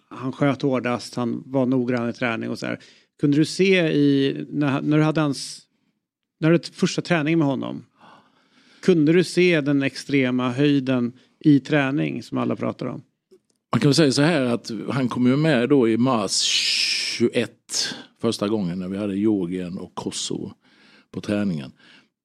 han 0.09 0.31
sköt 0.31 0.61
hårdast, 0.61 1.15
han 1.15 1.43
var 1.45 1.65
noggrann 1.65 2.09
i 2.09 2.13
träning 2.13 2.49
och 2.49 2.59
så 2.59 2.65
här. 2.65 2.79
Kunde 3.19 3.37
du 3.37 3.45
se 3.45 3.91
i, 3.91 4.45
när, 4.49 4.81
när 4.81 4.97
du 4.97 5.03
hade 5.03 5.21
hans, 5.21 5.61
när 6.39 6.49
du 6.49 6.55
hade 6.55 6.67
första 6.71 7.01
träningen 7.01 7.39
med 7.39 7.47
honom, 7.47 7.85
kunde 8.83 9.13
du 9.13 9.23
se 9.23 9.61
den 9.61 9.83
extrema 9.83 10.49
höjden 10.49 11.13
i 11.39 11.59
träning 11.59 12.23
som 12.23 12.37
alla 12.37 12.55
pratar 12.55 12.85
om? 12.85 13.01
Man 13.73 13.79
kan 13.79 13.89
väl 13.89 13.95
säga 13.95 14.11
så 14.11 14.21
här 14.21 14.41
att 14.41 14.71
han 14.89 15.09
kom 15.09 15.27
ju 15.27 15.37
med 15.37 15.69
då 15.69 15.89
i 15.89 15.97
mars 15.97 16.41
21 17.17 17.51
första 18.21 18.47
gången 18.47 18.79
när 18.79 18.87
vi 18.87 18.97
hade 18.97 19.15
Georgien 19.15 19.77
och 19.77 19.95
Kosovo 19.95 20.53
på 21.11 21.21
träningen. 21.21 21.71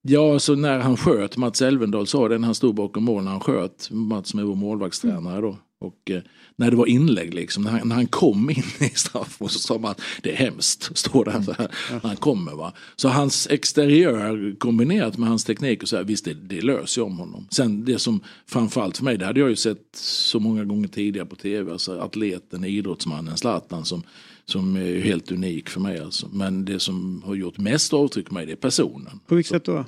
Ja, 0.03 0.38
så 0.38 0.55
när 0.55 0.79
han 0.79 0.97
sköt, 0.97 1.37
Mats 1.37 1.62
Elvendal 1.62 2.07
sa 2.07 2.29
det 2.29 2.38
när 2.38 2.47
han 2.47 2.55
stod 2.55 2.75
bakom 2.75 3.05
mål 3.05 3.25
när 3.25 3.31
han 3.31 3.40
sköt, 3.40 3.90
Mats 3.90 4.31
som 4.31 4.40
är 4.40 4.44
vår 4.44 4.55
målvaktstränare 4.55 5.40
då. 5.40 5.59
Och 5.81 6.11
eh, 6.11 6.23
när 6.59 6.71
det 6.71 6.77
var 6.77 6.87
inlägg 6.87 7.35
liksom, 7.35 7.62
när 7.62 7.71
han, 7.71 7.88
när 7.88 7.97
han 7.97 8.07
kom 8.07 8.51
in 8.51 8.64
i 8.79 8.88
straffområdet 8.94 9.53
så 9.53 9.59
sa 9.59 9.79
man 9.79 9.90
att 9.90 10.01
det 10.23 10.33
är 10.33 10.37
hemskt, 10.37 10.97
står 10.99 11.25
det 11.25 11.42
så 11.44 11.53
här, 11.53 11.68
när 11.90 12.09
han 12.09 12.16
kommer 12.16 12.53
va. 12.53 12.73
Så 12.97 13.09
hans 13.09 13.47
exteriör 13.51 14.55
kombinerat 14.59 15.18
med 15.18 15.29
hans 15.29 15.44
teknik 15.44 15.83
och 15.83 15.88
så 15.88 15.97
här, 15.97 16.05
visst 16.05 16.25
det, 16.25 16.35
det 16.35 16.61
löser 16.61 17.01
ju 17.01 17.07
om 17.07 17.18
honom. 17.18 17.47
Sen 17.51 17.85
det 17.85 17.99
som 17.99 18.21
framförallt 18.47 18.97
för 18.97 19.05
mig, 19.05 19.18
det 19.18 19.27
hade 19.27 19.40
jag 19.40 19.49
ju 19.49 19.57
sett 19.57 19.97
så 19.97 20.40
många 20.40 20.64
gånger 20.64 20.88
tidigare 20.88 21.27
på 21.27 21.37
tv, 21.37 21.73
alltså 21.73 22.01
atleten, 22.01 22.64
idrottsmannen 22.64 23.37
Zlatan 23.37 23.85
som, 23.85 24.03
som 24.44 24.77
är 24.77 25.01
helt 25.01 25.33
unik 25.33 25.68
för 25.68 25.81
mig 25.81 26.01
alltså. 26.01 26.29
Men 26.33 26.64
det 26.64 26.81
som 26.81 27.23
har 27.27 27.35
gjort 27.35 27.59
mest 27.59 27.92
avtryck 27.92 28.27
på 28.27 28.35
mig 28.35 28.47
det 28.47 28.53
är 28.53 28.57
personen. 28.57 29.21
På 29.27 29.35
vilket 29.35 29.51
sätt 29.51 29.64
då? 29.64 29.85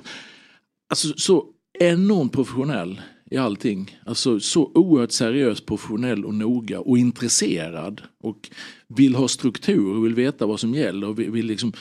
Alltså 0.89 1.13
så 1.17 1.45
enormt 1.79 2.33
professionell 2.33 3.01
i 3.31 3.37
allting. 3.37 3.97
Alltså 4.05 4.39
så 4.39 4.71
oerhört 4.73 5.11
seriös, 5.11 5.61
professionell 5.61 6.25
och 6.25 6.33
noga 6.33 6.79
och 6.79 6.97
intresserad. 6.97 8.01
Och 8.21 8.49
vill 8.87 9.15
ha 9.15 9.27
struktur 9.27 9.95
och 9.95 10.05
vill 10.05 10.15
veta 10.15 10.45
vad 10.45 10.59
som 10.59 10.73
gäller. 10.73 11.07
Och 11.07 11.19
vill, 11.19 11.31
vill 11.31 11.45
liksom, 11.45 11.73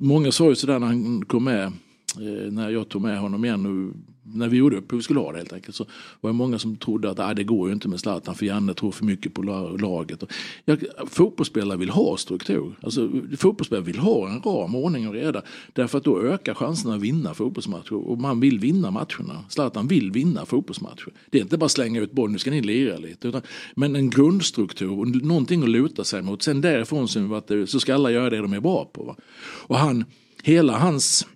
många 0.00 0.32
sa 0.32 0.48
ju 0.48 0.54
sådär 0.54 0.78
när 0.78 0.86
han 0.86 1.24
kom 1.24 1.44
med, 1.44 1.64
eh, 1.64 2.52
när 2.52 2.70
jag 2.70 2.88
tog 2.88 3.02
med 3.02 3.18
honom 3.18 3.44
igen. 3.44 3.94
När 4.26 4.48
vi 4.48 4.56
gjorde 4.56 4.76
upp 4.76 4.92
hur 4.92 4.96
vi 4.96 5.02
skulle 5.02 5.20
ha 5.20 5.32
det 5.32 5.38
helt 5.38 5.52
enkelt. 5.52 5.76
Så 5.76 5.86
var 6.20 6.30
det 6.30 6.34
många 6.34 6.58
som 6.58 6.76
trodde 6.76 7.10
att 7.10 7.18
ah, 7.18 7.34
det 7.34 7.44
går 7.44 7.68
ju 7.68 7.74
inte 7.74 7.88
med 7.88 8.00
Zlatan 8.00 8.34
för 8.34 8.46
Janne 8.46 8.74
tror 8.74 8.90
för 8.90 9.04
mycket 9.04 9.34
på 9.34 9.42
laget. 9.78 10.22
Och, 10.22 10.32
ja, 10.64 10.76
fotbollsspelare 11.06 11.78
vill 11.78 11.90
ha 11.90 12.16
struktur. 12.16 12.74
Alltså, 12.82 13.10
fotbollsspelare 13.36 13.84
vill 13.84 13.98
ha 13.98 14.28
en 14.28 14.40
ram, 14.40 14.74
ordning 14.74 15.08
och 15.08 15.14
reda. 15.14 15.42
Därför 15.72 15.98
att 15.98 16.04
då 16.04 16.22
ökar 16.22 16.54
chanserna 16.54 16.94
att 16.94 17.00
vinna 17.00 17.34
fotbollsmatcher. 17.34 17.94
Och 17.94 18.18
man 18.18 18.40
vill 18.40 18.58
vinna 18.58 18.90
matcherna. 18.90 19.44
Zlatan 19.48 19.88
vill 19.88 20.10
vinna 20.10 20.46
fotbollsmatcher. 20.46 21.12
Det 21.30 21.38
är 21.38 21.42
inte 21.42 21.58
bara 21.58 21.68
slänga 21.68 22.00
ut 22.00 22.12
bollen, 22.12 22.32
nu 22.32 22.38
ska 22.38 22.50
ni 22.50 22.62
lira 22.62 22.96
lite. 22.96 23.28
Utan, 23.28 23.42
men 23.74 23.96
en 23.96 24.10
grundstruktur 24.10 24.98
och 24.98 25.08
någonting 25.08 25.62
att 25.62 25.68
luta 25.68 26.04
sig 26.04 26.22
mot. 26.22 26.42
Sen 26.42 26.60
därifrån 26.60 27.08
så, 27.08 27.42
så 27.66 27.80
ska 27.80 27.94
alla 27.94 28.10
göra 28.10 28.30
det 28.30 28.36
de 28.36 28.52
är 28.52 28.60
bra 28.60 28.90
på. 28.92 29.04
Va? 29.04 29.16
Och 29.66 29.78
han, 29.78 30.04
hela 30.42 30.78
hans 30.78 31.26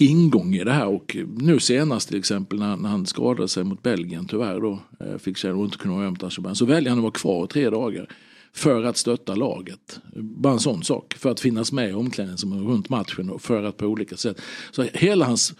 ingång 0.00 0.54
i 0.54 0.64
det 0.64 0.72
här 0.72 0.86
och 0.86 1.16
nu 1.36 1.60
senast 1.60 2.08
till 2.08 2.18
exempel 2.18 2.58
när, 2.58 2.76
när 2.76 2.88
han 2.88 3.06
skadade 3.06 3.48
sig 3.48 3.64
mot 3.64 3.82
Belgien 3.82 4.26
tyvärr 4.26 4.60
då 4.60 4.78
eh, 5.00 5.18
fick 5.18 5.36
känna 5.36 5.54
och 5.54 5.64
inte 5.64 5.78
kunna 5.78 5.94
återhämta 5.94 6.54
så 6.54 6.64
väljer 6.64 6.90
han 6.90 6.98
att 6.98 7.02
vara 7.02 7.12
kvar 7.12 7.46
tre 7.46 7.70
dagar 7.70 8.08
för 8.52 8.84
att 8.84 8.96
stötta 8.96 9.34
laget. 9.34 10.00
Bara 10.16 10.52
en 10.52 10.58
sån 10.58 10.82
sak. 10.82 11.14
För 11.14 11.30
att 11.30 11.40
finnas 11.40 11.72
med 11.72 11.90
i 11.90 11.92
omklädningsrummet 11.92 12.68
runt 12.68 12.88
matchen 12.88 13.30
och 13.30 13.42
för 13.42 13.62
att 13.62 13.76
på 13.76 13.86
olika 13.86 14.16
sätt. 14.16 14.40
Så 14.70 14.82
hela 14.82 15.24
hans 15.24 15.54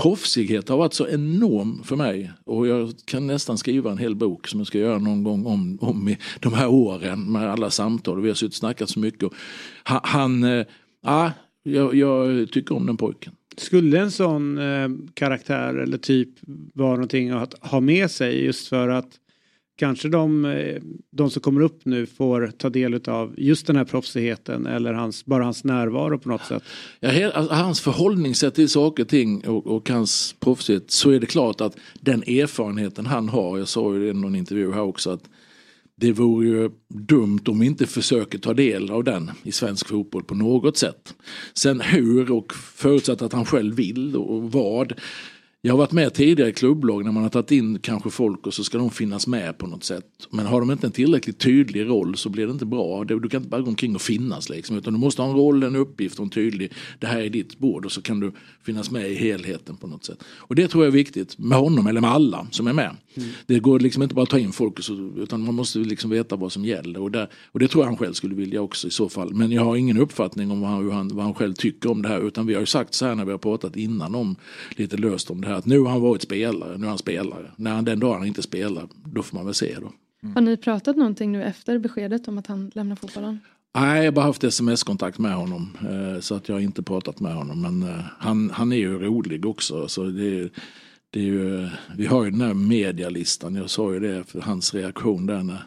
proffsighet 0.00 0.68
har 0.68 0.76
varit 0.76 0.94
så 0.94 1.08
enorm 1.08 1.82
för 1.84 1.96
mig 1.96 2.32
och 2.44 2.66
jag 2.66 2.92
kan 3.04 3.26
nästan 3.26 3.58
skriva 3.58 3.90
en 3.90 3.98
hel 3.98 4.14
bok 4.14 4.48
som 4.48 4.60
jag 4.60 4.66
ska 4.66 4.78
göra 4.78 4.98
någon 4.98 5.24
gång 5.24 5.46
om, 5.46 5.78
om 5.80 6.08
i 6.08 6.18
de 6.40 6.52
här 6.52 6.68
åren 6.68 7.32
med 7.32 7.50
alla 7.50 7.70
samtal 7.70 8.20
vi 8.20 8.28
har 8.28 8.34
suttit 8.34 8.52
och 8.52 8.56
snackat 8.56 8.90
så 8.90 8.98
mycket. 8.98 9.22
Och 9.22 9.34
han, 9.82 10.44
eh, 10.44 10.66
han 11.02 11.26
äh, 11.26 11.32
jag, 11.62 11.94
jag 11.94 12.50
tycker 12.52 12.76
om 12.76 12.86
den 12.86 12.96
pojken. 12.96 13.32
Skulle 13.56 14.00
en 14.00 14.10
sån 14.10 14.58
eh, 14.58 14.88
karaktär 15.14 15.74
eller 15.74 15.98
typ 15.98 16.28
vara 16.74 16.90
någonting 16.90 17.30
att 17.30 17.54
ha 17.60 17.80
med 17.80 18.10
sig 18.10 18.44
just 18.44 18.68
för 18.68 18.88
att 18.88 19.18
kanske 19.76 20.08
de, 20.08 20.44
eh, 20.44 20.82
de 21.10 21.30
som 21.30 21.42
kommer 21.42 21.60
upp 21.60 21.84
nu 21.84 22.06
får 22.06 22.52
ta 22.58 22.70
del 22.70 23.00
av 23.08 23.34
just 23.36 23.66
den 23.66 23.76
här 23.76 23.84
proffsigheten 23.84 24.66
eller 24.66 24.92
hans, 24.92 25.24
bara 25.24 25.44
hans 25.44 25.64
närvaro 25.64 26.18
på 26.18 26.28
något 26.28 26.44
sätt. 26.44 26.62
Ja, 27.00 27.30
alltså, 27.30 27.54
hans 27.54 27.80
förhållningssätt 27.80 28.54
till 28.54 28.68
saker 28.68 29.02
och 29.02 29.08
ting 29.08 29.46
och, 29.46 29.66
och 29.66 29.88
hans 29.90 30.34
proffsighet 30.40 30.90
så 30.90 31.10
är 31.10 31.20
det 31.20 31.26
klart 31.26 31.60
att 31.60 31.76
den 32.00 32.22
erfarenheten 32.22 33.06
han 33.06 33.28
har, 33.28 33.58
jag 33.58 33.68
sa 33.68 33.94
ju 33.94 34.00
det 34.00 34.08
i 34.08 34.12
någon 34.12 34.36
intervju 34.36 34.72
här 34.72 34.82
också, 34.82 35.10
att 35.10 35.28
det 36.04 36.12
vore 36.12 36.46
ju 36.46 36.70
dumt 36.88 37.40
om 37.46 37.58
vi 37.58 37.66
inte 37.66 37.86
försöker 37.86 38.38
ta 38.38 38.54
del 38.54 38.90
av 38.90 39.04
den 39.04 39.30
i 39.42 39.52
svensk 39.52 39.88
fotboll 39.88 40.24
på 40.24 40.34
något 40.34 40.76
sätt. 40.76 41.14
Sen 41.54 41.80
hur 41.80 42.30
och 42.30 42.54
förutsatt 42.54 43.22
att 43.22 43.32
han 43.32 43.44
själv 43.44 43.76
vill 43.76 44.16
och 44.16 44.52
vad. 44.52 44.92
Jag 45.66 45.72
har 45.72 45.78
varit 45.78 45.92
med 45.92 46.14
tidigare 46.14 46.50
i 46.50 46.52
klubblag 46.52 47.04
när 47.04 47.12
man 47.12 47.22
har 47.22 47.30
tagit 47.30 47.50
in 47.50 47.78
kanske 47.78 48.10
folk 48.10 48.46
och 48.46 48.54
så 48.54 48.64
ska 48.64 48.78
de 48.78 48.90
finnas 48.90 49.26
med 49.26 49.58
på 49.58 49.66
något 49.66 49.84
sätt. 49.84 50.04
Men 50.30 50.46
har 50.46 50.60
de 50.60 50.70
inte 50.70 50.86
en 50.86 50.92
tillräckligt 50.92 51.38
tydlig 51.38 51.88
roll 51.88 52.16
så 52.16 52.28
blir 52.28 52.46
det 52.46 52.52
inte 52.52 52.66
bra. 52.66 53.04
Du 53.04 53.28
kan 53.28 53.40
inte 53.40 53.50
bara 53.50 53.60
gå 53.60 53.68
omkring 53.68 53.94
och 53.94 54.02
finnas 54.02 54.48
liksom. 54.48 54.76
Utan 54.76 54.92
du 54.92 54.98
måste 54.98 55.22
ha 55.22 55.28
en 55.28 55.36
roll, 55.36 55.62
en 55.62 55.76
uppgift 55.76 56.18
och 56.18 56.24
en 56.24 56.30
tydlig, 56.30 56.72
det 56.98 57.06
här 57.06 57.20
är 57.20 57.28
ditt 57.28 57.58
bord 57.58 57.84
och 57.84 57.92
så 57.92 58.02
kan 58.02 58.20
du 58.20 58.32
finnas 58.62 58.90
med 58.90 59.10
i 59.10 59.14
helheten 59.14 59.76
på 59.76 59.86
något 59.86 60.04
sätt. 60.04 60.24
Och 60.36 60.54
det 60.54 60.68
tror 60.68 60.84
jag 60.84 60.88
är 60.88 60.96
viktigt 60.96 61.38
med 61.38 61.58
honom 61.58 61.86
eller 61.86 62.00
med 62.00 62.10
alla 62.10 62.46
som 62.50 62.66
är 62.66 62.72
med. 62.72 62.96
Det 63.46 63.58
går 63.58 63.80
liksom 63.80 64.02
inte 64.02 64.14
bara 64.14 64.22
att 64.22 64.30
ta 64.30 64.38
in 64.38 64.52
folk 64.52 64.78
utan 65.16 65.44
man 65.44 65.54
måste 65.54 65.78
liksom 65.78 66.10
veta 66.10 66.36
vad 66.36 66.52
som 66.52 66.64
gäller. 66.64 67.00
Och, 67.00 67.10
där, 67.10 67.28
och 67.52 67.60
det 67.60 67.68
tror 67.68 67.84
jag 67.84 67.88
han 67.88 67.96
själv 67.98 68.12
skulle 68.12 68.34
vilja 68.34 68.60
också 68.60 68.88
i 68.88 68.90
så 68.90 69.08
fall. 69.08 69.34
Men 69.34 69.52
jag 69.52 69.64
har 69.64 69.76
ingen 69.76 69.98
uppfattning 69.98 70.50
om 70.50 70.60
vad 70.60 70.70
han, 70.70 71.08
vad 71.08 71.24
han 71.24 71.34
själv 71.34 71.54
tycker 71.54 71.90
om 71.90 72.02
det 72.02 72.08
här. 72.08 72.26
Utan 72.26 72.46
vi 72.46 72.54
har 72.54 72.60
ju 72.60 72.66
sagt 72.66 72.94
så 72.94 73.06
här 73.06 73.14
när 73.14 73.24
vi 73.24 73.30
har 73.30 73.38
pratat 73.38 73.76
innan 73.76 74.14
om 74.14 74.36
lite 74.76 74.96
löst 74.96 75.30
om 75.30 75.40
det 75.40 75.48
här. 75.48 75.53
Att 75.56 75.66
nu 75.66 75.80
har 75.80 75.90
han 75.90 76.00
varit 76.00 76.22
spelare, 76.22 76.78
nu 76.78 76.84
är 76.86 76.88
han 76.88 76.98
spelare. 76.98 77.50
När 77.56 77.74
han 77.74 77.84
den 77.84 78.00
dagen 78.00 78.18
han 78.18 78.26
inte 78.26 78.42
spelar, 78.42 78.88
då 79.04 79.22
får 79.22 79.36
man 79.36 79.44
väl 79.44 79.54
se 79.54 79.76
då. 79.80 79.92
Har 80.34 80.40
ni 80.40 80.56
pratat 80.56 80.96
någonting 80.96 81.32
nu 81.32 81.42
efter 81.42 81.78
beskedet 81.78 82.28
om 82.28 82.38
att 82.38 82.46
han 82.46 82.70
lämnar 82.74 82.96
fotbollen? 82.96 83.40
Nej, 83.74 83.98
jag 83.98 84.04
har 84.04 84.12
bara 84.12 84.24
haft 84.24 84.44
sms-kontakt 84.44 85.18
med 85.18 85.34
honom. 85.34 85.70
Eh, 85.80 86.20
så 86.20 86.34
att 86.34 86.48
jag 86.48 86.56
har 86.56 86.60
inte 86.60 86.82
pratat 86.82 87.20
med 87.20 87.34
honom. 87.34 87.62
Men 87.62 87.82
eh, 87.82 88.04
han, 88.18 88.50
han 88.50 88.72
är 88.72 88.76
ju 88.76 88.98
rolig 88.98 89.46
också. 89.46 89.88
Så 89.88 90.04
det, 90.04 90.50
det 91.10 91.20
är 91.20 91.24
ju, 91.24 91.68
vi 91.96 92.06
har 92.06 92.24
ju 92.24 92.30
den 92.30 92.40
här 92.40 92.54
medialistan, 92.54 93.54
jag 93.54 93.70
sa 93.70 93.92
ju 93.92 94.00
det 94.00 94.24
för 94.24 94.40
hans 94.40 94.74
reaktion 94.74 95.26
där 95.26 95.42
när 95.42 95.62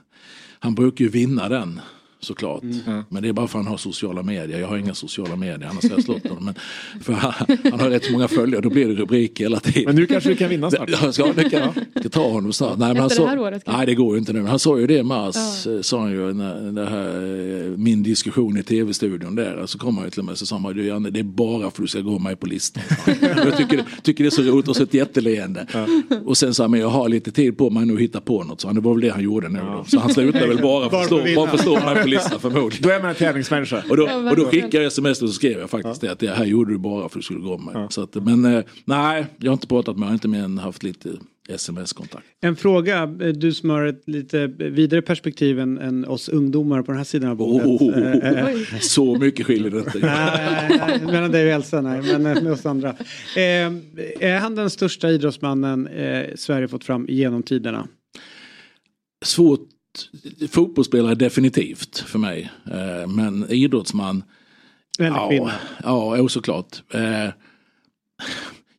han 0.59 0.75
brukar 0.75 1.05
ju 1.05 1.11
vinna 1.11 1.49
den 1.49 1.79
såklart. 2.19 2.63
Mm. 2.63 3.03
Men 3.09 3.23
det 3.23 3.29
är 3.29 3.33
bara 3.33 3.47
för 3.47 3.59
att 3.59 3.65
han 3.65 3.71
har 3.71 3.77
sociala 3.77 4.23
medier. 4.23 4.59
Jag 4.59 4.67
har 4.67 4.77
inga 4.77 4.93
sociala 4.93 5.35
medier, 5.35 5.69
annars 5.69 5.83
hade 5.83 5.95
jag 5.95 6.03
slått 6.03 6.27
honom. 6.27 6.45
Men 6.45 6.53
för 7.01 7.13
han, 7.13 7.33
han 7.71 7.79
har 7.79 7.89
rätt 7.89 8.05
så 8.05 8.11
många 8.11 8.27
följare, 8.27 8.61
då 8.61 8.69
blir 8.69 8.87
det 8.87 8.93
rubriker 8.93 9.43
hela 9.43 9.59
tiden. 9.59 9.83
Men 9.85 9.95
nu 9.95 10.05
kanske 10.05 10.29
du 10.29 10.35
kan 10.35 10.49
vinna 10.49 10.71
snart. 10.71 10.89
Jag 10.89 11.13
ska, 11.13 11.27
jag 11.37 11.51
kan, 11.51 11.61
jag 11.93 12.01
ska 12.01 12.09
ta 12.09 12.27
honom 12.27 12.53
snart. 12.53 12.77
Nej, 12.77 12.93
men 12.93 13.05
Efter 13.05 13.25
han 13.25 13.37
det 13.37 13.43
här 13.43 13.47
året 13.47 13.63
nej 13.65 13.85
det 13.85 13.95
går 13.95 14.13
ju 14.15 14.19
inte 14.19 14.33
nu. 14.33 14.43
Han 14.43 14.59
sa 14.59 14.79
ju 14.79 14.87
det 14.87 14.97
i 14.97 15.03
mars, 15.03 15.35
ja. 15.65 15.83
sa 15.83 15.99
han 15.99 16.11
ju, 16.11 16.33
när, 16.33 16.71
det 16.71 16.85
här, 16.85 17.07
eh, 17.65 17.77
min 17.77 18.03
diskussion 18.03 18.57
i 18.57 18.63
tv-studion 18.63 19.35
där. 19.35 19.65
Så 19.65 19.77
kom 19.77 19.97
han 19.97 20.05
ju 20.05 20.11
till 20.11 20.23
mig 20.23 20.31
och 20.31 20.37
sa 20.37 20.57
han, 20.57 20.75
du 20.75 20.87
Janne, 20.87 21.09
det 21.09 21.19
är 21.19 21.23
bara 21.23 21.59
för 21.59 21.67
att 21.67 21.75
du 21.75 21.87
ska 21.87 22.01
gå 22.01 22.19
med 22.19 22.39
på 22.39 22.47
listan. 22.47 22.83
jag 23.21 23.57
tycker, 23.57 23.85
tycker 24.01 24.23
det 24.23 24.27
är 24.27 24.31
så 24.31 24.41
roligt 24.41 24.67
och 24.67 24.75
så 24.75 24.83
ett 24.83 24.93
jätteleende. 24.93 25.67
Ja. 25.73 25.87
Och 26.25 26.37
sen 26.37 26.53
sa 26.53 26.63
han, 26.63 26.71
men 26.71 26.79
jag 26.79 26.89
har 26.89 27.09
lite 27.09 27.31
tid 27.31 27.57
på 27.57 27.69
mig 27.69 27.85
nu 27.85 27.93
att 27.93 27.99
hitta 27.99 28.21
på 28.21 28.43
något. 28.43 28.61
Så 28.61 28.71
det 28.71 28.81
var 28.81 28.93
väl 28.93 29.01
det 29.01 29.09
han 29.09 29.23
gjorde 29.23 29.49
nu 29.49 29.59
då. 29.59 29.83
Så 29.87 29.99
han 29.99 30.13
slutade 30.13 30.47
väl 30.47 30.61
bara 30.61 30.89
för 30.89 31.01
att 31.01 31.05
stå, 31.05 31.23
bara 31.35 31.47
för 31.47 31.55
att 31.55 31.61
på 32.15 32.21
listan 32.21 32.39
förmodligen. 32.39 32.83
Då 32.83 32.89
är 32.89 32.99
man 32.99 33.09
en 33.09 33.15
tävlingsmänniska. 33.15 33.83
Och 33.89 33.97
då, 33.97 34.03
och 34.29 34.35
då 34.35 34.45
skickade 34.45 34.77
jag 34.77 34.85
sms 34.85 35.21
och 35.21 35.29
så 35.29 35.33
skrev 35.33 35.59
jag 35.59 35.69
faktiskt 35.69 36.03
ja. 36.03 36.07
det 36.07 36.13
att 36.13 36.19
det 36.19 36.29
här 36.29 36.45
gjorde 36.45 36.71
du 36.71 36.77
bara 36.77 36.99
för 36.99 37.05
att 37.05 37.13
du 37.13 37.21
skulle 37.21 37.39
gå 37.39 37.57
med. 37.57 37.75
Ja. 37.75 37.89
Så 37.89 38.03
att, 38.03 38.15
men 38.15 38.45
eh, 38.45 38.63
nej, 38.85 39.25
jag 39.37 39.51
har 39.51 39.53
inte 39.53 39.67
pratat 39.67 39.97
med 39.97 40.03
honom, 40.03 40.13
inte 40.13 40.27
mer 40.27 40.43
än 40.43 40.57
haft 40.57 40.83
lite 40.83 41.09
sms-kontakt. 41.49 42.25
En 42.41 42.55
fråga, 42.55 43.05
du 43.05 43.53
som 43.53 43.69
har 43.69 43.85
ett 43.85 44.03
lite 44.05 44.47
vidare 44.47 45.01
perspektiv 45.01 45.59
än, 45.59 45.77
än 45.77 46.05
oss 46.05 46.29
ungdomar 46.29 46.81
på 46.81 46.91
den 46.91 46.97
här 46.97 47.05
sidan 47.05 47.29
av 47.29 47.35
bordet. 47.35 47.67
Oh, 47.67 48.79
så 48.79 49.17
mycket 49.17 49.45
skiljer 49.45 49.71
det 49.71 49.79
inte. 49.79 49.99
nej, 49.99 51.01
mellan 51.05 51.31
dig 51.31 51.45
och 51.45 51.51
Elsa, 51.51 51.81
nej, 51.81 52.01
men 52.01 52.23
med 52.23 52.51
oss 52.51 52.65
andra. 52.65 52.89
Eh, 53.35 53.71
är 54.19 54.39
han 54.39 54.55
den 54.55 54.69
största 54.69 55.09
idrottsmannen 55.09 55.87
eh, 55.87 56.25
Sverige 56.35 56.67
fått 56.67 56.83
fram 56.83 57.05
genom 57.09 57.43
tiderna? 57.43 57.87
Svårt 59.25 59.69
fotbollsspelare 60.49 61.15
definitivt 61.15 61.99
för 61.99 62.19
mig. 62.19 62.51
Eh, 62.65 63.07
men 63.07 63.51
idrottsman. 63.51 64.23
Väldigt 64.99 65.47
ja, 65.83 66.17
ja, 66.17 66.29
såklart. 66.29 66.83
Eh, 66.93 67.29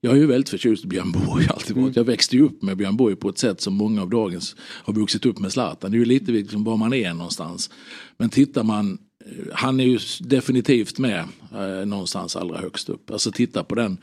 jag 0.01 0.13
är 0.13 0.21
ju 0.21 0.27
väldigt 0.27 0.49
förtjust 0.49 0.85
i 0.85 0.89
Björn 0.89 1.13
Borg. 1.13 1.47
Alltid 1.51 1.77
varit. 1.77 1.85
Mm. 1.85 1.93
Jag 1.97 2.05
växte 2.05 2.37
ju 2.37 2.43
upp 2.43 2.63
med 2.63 2.77
Björn 2.77 2.97
Borg 2.97 3.17
på 3.17 3.29
ett 3.29 3.39
sätt 3.39 3.61
som 3.61 3.75
många 3.75 4.03
av 4.03 4.11
dagens 4.11 4.57
har 4.61 4.95
vuxit 4.95 5.27
upp 5.27 5.39
med 5.39 5.53
Zlatan. 5.53 5.91
Det 5.91 5.97
är 5.97 5.99
ju 5.99 6.05
lite 6.05 6.33
liksom 6.33 6.65
var 6.65 6.77
man 6.77 6.95
är 6.95 7.15
någonstans. 7.15 7.71
Men 8.17 8.31
tittar 8.31 8.63
man 8.63 8.99
han 9.53 9.81
är 9.81 9.85
ju 9.85 9.99
definitivt 10.21 10.99
med 10.99 11.25
eh, 11.55 11.87
någonstans 11.87 12.37
allra 12.37 12.59
högst 12.59 12.89
upp. 12.89 13.11
Alltså 13.11 13.33
titta 13.33 13.65
på 13.65 13.75
den, 13.75 13.99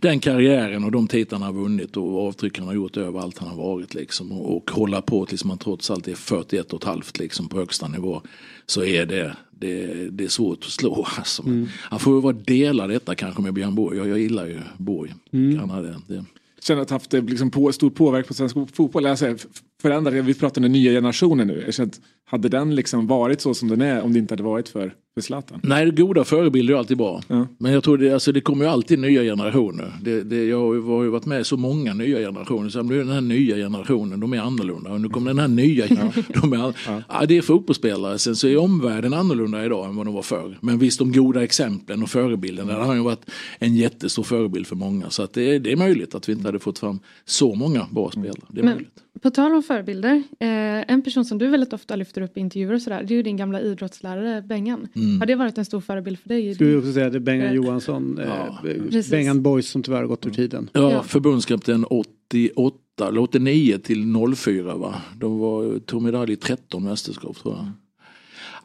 den 0.00 0.20
karriären 0.20 0.84
och 0.84 0.92
de 0.92 1.08
titlarna 1.08 1.44
han 1.44 1.54
har 1.54 1.62
vunnit 1.62 1.96
och 1.96 2.26
avtryck 2.26 2.58
han 2.58 2.66
har 2.66 2.74
gjort 2.74 2.96
överallt 2.96 3.38
han 3.38 3.48
har 3.48 3.56
varit. 3.56 3.94
Liksom, 3.94 4.32
och, 4.32 4.56
och 4.56 4.70
hålla 4.70 5.02
på 5.02 5.26
tills 5.26 5.44
man 5.44 5.58
trots 5.58 5.90
allt 5.90 6.08
är 6.08 6.14
41 6.14 6.72
och 6.72 6.82
ett 6.82 6.88
halvt 6.88 7.18
liksom, 7.18 7.48
på 7.48 7.56
högsta 7.56 7.88
nivå. 7.88 8.22
Så 8.66 8.84
är 8.84 9.06
det, 9.06 9.36
det, 9.50 9.86
det 10.10 10.24
är 10.24 10.28
svårt 10.28 10.64
att 10.64 10.70
slå. 10.70 11.06
Alltså. 11.18 11.42
Mm. 11.42 11.68
Han 11.74 12.00
får 12.00 12.14
ju 12.14 12.20
vara 12.20 12.36
dela 12.36 12.86
detta 12.86 13.14
kanske 13.14 13.42
med 13.42 13.54
Björn 13.54 13.74
Borg. 13.74 13.98
Jag, 13.98 14.08
jag 14.08 14.18
gillar 14.18 14.46
ju 14.46 14.60
Borg. 14.76 15.14
Mm. 15.32 15.58
Han 15.58 15.70
hade, 15.70 16.00
det. 16.06 16.24
Känner 16.62 16.82
att 16.82 16.90
haft 16.90 17.12
liksom 17.12 17.50
på, 17.50 17.72
stor 17.72 17.90
påverkan 17.90 18.28
på 18.28 18.34
svensk 18.34 18.56
fotboll. 18.74 19.06
Alltså, 19.06 19.36
förändrade, 19.84 20.22
vi 20.22 20.34
pratar 20.34 20.60
om 20.60 20.62
den 20.62 20.72
nya 20.72 20.92
generationen 20.92 21.46
nu. 21.46 21.72
Jag 21.76 21.86
att, 21.86 22.00
hade 22.24 22.48
den 22.48 22.74
liksom 22.74 23.06
varit 23.06 23.40
så 23.40 23.54
som 23.54 23.68
den 23.68 23.80
är 23.80 24.02
om 24.02 24.12
det 24.12 24.18
inte 24.18 24.32
hade 24.32 24.42
varit 24.42 24.68
för 24.68 24.94
för 25.14 25.20
Zlatan? 25.20 25.60
Nej, 25.62 25.90
goda 25.90 26.24
förebilder 26.24 26.74
är 26.74 26.78
alltid 26.78 26.96
bra. 26.96 27.22
Ja. 27.28 27.46
Men 27.58 27.72
jag 27.72 27.84
tror 27.84 27.98
det, 27.98 28.12
alltså, 28.12 28.32
det 28.32 28.40
kommer 28.40 28.64
ju 28.64 28.70
alltid 28.70 28.98
nya 28.98 29.22
generationer. 29.22 29.92
Det, 30.02 30.22
det, 30.22 30.44
jag 30.44 30.58
har 30.58 31.04
ju 31.04 31.10
varit 31.10 31.26
med 31.26 31.40
i 31.40 31.44
så 31.44 31.56
många 31.56 31.94
nya 31.94 32.18
generationer. 32.18 32.68
Så 32.68 32.82
nu 32.82 32.94
är 32.94 32.98
den 32.98 33.12
här 33.14 33.20
nya 33.20 33.56
generationen, 33.56 34.20
de 34.20 34.32
är 34.32 34.40
annorlunda. 34.40 34.90
Och 34.90 35.00
nu 35.00 35.08
kommer 35.08 35.30
den 35.30 35.38
här 35.38 35.48
nya, 35.48 35.86
ja. 35.86 36.12
de 36.40 36.52
är, 36.52 36.74
ja. 36.86 37.02
ja. 37.08 37.26
det 37.26 37.36
är 37.36 37.42
fotbollsspelare. 37.42 38.18
Sen 38.18 38.36
så 38.36 38.48
är 38.48 38.56
omvärlden 38.56 39.14
annorlunda 39.14 39.64
idag 39.64 39.88
än 39.88 39.96
vad 39.96 40.06
de 40.06 40.14
var 40.14 40.22
förr. 40.22 40.58
Men 40.60 40.78
visst, 40.78 40.98
de 40.98 41.12
goda 41.12 41.44
exemplen 41.44 42.02
och 42.02 42.10
förebilderna, 42.10 42.72
mm. 42.72 42.80
det 42.80 42.86
har 42.86 42.94
ju 42.94 43.02
varit 43.02 43.30
en 43.58 43.76
jättestor 43.76 44.22
förebild 44.22 44.66
för 44.66 44.76
många. 44.76 45.10
Så 45.10 45.22
att 45.22 45.32
det, 45.32 45.58
det 45.58 45.72
är 45.72 45.76
möjligt 45.76 46.14
att 46.14 46.28
vi 46.28 46.32
inte 46.32 46.48
hade 46.48 46.58
fått 46.58 46.78
fram 46.78 46.98
så 47.24 47.54
många 47.54 47.86
bra 47.90 48.10
spelare. 48.10 48.40
Det 48.48 48.60
är 48.60 48.64
Men, 48.64 48.74
möjligt. 48.74 49.03
På 49.24 49.30
tal 49.30 49.54
om 49.54 49.62
förebilder, 49.62 50.22
eh, 50.40 50.92
en 50.92 51.02
person 51.02 51.24
som 51.24 51.38
du 51.38 51.46
väldigt 51.46 51.72
ofta 51.72 51.96
lyfter 51.96 52.22
upp 52.22 52.36
i 52.36 52.40
intervjuer 52.40 52.74
och 52.74 52.82
sådär, 52.82 53.02
det 53.02 53.14
är 53.14 53.16
ju 53.16 53.22
din 53.22 53.36
gamla 53.36 53.60
idrottslärare 53.60 54.42
Bengan. 54.42 54.88
Mm. 54.94 55.20
Har 55.20 55.26
det 55.26 55.34
varit 55.34 55.58
en 55.58 55.64
stor 55.64 55.80
förebild 55.80 56.18
för 56.18 56.28
dig? 56.28 56.54
Skulle 56.54 56.76
också 56.76 56.92
säga 56.92 57.10
det 57.10 57.18
är 57.18 57.20
Bengan 57.20 57.46
eh, 57.46 57.52
Johansson, 57.52 58.20
ja. 58.26 58.58
eh, 58.68 59.10
Bengan 59.10 59.42
Boys 59.42 59.68
som 59.68 59.82
tyvärr 59.82 59.98
har 59.98 60.06
gått 60.06 60.26
ur 60.26 60.30
tiden. 60.30 60.70
Ja, 60.72 60.92
ja. 60.92 61.02
förbundskapten 61.02 61.84
88, 61.84 62.78
eller 63.08 63.20
89 63.20 63.78
till 63.78 64.14
04 64.36 64.76
va. 64.76 64.94
De 65.16 65.38
var, 65.38 65.78
tog 65.78 66.02
medalj 66.02 66.32
i 66.32 66.36
13 66.36 66.84
mästerskap 66.84 67.36
tror 67.36 67.54
jag. 67.54 67.66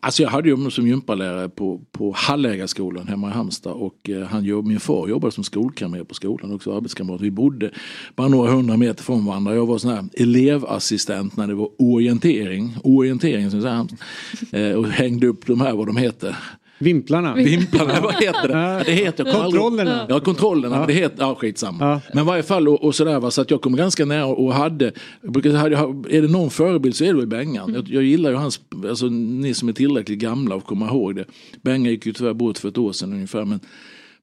Alltså 0.01 0.23
jag 0.23 0.29
hade 0.29 0.49
ju 0.49 0.69
som 0.71 0.87
gympalärare 0.87 1.49
på, 1.49 1.81
på 1.91 2.13
Hallägarskolan 2.15 3.07
hemma 3.07 3.29
i 3.29 3.31
Halmstad 3.31 3.73
och 3.73 4.09
eh, 4.09 4.23
han, 4.23 4.67
min 4.67 4.79
far 4.79 5.07
jobbade 5.07 5.31
som 5.31 5.43
skolkamrer 5.43 6.03
på 6.03 6.13
skolan 6.13 6.53
också, 6.53 6.77
arbetskamrat. 6.77 7.21
Vi 7.21 7.31
bodde 7.31 7.71
bara 8.15 8.27
några 8.27 8.51
hundra 8.51 8.77
meter 8.77 9.03
från 9.03 9.25
varandra. 9.25 9.55
Jag 9.55 9.65
var 9.65 9.77
sån 9.77 9.91
här 9.91 10.05
elevassistent 10.13 11.37
när 11.37 11.47
det 11.47 11.53
var 11.53 11.69
orientering, 11.77 12.77
orientering 12.83 13.51
som 13.51 13.61
säger, 13.61 13.87
eh, 14.51 14.75
och 14.77 14.87
hängde 14.87 15.27
upp 15.27 15.45
de 15.45 15.61
här 15.61 15.73
vad 15.73 15.87
de 15.87 15.97
heter. 15.97 16.35
Vimplarna. 16.79 17.35
Vimplarna, 17.35 18.01
vad 18.01 18.13
heter 18.13 18.47
det? 18.47 18.83
det 18.85 18.91
heter 18.91 19.23
kontrollerna. 19.23 20.05
Ja, 20.09 20.19
kontrollerna. 20.19 20.85
Det 20.85 20.93
heter, 20.93 21.17
ja, 21.19 21.35
skitsamma. 21.35 22.01
Men 22.13 22.23
i 22.23 22.27
varje 22.27 22.43
fall 22.43 22.67
och, 22.67 22.83
och 22.83 22.95
sådär 22.95 23.19
va, 23.19 23.31
så 23.31 23.41
att 23.41 23.51
jag 23.51 23.61
kom 23.61 23.75
ganska 23.75 24.05
nära 24.05 24.25
och 24.25 24.53
hade, 24.53 24.85
är 24.85 26.21
det 26.21 26.27
någon 26.27 26.49
förebild 26.49 26.95
så 26.95 27.03
är 27.03 27.13
det 27.13 27.27
Bengan. 27.27 27.69
Mm. 27.69 27.75
Jag, 27.75 27.89
jag, 27.89 28.03
gillar 28.03 28.29
ju 28.29 28.35
hans, 28.35 28.61
alltså 28.89 29.05
ni 29.05 29.53
som 29.53 29.69
är 29.69 29.73
tillräckligt 29.73 30.19
gamla 30.19 30.55
och 30.55 30.63
kommer 30.63 30.85
ihåg 30.85 31.15
det. 31.15 31.25
Bengan 31.61 31.91
gick 31.91 32.05
ju 32.05 32.13
tyvärr 32.13 32.33
bort 32.33 32.57
för 32.57 32.69
ett 32.69 32.77
år 32.77 32.91
sedan 32.91 33.13
ungefär. 33.13 33.45
Men, 33.45 33.59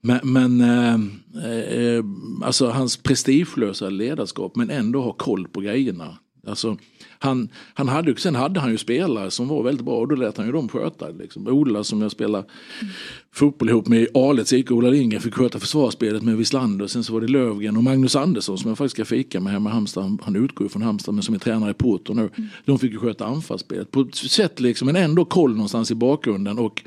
men, 0.01 0.21
men 0.23 0.61
eh, 0.61 1.81
eh, 1.81 2.05
alltså 2.43 2.69
hans 2.69 2.97
prestigelösa 2.97 3.91
ledarskap 3.91 4.57
men 4.57 4.71
ändå 4.71 5.03
ha 5.03 5.13
koll 5.13 5.49
på 5.49 5.61
grejerna. 5.61 6.19
Alltså, 6.47 6.77
han, 7.19 7.49
han 7.75 7.89
hade, 7.89 8.17
sen 8.17 8.35
hade 8.35 8.61
han 8.61 8.71
ju 8.71 8.79
spelare 8.79 9.31
som 9.31 9.49
var 9.49 9.63
väldigt 9.63 9.85
bra 9.85 9.99
och 9.99 10.09
då 10.09 10.15
lät 10.15 10.37
han 10.37 10.47
ju 10.47 10.53
dem 10.53 10.69
sköta. 10.69 11.09
Liksom. 11.09 11.47
Ola 11.49 11.85
som 11.85 12.03
jag 12.03 12.11
spelade 12.11 12.45
mm. 12.81 12.93
fotboll 13.33 13.69
ihop 13.69 13.89
med 13.89 14.03
i 14.03 14.09
Alets 14.15 14.53
IK, 14.53 14.71
Ola 14.71 14.91
Lindgren 14.91 15.23
fick 15.23 15.35
sköta 15.35 15.59
försvarsspelet 15.59 16.23
med 16.23 16.37
Wislander. 16.37 16.87
Sen 16.87 17.05
så 17.05 17.13
var 17.13 17.21
det 17.21 17.29
Lövgren 17.29 17.77
och 17.77 17.85
Magnus 17.85 18.17
Andersson 18.17 18.59
som 18.59 18.69
jag 18.69 18.79
faktiskt 18.79 18.95
ska 18.95 19.05
fika 19.05 19.41
med 19.41 19.53
hemma 19.53 19.71
i 19.71 19.73
Halmstad. 19.73 20.19
Han 20.23 20.37
utgår 20.37 20.65
ju 20.65 20.69
från 20.69 20.83
Halmstad 20.83 21.15
men 21.15 21.23
som 21.23 21.35
är 21.35 21.39
tränare 21.39 21.71
i 21.71 21.75
Porto 21.75 22.15
nu. 22.15 22.31
Mm. 22.37 22.49
De 22.65 22.79
fick 22.79 22.93
ju 22.93 22.99
sköta 22.99 23.27
anfallsspelet 23.27 23.91
på 23.91 24.01
ett 24.01 24.15
sätt 24.15 24.61
liksom 24.61 24.87
men 24.87 24.97
ändå 24.97 25.25
koll 25.25 25.51
någonstans 25.51 25.91
i 25.91 25.95
bakgrunden. 25.95 26.59
Och 26.59 26.83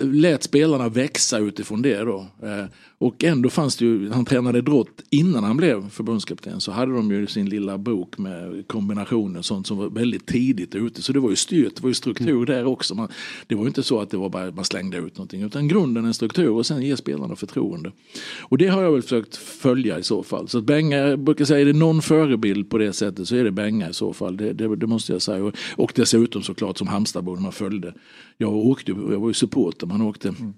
lät 0.00 0.42
spelarna 0.42 0.88
växa 0.88 1.38
utifrån 1.38 1.82
det 1.82 1.98
då. 1.98 2.26
Eh, 2.42 2.64
och 3.00 3.24
ändå 3.24 3.50
fanns 3.50 3.76
det 3.76 3.84
ju, 3.84 4.10
han 4.10 4.24
tränade 4.24 4.62
drott 4.62 5.02
innan 5.10 5.44
han 5.44 5.56
blev 5.56 5.90
förbundskapten 5.90 6.60
så 6.60 6.72
hade 6.72 6.92
de 6.92 7.10
ju 7.10 7.26
sin 7.26 7.48
lilla 7.48 7.78
bok 7.78 8.18
med 8.18 8.66
kombinationer 8.66 9.42
sånt 9.42 9.66
som 9.66 9.78
var 9.78 9.90
väldigt 9.90 10.26
tidigt 10.26 10.74
ute. 10.74 11.02
Så 11.02 11.12
det 11.12 11.20
var 11.20 11.30
ju 11.30 11.36
styrt, 11.36 11.76
det 11.76 11.82
var 11.82 11.90
ju 11.90 11.94
struktur 11.94 12.34
mm. 12.34 12.44
där 12.44 12.66
också. 12.66 12.94
Man, 12.94 13.08
det 13.46 13.54
var 13.54 13.62
ju 13.62 13.68
inte 13.68 13.82
så 13.82 14.00
att 14.00 14.10
det 14.10 14.16
var 14.16 14.28
bara 14.28 14.50
man 14.50 14.64
slängde 14.64 14.96
ut 14.96 15.16
någonting 15.16 15.42
utan 15.42 15.68
grunden 15.68 16.04
en 16.04 16.14
struktur 16.14 16.50
och 16.50 16.66
sen 16.66 16.82
ge 16.82 16.96
spelarna 16.96 17.36
förtroende. 17.36 17.92
Och 18.40 18.58
det 18.58 18.66
har 18.66 18.82
jag 18.82 18.92
väl 18.92 19.02
försökt 19.02 19.36
följa 19.36 19.98
i 19.98 20.02
så 20.02 20.22
fall. 20.22 20.48
Så 20.48 20.58
att 20.58 20.64
Benga, 20.64 20.96
jag 20.96 21.18
brukar 21.18 21.44
säga, 21.44 21.60
är 21.60 21.64
det 21.64 21.78
någon 21.78 22.02
förebild 22.02 22.70
på 22.70 22.78
det 22.78 22.92
sättet 22.92 23.28
så 23.28 23.36
är 23.36 23.44
det 23.44 23.50
Benga 23.50 23.90
i 23.90 23.94
så 23.94 24.12
fall. 24.12 24.36
Det, 24.36 24.52
det, 24.52 24.76
det 24.76 24.86
måste 24.86 25.12
jag 25.12 25.22
säga. 25.22 25.44
Och, 25.44 25.54
och 25.76 25.92
dessutom 25.94 26.42
såklart 26.42 26.78
som 26.78 26.88
Halmstadbo 26.88 27.36
man 27.36 27.52
följde. 27.52 27.94
Jag 28.36 28.54
åkte, 28.54 28.92
jag 28.92 29.20
var 29.20 29.28
ju 29.28 29.34
supporter, 29.34 29.86
man 29.86 30.02
åkte 30.02 30.28
mm 30.28 30.54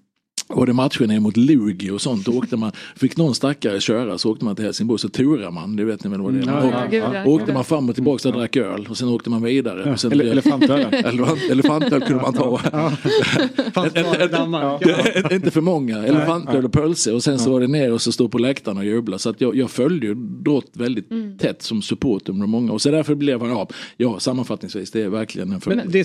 var 0.55 0.67
det 0.67 0.73
matcher 0.73 1.07
ner 1.07 1.21
mot 1.21 1.37
Lugi 1.37 1.91
och 1.91 2.01
sånt, 2.01 2.25
då 2.25 2.33
åkte 2.33 2.57
man, 2.57 2.73
fick 2.97 3.17
någon 3.17 3.35
stackare 3.35 3.81
köra 3.81 4.19
så 4.19 4.31
åkte 4.31 4.45
man 4.45 4.57
till 4.57 4.65
Helsingborg 4.65 4.99
så 4.99 5.09
turade 5.09 5.51
man, 5.51 5.77
det 5.77 5.85
vet 5.85 6.05
ni 6.05 6.11
väl 6.11 6.21
vad 6.21 6.33
det 6.33 6.39
är. 6.39 6.43
Mm. 6.43 6.55
Ja, 6.55 6.89
ja, 6.91 7.15
ja, 7.15 7.27
åkte 7.27 7.53
man 7.53 7.65
fram 7.65 7.89
och 7.89 7.95
tillbaka 7.95 8.29
och 8.29 8.35
drack 8.35 8.57
öl 8.57 8.87
och 8.91 8.97
sen 8.97 9.09
åkte 9.09 9.31
man 9.31 9.43
vidare. 9.43 9.83
Ja, 9.87 9.97
sen, 9.97 10.21
elefantöl. 10.21 10.81
elefantöl 11.51 12.01
kunde 12.01 12.23
man 12.23 12.33
ta. 12.33 12.61
Inte 15.35 15.51
för 15.51 15.61
många, 15.61 15.99
elefantöl 15.99 16.65
och 16.65 16.73
pölse 16.73 17.13
och 17.13 17.23
sen 17.23 17.39
så 17.39 17.53
var 17.53 17.61
det 17.61 17.67
ner 17.67 17.93
och 17.93 18.03
så 18.03 18.13
stå 18.13 18.29
på 18.29 18.39
läktaren 18.39 18.79
och 18.79 18.85
jubla. 18.85 19.19
Så 19.19 19.31
att 19.31 19.41
jag, 19.41 19.57
jag 19.57 19.71
följde 19.71 20.07
ju 20.07 20.15
Drott 20.15 20.71
väldigt 20.73 21.11
mm. 21.11 21.39
tätt 21.39 21.63
som 21.63 21.83
supporter 21.83 22.33
under 22.33 22.47
många 22.47 22.73
år. 22.73 22.79
Så 22.79 22.91
därför 22.91 23.15
blev 23.15 23.41
han, 23.41 23.51
ja, 23.51 23.69
ja 23.97 24.21
sammanfattningsvis, 24.21 24.91
det 24.91 25.03
är 25.03 25.09
verkligen 25.09 25.53
en 25.53 25.61
fördel. 25.61 26.05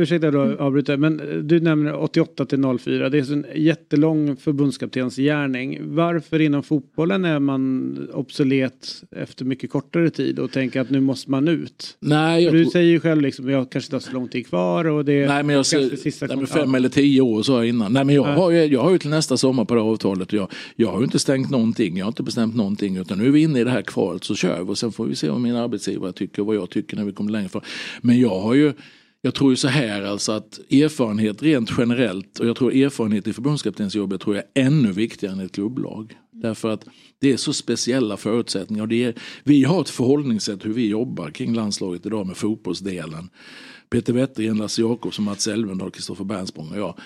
Ursäkta 0.00 0.30
då 0.30 0.56
avbryta, 0.58 0.96
men 0.96 1.16
du 1.48 1.60
nämner 1.60 2.02
88 2.02 2.46
till 2.46 2.78
04, 2.78 3.08
det 3.08 3.18
är 3.18 3.32
en 3.32 3.46
jätte 3.54 3.85
jättelång 3.90 4.36
förbundskaptensgärning. 4.36 5.78
Varför 5.94 6.40
inom 6.40 6.62
fotbollen 6.62 7.24
är 7.24 7.38
man 7.38 8.08
obsolet 8.12 9.02
efter 9.10 9.44
mycket 9.44 9.70
kortare 9.70 10.10
tid 10.10 10.38
och 10.38 10.52
tänker 10.52 10.80
att 10.80 10.90
nu 10.90 11.00
måste 11.00 11.30
man 11.30 11.48
ut? 11.48 11.96
Nej, 12.00 12.50
du 12.50 12.64
säger 12.64 12.90
ju 12.90 13.00
själv 13.00 13.22
liksom, 13.22 13.50
jag 13.50 13.70
kanske 13.70 13.86
inte 13.88 13.96
har 13.96 14.00
så 14.00 14.12
lång 14.12 14.28
tid 14.28 14.46
kvar 14.46 14.84
och 14.84 15.04
det 15.04 15.12
är 15.12 15.28
Nej 15.28 15.42
men 15.42 15.56
jag 15.56 15.66
ser, 15.66 15.96
sista 15.96 16.26
nej, 16.26 16.36
men 16.36 16.46
fem 16.46 16.74
eller 16.74 16.88
tio 16.88 17.20
år 17.20 17.44
jag 17.48 17.68
innan. 17.68 17.92
Nej 17.92 18.04
men 18.04 18.14
jag 18.14 18.26
Ja. 18.26 18.32
har, 18.32 18.50
ju, 18.50 18.64
jag 18.64 18.82
har 18.82 18.90
ju 18.90 18.98
till 18.98 19.10
nästa 19.10 19.36
sommar 19.36 19.64
på 19.64 19.74
det 19.74 19.80
här 19.80 19.88
avtalet. 19.88 20.32
Jag, 20.32 20.52
jag 20.76 20.88
har 20.92 20.98
ju 20.98 21.04
inte 21.04 21.18
stängt 21.18 21.50
någonting, 21.50 21.96
jag 21.96 22.04
har 22.04 22.10
inte 22.10 22.22
bestämt 22.22 22.56
någonting. 22.56 22.96
Utan 22.96 23.18
nu 23.18 23.26
är 23.26 23.30
vi 23.30 23.42
inne 23.42 23.60
i 23.60 23.64
det 23.64 23.70
här 23.70 23.82
kvalet 23.82 24.24
så 24.24 24.34
kör 24.34 24.62
vi 24.64 24.70
och 24.70 24.78
sen 24.78 24.92
får 24.92 25.06
vi 25.06 25.14
se 25.16 25.28
vad 25.28 25.40
min 25.40 25.56
arbetsgivare 25.56 26.12
tycker 26.12 26.40
och 26.42 26.46
vad 26.46 26.56
jag 26.56 26.70
tycker 26.70 26.96
när 26.96 27.04
vi 27.04 27.12
kommer 27.12 27.32
längre 27.32 27.48
fram. 27.48 27.62
Men 28.00 28.20
jag 28.20 28.40
har 28.40 28.54
ju 28.54 28.72
jag 29.22 29.34
tror 29.34 29.50
ju 29.50 29.56
så 29.56 29.68
här 29.68 30.02
alltså 30.02 30.32
att 30.32 30.58
erfarenhet 30.70 31.42
rent 31.42 31.70
generellt 31.78 32.38
och 32.38 32.46
jag 32.46 32.56
tror 32.56 32.74
erfarenhet 32.74 33.26
i 33.26 33.32
förbundskaptensjobbet 33.32 34.20
tror 34.20 34.36
jag 34.36 34.44
är 34.54 34.66
ännu 34.66 34.92
viktigare 34.92 35.34
än 35.34 35.40
ett 35.40 35.52
klubblag. 35.52 36.16
Därför 36.32 36.70
att 36.70 36.84
det 37.18 37.32
är 37.32 37.36
så 37.36 37.52
speciella 37.52 38.16
förutsättningar. 38.16 38.82
Och 38.82 38.88
det 38.88 39.04
är, 39.04 39.14
vi 39.44 39.64
har 39.64 39.80
ett 39.80 39.88
förhållningssätt 39.88 40.64
hur 40.64 40.72
vi 40.72 40.88
jobbar 40.88 41.30
kring 41.30 41.54
landslaget 41.54 42.06
idag 42.06 42.26
med 42.26 42.36
fotbollsdelen. 42.36 43.30
Peter 43.90 44.12
Wettergren, 44.12 44.56
Lasse 44.56 44.82
Jakobsson, 44.82 45.24
Mats 45.24 45.46
Elvendal, 45.46 45.90
Kristoffer 45.90 46.24
Bernsprong 46.24 46.70
och 46.70 46.78
jag. 46.78 46.98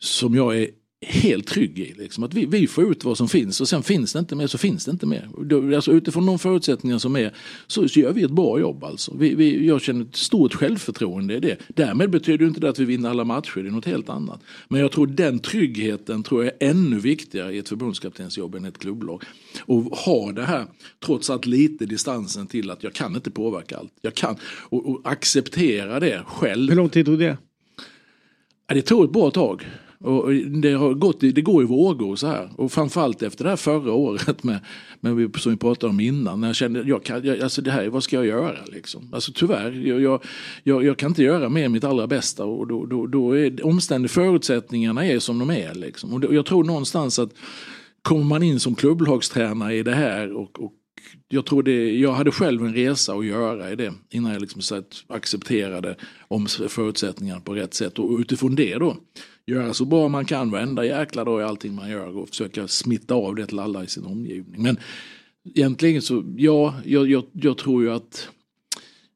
Som 0.00 0.34
jag 0.34 0.58
är 0.58 0.68
helt 1.02 1.46
trygg 1.46 1.78
i. 1.78 1.94
Liksom. 1.98 2.24
Att 2.24 2.34
vi, 2.34 2.46
vi 2.46 2.66
får 2.66 2.90
ut 2.92 3.04
vad 3.04 3.16
som 3.16 3.28
finns 3.28 3.60
och 3.60 3.68
sen 3.68 3.82
finns 3.82 4.12
det 4.12 4.18
inte 4.18 4.36
mer 4.36 4.46
så 4.46 4.58
finns 4.58 4.84
det 4.84 4.90
inte 4.90 5.06
mer. 5.06 5.28
Alltså, 5.74 5.92
utifrån 5.92 6.26
de 6.26 6.38
förutsättningar 6.38 6.98
som 6.98 7.16
är 7.16 7.34
så, 7.66 7.88
så 7.88 8.00
gör 8.00 8.12
vi 8.12 8.22
ett 8.22 8.30
bra 8.30 8.60
jobb. 8.60 8.84
Alltså. 8.84 9.16
Vi, 9.16 9.34
vi, 9.34 9.66
jag 9.66 9.80
känner 9.80 10.04
ett 10.04 10.16
stort 10.16 10.54
självförtroende 10.54 11.34
i 11.34 11.40
det. 11.40 11.56
Därmed 11.68 12.10
betyder 12.10 12.38
det 12.38 12.44
inte 12.48 12.60
det 12.60 12.68
att 12.68 12.78
vi 12.78 12.84
vinner 12.84 13.10
alla 13.10 13.24
matcher, 13.24 13.62
det 13.62 13.68
är 13.68 13.72
något 13.72 13.84
helt 13.84 14.08
annat. 14.08 14.40
Men 14.68 14.80
jag 14.80 14.92
tror 14.92 15.06
den 15.06 15.38
tryggheten 15.38 16.22
tror 16.22 16.44
jag 16.44 16.52
är 16.60 16.68
ännu 16.70 16.98
viktigare 16.98 17.54
i 17.54 17.58
ett 17.58 17.68
förbundskaptensjobb 17.68 18.54
än 18.54 18.64
ett 18.64 18.78
klubblag. 18.78 19.22
Och 19.60 19.82
ha 19.82 20.32
det 20.32 20.44
här, 20.44 20.66
trots 21.04 21.30
allt 21.30 21.46
lite 21.46 21.86
distansen 21.86 22.46
till 22.46 22.70
att 22.70 22.82
jag 22.82 22.92
kan 22.92 23.14
inte 23.14 23.30
påverka 23.30 23.76
allt. 23.76 23.92
Jag 24.00 24.14
kan, 24.14 24.36
och, 24.44 24.90
och 24.90 25.00
acceptera 25.04 26.00
det 26.00 26.22
själv. 26.26 26.68
Hur 26.70 26.76
lång 26.76 26.88
tid 26.88 27.06
tog 27.06 27.18
det? 27.18 27.38
Ja, 28.68 28.74
det 28.74 28.82
tog 28.82 29.04
ett 29.04 29.12
bra 29.12 29.30
tag. 29.30 29.66
Och 30.02 30.32
det, 30.34 30.72
har 30.72 30.94
gått, 30.94 31.20
det 31.20 31.42
går 31.42 31.62
i 31.62 31.66
vågor 31.66 32.16
så 32.16 32.26
här. 32.26 32.50
Och 32.56 32.72
framförallt 32.72 33.22
efter 33.22 33.44
det 33.44 33.50
här 33.50 33.56
förra 33.56 33.92
året 33.92 34.44
med, 34.44 34.60
med 35.00 35.36
som 35.36 35.52
vi 35.52 35.58
pratade 35.58 35.90
om 35.90 36.00
innan. 36.00 36.40
När 36.40 36.48
jag 36.48 36.56
kände, 36.56 36.82
jag 36.82 37.04
kan, 37.04 37.24
jag, 37.24 37.40
alltså 37.40 37.62
det 37.62 37.70
här, 37.70 37.88
vad 37.88 38.02
ska 38.02 38.16
jag 38.16 38.26
göra 38.26 38.58
liksom? 38.66 39.10
Alltså 39.12 39.32
tyvärr, 39.34 39.86
jag, 39.86 40.00
jag, 40.00 40.24
jag, 40.62 40.84
jag 40.84 40.96
kan 40.96 41.10
inte 41.10 41.22
göra 41.22 41.48
mer 41.48 41.68
mitt 41.68 41.84
allra 41.84 42.06
bästa. 42.06 42.44
Och 42.44 42.66
då, 42.66 42.86
då, 42.86 43.06
då 43.06 43.32
är 43.32 43.66
omständiga 43.66 44.08
förutsättningarna 44.08 45.06
är 45.06 45.18
som 45.18 45.38
de 45.38 45.50
är 45.50 45.74
liksom. 45.74 46.12
Och 46.12 46.20
då, 46.20 46.28
och 46.28 46.34
jag 46.34 46.46
tror 46.46 46.64
någonstans 46.64 47.18
att 47.18 47.30
kommer 48.02 48.24
man 48.24 48.42
in 48.42 48.60
som 48.60 48.74
klubblagstränare 48.74 49.74
i 49.74 49.82
det 49.82 49.94
här 49.94 50.32
och, 50.32 50.60
och 50.60 50.72
jag 51.28 51.46
tror 51.46 51.62
det, 51.62 51.98
jag 51.98 52.12
hade 52.12 52.30
själv 52.30 52.64
en 52.64 52.74
resa 52.74 53.14
att 53.14 53.26
göra 53.26 53.72
i 53.72 53.76
det 53.76 53.92
innan 54.10 54.32
jag 54.32 54.40
liksom 54.40 54.62
så 54.62 54.74
att 54.74 55.04
accepterade 55.08 55.96
om 56.28 56.46
förutsättningarna 56.46 57.40
på 57.40 57.54
rätt 57.54 57.74
sätt 57.74 57.98
och 57.98 58.18
utifrån 58.18 58.54
det 58.54 58.78
då 58.78 58.96
göra 59.46 59.74
så 59.74 59.84
bra 59.84 60.08
man 60.08 60.24
kan 60.24 60.50
varenda 60.50 60.84
jäkla 60.84 61.24
dag 61.24 61.40
i 61.40 61.44
allting 61.44 61.74
man 61.74 61.90
gör 61.90 62.16
och 62.16 62.28
försöka 62.28 62.68
smitta 62.68 63.14
av 63.14 63.34
det 63.34 63.46
till 63.46 63.58
alla 63.58 63.84
i 63.84 63.86
sin 63.86 64.04
omgivning. 64.04 64.62
Men 64.62 64.76
egentligen 65.54 66.02
så, 66.02 66.24
ja, 66.36 66.74
jag, 66.84 67.10
jag, 67.10 67.24
jag 67.32 67.58
tror 67.58 67.82
ju 67.82 67.92
att 67.92 68.28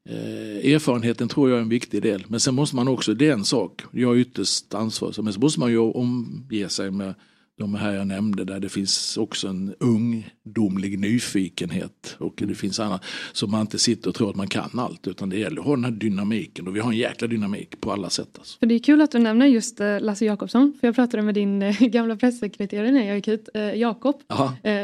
Eh, 0.08 0.72
erfarenheten 0.74 1.28
tror 1.28 1.50
jag 1.50 1.58
är 1.58 1.62
en 1.62 1.68
viktig 1.68 2.02
del. 2.02 2.24
Men 2.28 2.40
sen 2.40 2.54
måste 2.54 2.76
man 2.76 2.88
också, 2.88 3.14
det 3.14 3.28
är 3.28 3.32
en 3.32 3.44
sak, 3.44 3.82
jag 3.92 4.14
är 4.16 4.20
ytterst 4.20 4.74
ansvarig. 4.74 5.24
Men 5.24 5.32
så 5.32 5.40
måste 5.40 5.60
man 5.60 5.70
ju 5.70 5.78
omge 5.78 6.68
sig 6.68 6.90
med 6.90 7.14
de 7.58 7.74
här 7.74 7.92
jag 7.94 8.06
nämnde 8.06 8.44
där 8.44 8.60
det 8.60 8.68
finns 8.68 9.16
också 9.16 9.48
en 9.48 9.74
ungdomlig 9.80 10.98
nyfikenhet 10.98 12.16
och 12.18 12.42
det 12.46 12.54
finns 12.54 12.80
annat. 12.80 13.04
Så 13.32 13.46
man 13.46 13.60
inte 13.60 13.78
sitter 13.78 14.08
och 14.08 14.14
tror 14.14 14.30
att 14.30 14.36
man 14.36 14.48
kan 14.48 14.70
allt 14.78 15.06
utan 15.06 15.28
det 15.28 15.38
gäller 15.38 15.60
att 15.60 15.66
ha 15.66 15.74
den 15.74 15.84
här 15.84 15.90
dynamiken 15.90 16.68
och 16.68 16.76
vi 16.76 16.80
har 16.80 16.90
en 16.90 16.96
jäkla 16.96 17.28
dynamik 17.28 17.80
på 17.80 17.92
alla 17.92 18.10
sätt. 18.10 18.28
Alltså. 18.38 18.58
För 18.58 18.66
det 18.66 18.74
är 18.74 18.78
kul 18.78 19.00
att 19.00 19.10
du 19.10 19.18
nämner 19.18 19.46
just 19.46 19.80
eh, 19.80 20.00
Lasse 20.00 20.24
Jakobsson. 20.24 20.72
För 20.80 20.86
jag 20.88 20.94
pratade 20.94 21.22
med 21.22 21.34
din 21.34 21.62
eh, 21.62 21.80
gamla 21.80 22.16
pressekreterare 22.16 22.90
när 22.90 23.06
jag 23.06 23.16
gick 23.16 23.28
hit, 23.28 23.48
eh, 23.54 23.74
Jakob. 23.74 24.22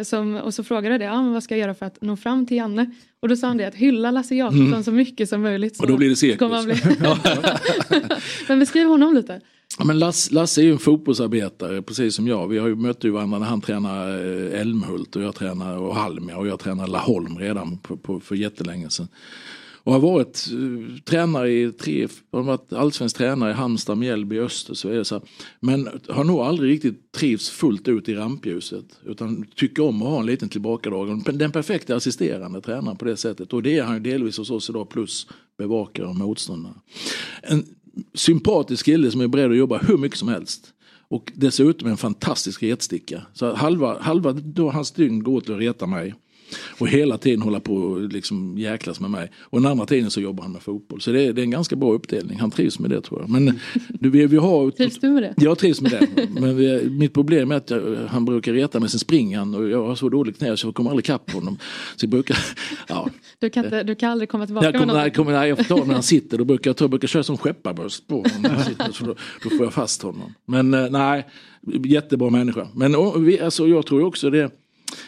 Som, 0.04 0.34
och 0.34 0.54
så 0.54 0.64
frågade 0.64 0.94
jag 0.94 1.00
det, 1.00 1.12
ah, 1.12 1.22
men 1.22 1.32
vad 1.32 1.42
ska 1.42 1.54
jag 1.54 1.60
göra 1.60 1.74
för 1.74 1.86
att 1.86 2.02
nå 2.02 2.16
fram 2.16 2.46
till 2.46 2.56
Janne? 2.56 2.90
Och 3.20 3.28
då 3.28 3.36
sa 3.36 3.46
han 3.46 3.56
det 3.56 3.64
att 3.64 3.74
hylla 3.74 4.10
Lasse 4.10 4.34
Jakobsson 4.34 4.84
så 4.84 4.92
mycket 4.92 5.28
som 5.28 5.42
möjligt. 5.42 5.76
Så 5.76 5.82
Mm. 5.82 5.94
Och 5.94 5.96
då 5.96 5.98
blir 5.98 6.08
det 6.08 6.16
cirkus. 6.16 6.64
bli... 6.64 6.74
men 8.48 8.58
beskriv 8.58 8.86
honom 8.86 9.14
lite. 9.14 9.40
Ja, 9.78 9.84
men 9.84 9.98
Lasse, 9.98 10.34
Lasse 10.34 10.60
är 10.60 10.64
ju 10.64 10.72
en 10.72 10.78
fotbollsarbetare 10.78 11.82
precis 11.82 12.14
som 12.14 12.28
jag. 12.28 12.48
Vi 12.48 12.58
har 12.58 12.68
ju 12.68 12.74
mött 12.74 13.04
ju 13.04 13.10
varandra 13.10 13.38
när 13.38 13.46
han 13.46 13.60
tränar 13.60 14.08
eh, 14.08 14.60
Älmhult 14.60 15.16
och 15.16 15.22
jag 15.22 15.34
tränar 15.34 15.76
och 15.76 15.96
Halmia 15.96 16.36
och 16.36 16.46
jag 16.46 16.60
tränar 16.60 16.86
Laholm 16.86 17.38
redan 17.38 17.78
på, 17.78 17.96
på, 17.96 18.20
för 18.20 18.34
jättelänge 18.34 18.90
sedan. 18.90 19.08
Och 19.84 19.92
har 19.92 20.00
varit 20.00 20.48
uh, 20.52 20.96
tränare 20.98 21.52
i 21.52 21.72
tre, 21.72 22.08
har 22.32 22.42
varit 22.42 22.72
allsvensk 22.72 23.16
tränare 23.16 23.50
i 23.50 23.54
Halmstad, 23.54 23.98
Mjällby, 23.98 24.38
Öster 24.38 24.74
så 24.74 24.88
är 24.88 24.94
det 24.94 25.04
så 25.04 25.14
här. 25.14 25.24
Men 25.60 25.88
har 26.08 26.24
nog 26.24 26.40
aldrig 26.40 26.70
riktigt 26.70 27.12
trivs 27.12 27.50
fullt 27.50 27.88
ut 27.88 28.08
i 28.08 28.14
rampljuset. 28.14 28.84
Utan 29.04 29.46
tycker 29.56 29.82
om 29.82 30.02
att 30.02 30.08
ha 30.08 30.20
en 30.20 30.26
liten 30.26 30.48
tillbakadrag. 30.48 31.24
Den 31.34 31.52
perfekta 31.52 31.96
assisterande 31.96 32.60
tränaren 32.60 32.96
på 32.96 33.04
det 33.04 33.16
sättet. 33.16 33.52
Och 33.52 33.62
det 33.62 33.78
är 33.78 33.82
han 33.82 33.94
ju 33.94 34.00
delvis 34.00 34.38
hos 34.38 34.50
oss 34.50 34.70
idag 34.70 34.88
plus 34.88 35.26
bevakare 35.58 36.06
och 36.06 36.16
motståndare. 36.16 36.74
En 37.42 37.64
sympatisk 38.14 38.84
kille 38.84 39.10
som 39.10 39.20
är 39.20 39.26
beredd 39.28 39.50
att 39.50 39.56
jobba 39.56 39.78
hur 39.78 39.98
mycket 39.98 40.18
som 40.18 40.28
helst. 40.28 40.72
Och 41.08 41.32
dessutom 41.34 41.88
en 41.88 41.96
fantastisk 41.96 42.62
retsticka. 42.62 43.22
Så 43.32 43.54
halva, 43.54 43.98
halva 44.00 44.32
då 44.32 44.70
hans 44.70 44.90
dygn 44.90 45.22
går 45.22 45.40
till 45.40 45.54
att 45.54 45.60
reta 45.60 45.86
mig. 45.86 46.14
Och 46.78 46.88
hela 46.88 47.18
tiden 47.18 47.42
hålla 47.42 47.60
på 47.60 47.74
och 47.74 48.08
liksom 48.08 48.58
jäklas 48.58 49.00
med 49.00 49.10
mig. 49.10 49.30
Och 49.40 49.60
den 49.60 49.70
andra 49.70 49.86
tiden 49.86 50.10
så 50.10 50.20
jobbar 50.20 50.42
han 50.42 50.52
med 50.52 50.62
fotboll. 50.62 51.00
Så 51.00 51.12
det 51.12 51.22
är, 51.22 51.32
det 51.32 51.40
är 51.40 51.44
en 51.44 51.50
ganska 51.50 51.76
bra 51.76 51.92
uppdelning. 51.92 52.38
Han 52.40 52.50
trivs 52.50 52.78
med 52.78 52.90
det 52.90 53.00
tror 53.00 53.20
jag. 53.20 53.30
Men 53.30 53.60
du, 53.88 54.10
vi, 54.10 54.26
vi 54.26 54.36
har... 54.36 54.70
Trivs 54.70 54.98
du 54.98 55.08
med 55.08 55.22
det? 55.22 55.34
Jag 55.36 55.58
trivs 55.58 55.80
med 55.80 55.90
det. 55.90 56.28
Men 56.40 56.56
vi, 56.56 56.90
mitt 56.90 57.14
problem 57.14 57.50
är 57.50 57.56
att 57.56 57.70
jag, 57.70 57.96
han 58.08 58.24
brukar 58.24 58.52
reta 58.52 58.80
mig, 58.80 58.88
sen 58.88 59.00
springer 59.00 59.38
han 59.38 59.54
och 59.54 59.68
jag 59.68 59.86
har 59.86 59.94
så 59.94 60.08
dåligt 60.08 60.38
knä 60.38 60.56
så 60.56 60.66
jag 60.66 60.74
kommer 60.74 60.90
aldrig 60.90 61.04
ikapp 61.04 61.30
honom. 61.32 61.58
Så 61.96 62.04
jag 62.04 62.10
brukar... 62.10 62.38
Ja. 62.88 63.08
Du 63.38 63.50
kan, 63.50 63.64
inte, 63.64 63.82
du 63.82 63.94
kan 63.94 64.10
aldrig 64.10 64.28
komma 64.28 64.46
tillbaka 64.46 64.66
Jag, 64.66 64.80
kommer, 64.80 64.94
nej, 64.94 65.10
kommer, 65.10 65.32
nej, 65.32 65.48
jag 65.48 65.58
får 65.58 65.64
ta 65.64 65.84
när 65.84 65.94
han 65.94 66.02
sitter. 66.12 66.38
Då 66.38 66.44
brukar 66.44 66.70
jag, 66.70 66.76
ta, 66.76 66.84
jag 66.84 66.90
brukar 66.90 67.08
köra 67.08 67.22
som 67.22 67.36
skepparbörs 67.36 68.00
på 68.00 68.14
honom. 68.14 68.42
När 68.42 68.50
han 68.50 68.64
sitter, 68.64 68.92
så 68.92 69.04
då, 69.04 69.14
då 69.42 69.50
får 69.50 69.62
jag 69.66 69.72
fast 69.72 70.02
honom. 70.02 70.34
Men 70.46 70.74
eh, 70.74 70.90
nej, 70.90 71.26
jättebra 71.84 72.30
människa. 72.30 72.68
Men 72.74 72.94
och, 72.94 73.28
vi, 73.28 73.40
alltså, 73.40 73.68
jag 73.68 73.86
tror 73.86 74.04
också 74.04 74.30
det. 74.30 74.61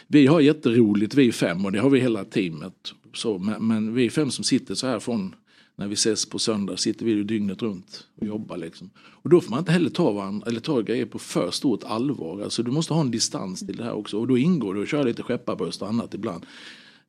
Vi 0.07 0.27
har 0.27 0.39
jätteroligt 0.39 1.15
vi 1.15 1.31
fem 1.31 1.65
och 1.65 1.71
det 1.71 1.79
har 1.79 1.89
vi 1.89 1.99
hela 1.99 2.25
teamet. 2.25 2.93
Så, 3.13 3.37
men, 3.37 3.67
men 3.67 3.93
vi 3.93 4.09
fem 4.09 4.31
som 4.31 4.43
sitter 4.43 4.75
så 4.75 4.87
här 4.87 4.99
från 4.99 5.35
när 5.77 5.87
vi 5.87 5.93
ses 5.93 6.25
på 6.25 6.39
söndag 6.39 6.77
sitter 6.77 7.05
vi 7.05 7.11
ju 7.11 7.23
dygnet 7.23 7.61
runt 7.61 8.07
och 8.21 8.27
jobbar. 8.27 8.57
Liksom. 8.57 8.89
Och 8.97 9.29
då 9.29 9.41
får 9.41 9.49
man 9.49 9.59
inte 9.59 9.71
heller 9.71 9.89
ta, 9.89 10.11
varandra, 10.11 10.47
eller 10.47 10.59
ta 10.59 10.81
grejer 10.81 11.05
på 11.05 11.19
för 11.19 11.51
stort 11.51 11.83
allvar. 11.83 12.41
Alltså, 12.41 12.63
du 12.63 12.71
måste 12.71 12.93
ha 12.93 13.01
en 13.01 13.11
distans 13.11 13.59
till 13.59 13.77
det 13.77 13.83
här 13.83 13.93
också. 13.93 14.19
Och 14.19 14.27
då 14.27 14.37
ingår 14.37 14.73
det 14.73 14.81
att 14.81 14.89
köra 14.89 15.03
lite 15.03 15.23
skepparbröst 15.23 15.81
och 15.81 15.87
annat 15.87 16.13
ibland. 16.13 16.45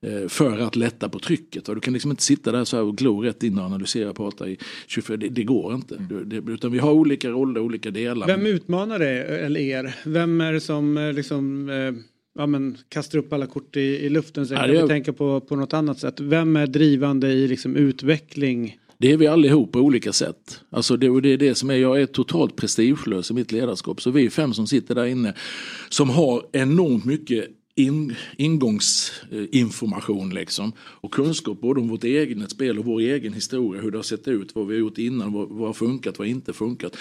Eh, 0.00 0.28
för 0.28 0.58
att 0.58 0.76
lätta 0.76 1.08
på 1.08 1.18
trycket. 1.18 1.68
Och 1.68 1.74
du 1.74 1.80
kan 1.80 1.92
liksom 1.92 2.10
inte 2.10 2.22
sitta 2.22 2.52
där 2.52 2.64
så 2.64 2.76
här 2.76 2.84
och 2.84 2.96
glo 2.96 3.22
rätt 3.22 3.42
in 3.42 3.58
och 3.58 3.64
analysera 3.64 4.10
och 4.10 4.16
prata 4.16 4.48
i 4.48 4.58
24, 4.86 5.16
det, 5.16 5.28
det 5.28 5.44
går 5.44 5.74
inte. 5.74 6.06
Du, 6.08 6.24
det, 6.24 6.52
utan 6.52 6.72
vi 6.72 6.78
har 6.78 6.92
olika 6.92 7.30
roller, 7.30 7.60
olika 7.60 7.90
delar. 7.90 8.26
Vem 8.26 8.46
utmanar 8.46 8.98
det, 8.98 9.24
eller 9.24 9.60
er? 9.60 9.94
Vem 10.04 10.40
är 10.40 10.52
det 10.52 10.60
som 10.60 10.96
eh, 10.96 11.12
liksom 11.12 11.68
eh, 11.68 11.92
ja, 12.37 12.47
men, 12.47 12.78
kastar 12.89 13.18
upp 13.18 13.32
alla 13.32 13.47
kort 13.47 13.76
i, 13.76 13.80
i 13.80 14.09
luften? 14.09 14.47
Så 14.47 14.55
Ja, 14.55 14.59
kan 14.59 14.70
vi 14.70 14.89
tänka 14.89 15.12
på, 15.12 15.41
på 15.41 15.57
något 15.57 15.72
annat 15.72 15.99
sätt. 15.99 16.20
Vem 16.20 16.57
är 16.57 16.66
drivande 16.66 17.28
i 17.28 17.49
liksom, 17.49 17.76
utveckling? 17.76 18.78
Det 18.99 19.12
är 19.12 19.16
vi 19.16 19.26
allihop 19.26 19.72
på 19.72 19.78
olika 19.78 20.12
sätt. 20.12 20.61
Alltså 20.70 20.97
det, 20.97 21.20
det 21.20 21.28
är 21.28 21.37
det 21.37 21.55
som 21.55 21.70
är, 21.70 21.74
jag 21.74 22.03
är 22.03 22.07
totalt 22.07 22.57
prestigelös 22.57 23.30
i 23.30 23.34
mitt 23.34 23.53
ledarskap. 23.53 24.03
Så 24.03 24.11
vi 24.11 24.26
är 24.26 24.30
fem 24.30 24.55
som 24.55 24.66
sitter 24.66 24.95
där 24.95 25.07
inne 25.07 25.34
som 25.89 26.11
har 26.11 26.47
enormt 26.53 27.05
mycket 27.05 27.49
in, 27.76 28.14
ingångsinformation 28.37 30.34
liksom. 30.34 30.72
Och 30.78 31.12
kunskap 31.12 31.61
både 31.61 31.80
om 31.80 31.89
vårt 31.89 32.05
eget 32.05 32.51
spel 32.51 32.78
och 32.78 32.84
vår 32.84 33.01
egen 33.01 33.32
historia. 33.32 33.82
Hur 33.82 33.91
det 33.91 33.99
har 33.99 34.03
sett 34.03 34.28
ut, 34.28 34.55
vad 34.55 34.66
vi 34.66 34.74
har 34.74 34.80
gjort 34.80 34.99
innan, 34.99 35.32
vad, 35.32 35.49
vad 35.49 35.66
har 35.66 35.74
funkat, 35.74 36.18
vad 36.18 36.28
har 36.28 36.32
inte 36.32 36.53
funkat. 36.53 36.97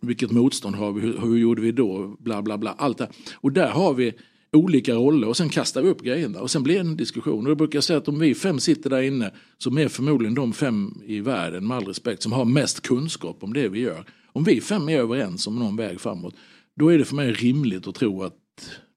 Vilket 0.00 0.30
motstånd 0.30 0.76
har 0.76 0.92
vi, 0.92 1.00
hur, 1.00 1.18
hur 1.18 1.36
gjorde 1.36 1.62
vi 1.62 1.72
då, 1.72 2.16
bla 2.18 2.42
bla 2.42 2.58
bla. 2.58 2.74
Allt 2.78 2.98
det. 2.98 3.08
Och 3.34 3.52
där 3.52 3.68
har 3.68 3.94
vi 3.94 4.12
olika 4.52 4.94
roller 4.94 5.28
och 5.28 5.36
sen 5.36 5.48
kastar 5.48 5.82
vi 5.82 5.88
upp 5.88 6.02
grejerna 6.02 6.40
och 6.40 6.50
sen 6.50 6.62
blir 6.62 6.74
det 6.74 6.80
en 6.80 6.96
diskussion. 6.96 7.44
Och 7.44 7.50
jag 7.50 7.58
brukar 7.58 7.80
säga 7.80 7.98
att 7.98 8.08
om 8.08 8.18
vi 8.18 8.34
fem 8.34 8.60
sitter 8.60 8.90
där 8.90 9.02
inne 9.02 9.30
som 9.58 9.78
är 9.78 9.88
förmodligen 9.88 10.34
de 10.34 10.52
fem 10.52 11.02
i 11.06 11.20
världen 11.20 11.66
med 11.66 11.76
all 11.76 11.86
respekt 11.86 12.22
som 12.22 12.32
har 12.32 12.44
mest 12.44 12.80
kunskap 12.80 13.42
om 13.42 13.52
det 13.52 13.68
vi 13.68 13.80
gör. 13.80 14.04
Om 14.32 14.44
vi 14.44 14.60
fem 14.60 14.88
är 14.88 14.98
överens 14.98 15.46
om 15.46 15.58
någon 15.58 15.76
väg 15.76 16.00
framåt 16.00 16.34
då 16.76 16.88
är 16.88 16.98
det 16.98 17.04
för 17.04 17.16
mig 17.16 17.32
rimligt 17.32 17.86
att 17.86 17.94
tro 17.94 18.22
att 18.22 18.34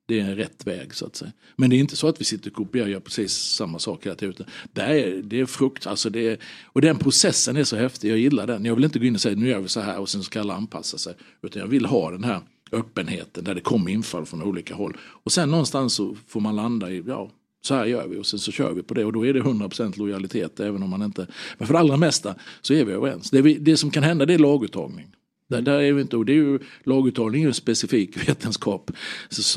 det 0.05 0.19
är 0.19 0.23
en 0.23 0.35
rätt 0.35 0.67
väg 0.67 0.95
så 0.95 1.05
att 1.05 1.15
säga. 1.15 1.31
Men 1.55 1.69
det 1.69 1.75
är 1.75 1.77
inte 1.77 1.95
så 1.95 2.07
att 2.07 2.21
vi 2.21 2.25
sitter 2.25 2.49
och 2.49 2.55
kopierar 2.55 2.85
och 2.85 2.91
gör 2.91 2.99
precis 2.99 3.33
samma 3.33 3.79
sak 3.79 4.05
hela 4.05 4.15
tiden. 4.15 4.45
Det 4.73 4.81
är, 4.81 5.21
det 5.21 5.39
är 5.39 5.45
frukt, 5.45 5.87
alltså 5.87 6.09
det 6.09 6.27
är, 6.27 6.37
och 6.65 6.81
den 6.81 6.97
processen 6.97 7.57
är 7.57 7.63
så 7.63 7.75
häftig, 7.75 8.11
jag 8.11 8.17
gillar 8.17 8.47
den. 8.47 8.65
Jag 8.65 8.75
vill 8.75 8.83
inte 8.83 8.99
gå 8.99 9.05
in 9.05 9.15
och 9.15 9.21
säga 9.21 9.35
nu 9.35 9.49
gör 9.49 9.59
vi 9.59 9.67
så 9.67 9.79
här 9.79 9.99
och 9.99 10.09
sen 10.09 10.23
ska 10.23 10.39
alla 10.39 10.53
anpassa 10.53 10.97
sig. 10.97 11.15
Utan 11.41 11.59
jag 11.59 11.67
vill 11.67 11.85
ha 11.85 12.11
den 12.11 12.23
här 12.23 12.41
öppenheten 12.73 13.43
där 13.43 13.55
det 13.55 13.61
kommer 13.61 13.91
infall 13.91 14.25
från 14.25 14.43
olika 14.43 14.75
håll. 14.75 14.97
Och 14.99 15.31
sen 15.31 15.51
någonstans 15.51 15.93
så 15.93 16.15
får 16.27 16.39
man 16.39 16.55
landa 16.55 16.91
i, 16.91 17.03
ja 17.07 17.31
så 17.65 17.75
här 17.75 17.85
gör 17.85 18.07
vi 18.07 18.17
och 18.17 18.25
sen 18.25 18.39
så 18.39 18.51
kör 18.51 18.73
vi 18.73 18.83
på 18.83 18.93
det 18.93 19.05
och 19.05 19.13
då 19.13 19.25
är 19.25 19.33
det 19.33 19.41
100% 19.41 19.99
lojalitet 19.99 20.59
även 20.59 20.83
om 20.83 20.89
man 20.89 21.01
inte, 21.01 21.27
men 21.57 21.67
för 21.67 21.73
det 21.73 21.79
allra 21.79 21.97
mesta 21.97 22.35
så 22.61 22.73
är 22.73 22.85
vi 22.85 22.91
överens. 22.91 23.31
Det, 23.31 23.41
vi, 23.41 23.53
det 23.53 23.77
som 23.77 23.91
kan 23.91 24.03
hända 24.03 24.25
det 24.25 24.33
är 24.33 24.37
laguttagning. 24.37 25.07
Där, 25.49 25.61
där 25.61 25.79
är 25.79 25.93
vi 25.93 26.01
inte, 26.01 26.17
och 26.17 26.25
det 26.25 26.31
är 26.31 26.35
ju, 26.35 26.59
laguttagning 26.83 27.41
är 27.41 27.45
ju 27.45 27.47
en 27.47 27.53
specifik 27.53 28.29
vetenskap 28.29 28.91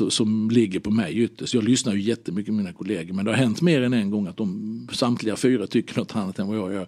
som 0.09 0.51
ligger 0.51 0.79
på 0.79 0.91
mig 0.91 1.17
ytterst. 1.17 1.53
Jag 1.53 1.63
lyssnar 1.63 1.93
ju 1.93 2.01
jättemycket 2.01 2.51
på 2.51 2.55
mina 2.55 2.73
kollegor 2.73 3.13
men 3.13 3.25
det 3.25 3.31
har 3.31 3.37
hänt 3.37 3.61
mer 3.61 3.81
än 3.81 3.93
en 3.93 4.11
gång 4.11 4.27
att 4.27 4.37
de 4.37 4.87
samtliga 4.93 5.35
fyra 5.35 5.67
tycker 5.67 5.99
något 5.99 6.15
annat 6.15 6.39
än 6.39 6.47
vad 6.47 6.57
jag 6.57 6.73
gör. 6.73 6.87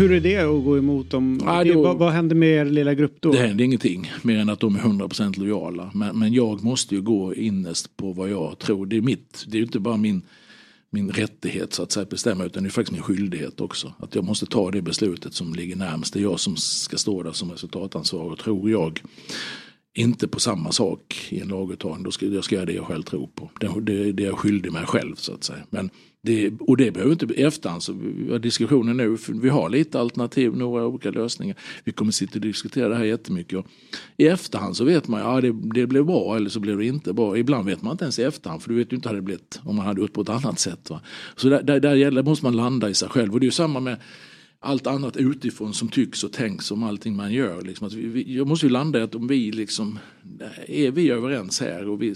Hur 0.00 0.12
är 0.12 0.20
det 0.20 0.36
att 0.36 0.64
gå 0.64 0.78
emot 0.78 1.10
dem? 1.10 1.40
Ja, 1.44 1.64
då, 1.64 1.82
vad, 1.82 1.98
vad 1.98 2.12
händer 2.12 2.36
med 2.36 2.48
er 2.48 2.64
lilla 2.64 2.94
grupp 2.94 3.16
då? 3.20 3.32
Det 3.32 3.38
händer 3.38 3.64
ingenting 3.64 4.12
mer 4.22 4.38
än 4.38 4.48
att 4.48 4.60
de 4.60 4.76
är 4.76 4.80
100% 4.80 5.38
lojala. 5.38 5.90
Men, 5.94 6.18
men 6.18 6.32
jag 6.32 6.64
måste 6.64 6.94
ju 6.94 7.02
gå 7.02 7.34
innerst 7.34 7.96
på 7.96 8.12
vad 8.12 8.30
jag 8.30 8.58
tror. 8.58 8.86
Det 8.86 8.96
är 8.96 9.00
mitt, 9.00 9.44
det 9.46 9.56
är 9.56 9.58
ju 9.58 9.64
inte 9.64 9.80
bara 9.80 9.96
min, 9.96 10.22
min 10.90 11.10
rättighet 11.10 11.72
så 11.72 11.82
att 11.82 11.92
säga 11.92 12.06
bestämma 12.06 12.44
utan 12.44 12.62
det 12.62 12.68
är 12.68 12.70
faktiskt 12.70 12.92
min 12.92 13.02
skyldighet 13.02 13.60
också. 13.60 13.92
Att 13.98 14.14
jag 14.14 14.24
måste 14.24 14.46
ta 14.46 14.70
det 14.70 14.82
beslutet 14.82 15.34
som 15.34 15.54
ligger 15.54 15.76
närmast. 15.76 16.12
Det 16.12 16.18
är 16.18 16.22
jag 16.22 16.40
som 16.40 16.56
ska 16.56 16.96
stå 16.96 17.22
där 17.22 17.32
som 17.32 17.50
resultatansvarig 17.50 18.38
tror 18.38 18.70
jag 18.70 19.00
inte 19.94 20.28
på 20.28 20.40
samma 20.40 20.72
sak 20.72 21.26
i 21.28 21.40
en 21.40 21.48
laguttagning. 21.48 22.02
Då 22.02 22.10
ska 22.10 22.26
jag 22.26 22.44
ska 22.44 22.54
göra 22.54 22.66
det 22.66 22.72
jag 22.72 22.86
själv 22.86 23.02
tror 23.02 23.26
på. 23.34 23.50
Det, 23.60 23.80
det, 23.80 24.12
det 24.12 24.22
är 24.22 24.26
jag 24.26 24.38
skyldig 24.38 24.72
mig 24.72 24.86
själv 24.86 25.14
så 25.14 25.34
att 25.34 25.44
säga. 25.44 25.62
Men 25.70 25.90
det, 26.22 26.52
och 26.60 26.76
det 26.76 26.90
behöver 26.90 27.12
inte 27.12 27.26
i 27.26 27.42
efterhand, 27.42 27.82
så 27.82 27.92
vi 27.92 28.32
har 28.32 28.38
diskussioner 28.38 28.94
nu, 28.94 29.16
vi 29.28 29.48
har 29.48 29.68
lite 29.68 30.00
alternativ, 30.00 30.56
några 30.56 30.86
olika 30.86 31.10
lösningar. 31.10 31.56
Vi 31.84 31.92
kommer 31.92 32.12
sitta 32.12 32.34
och 32.34 32.40
diskutera 32.40 32.88
det 32.88 32.96
här 32.96 33.04
jättemycket. 33.04 33.58
Och 33.58 33.66
I 34.16 34.26
efterhand 34.26 34.76
så 34.76 34.84
vet 34.84 35.08
man, 35.08 35.20
ja 35.20 35.40
det, 35.40 35.52
det 35.74 35.86
blev 35.86 36.04
bra 36.04 36.36
eller 36.36 36.50
så 36.50 36.60
blev 36.60 36.78
det 36.78 36.86
inte 36.86 37.12
bra. 37.12 37.38
Ibland 37.38 37.66
vet 37.66 37.82
man 37.82 37.92
inte 37.92 38.04
ens 38.04 38.18
i 38.18 38.22
efterhand, 38.22 38.62
för 38.62 38.68
du 38.68 38.76
vet 38.76 38.92
ju 38.92 38.96
inte 38.96 39.08
hur 39.08 39.16
det 39.16 39.22
blivit 39.22 39.60
om 39.64 39.76
man 39.76 39.86
hade 39.86 40.00
gjort 40.00 40.12
på 40.12 40.20
ett 40.20 40.28
annat 40.28 40.58
sätt. 40.58 40.90
Va? 40.90 41.00
Så 41.36 41.48
där, 41.48 41.62
där, 41.62 41.80
där 41.80 41.94
gäller, 41.94 42.22
måste 42.22 42.44
man 42.44 42.56
landa 42.56 42.90
i 42.90 42.94
sig 42.94 43.08
själv. 43.08 43.32
Och 43.32 43.40
det 43.40 43.44
är 43.44 43.48
ju 43.48 43.52
samma 43.52 43.80
med 43.80 43.96
allt 44.62 44.86
annat 44.86 45.16
utifrån 45.16 45.74
som 45.74 45.88
tycks 45.88 46.24
och 46.24 46.32
tänks 46.32 46.70
om 46.70 46.82
allting 46.82 47.16
man 47.16 47.32
gör. 47.32 47.62
Liksom 47.62 47.86
att 47.86 47.92
vi, 47.92 48.36
jag 48.36 48.46
måste 48.46 48.66
ju 48.66 48.72
landa 48.72 48.98
i 48.98 49.02
att 49.02 49.14
om 49.14 49.26
vi 49.26 49.52
liksom, 49.52 49.98
är 50.66 50.90
vi 50.90 51.10
överens 51.10 51.60
här 51.60 51.88
och 51.88 52.02
vi, 52.02 52.14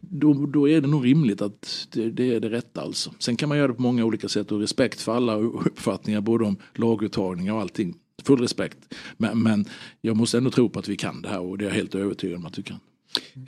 då, 0.00 0.46
då 0.46 0.68
är 0.68 0.80
det 0.80 0.88
nog 0.88 1.06
rimligt 1.06 1.42
att 1.42 1.88
det, 1.92 2.10
det, 2.10 2.34
är 2.34 2.40
det 2.40 2.50
rätta 2.50 2.80
alltså. 2.80 3.14
Sen 3.18 3.36
kan 3.36 3.48
man 3.48 3.58
göra 3.58 3.68
det 3.68 3.74
på 3.74 3.82
många 3.82 4.04
olika 4.04 4.28
sätt 4.28 4.52
och 4.52 4.60
respekt 4.60 5.00
för 5.00 5.16
alla 5.16 5.34
uppfattningar 5.36 6.20
både 6.20 6.44
om 6.44 6.56
laguttagningar 6.74 7.54
och 7.54 7.60
allting. 7.60 7.94
Full 8.24 8.40
respekt. 8.40 8.78
Men, 9.16 9.42
men 9.42 9.64
jag 10.00 10.16
måste 10.16 10.38
ändå 10.38 10.50
tro 10.50 10.68
på 10.68 10.78
att 10.78 10.88
vi 10.88 10.96
kan 10.96 11.22
det 11.22 11.28
här 11.28 11.40
och 11.40 11.58
det 11.58 11.64
är 11.64 11.68
jag 11.68 11.74
helt 11.74 11.94
övertygad 11.94 12.36
om 12.36 12.46
att 12.46 12.58
vi 12.58 12.62
kan. 12.62 12.78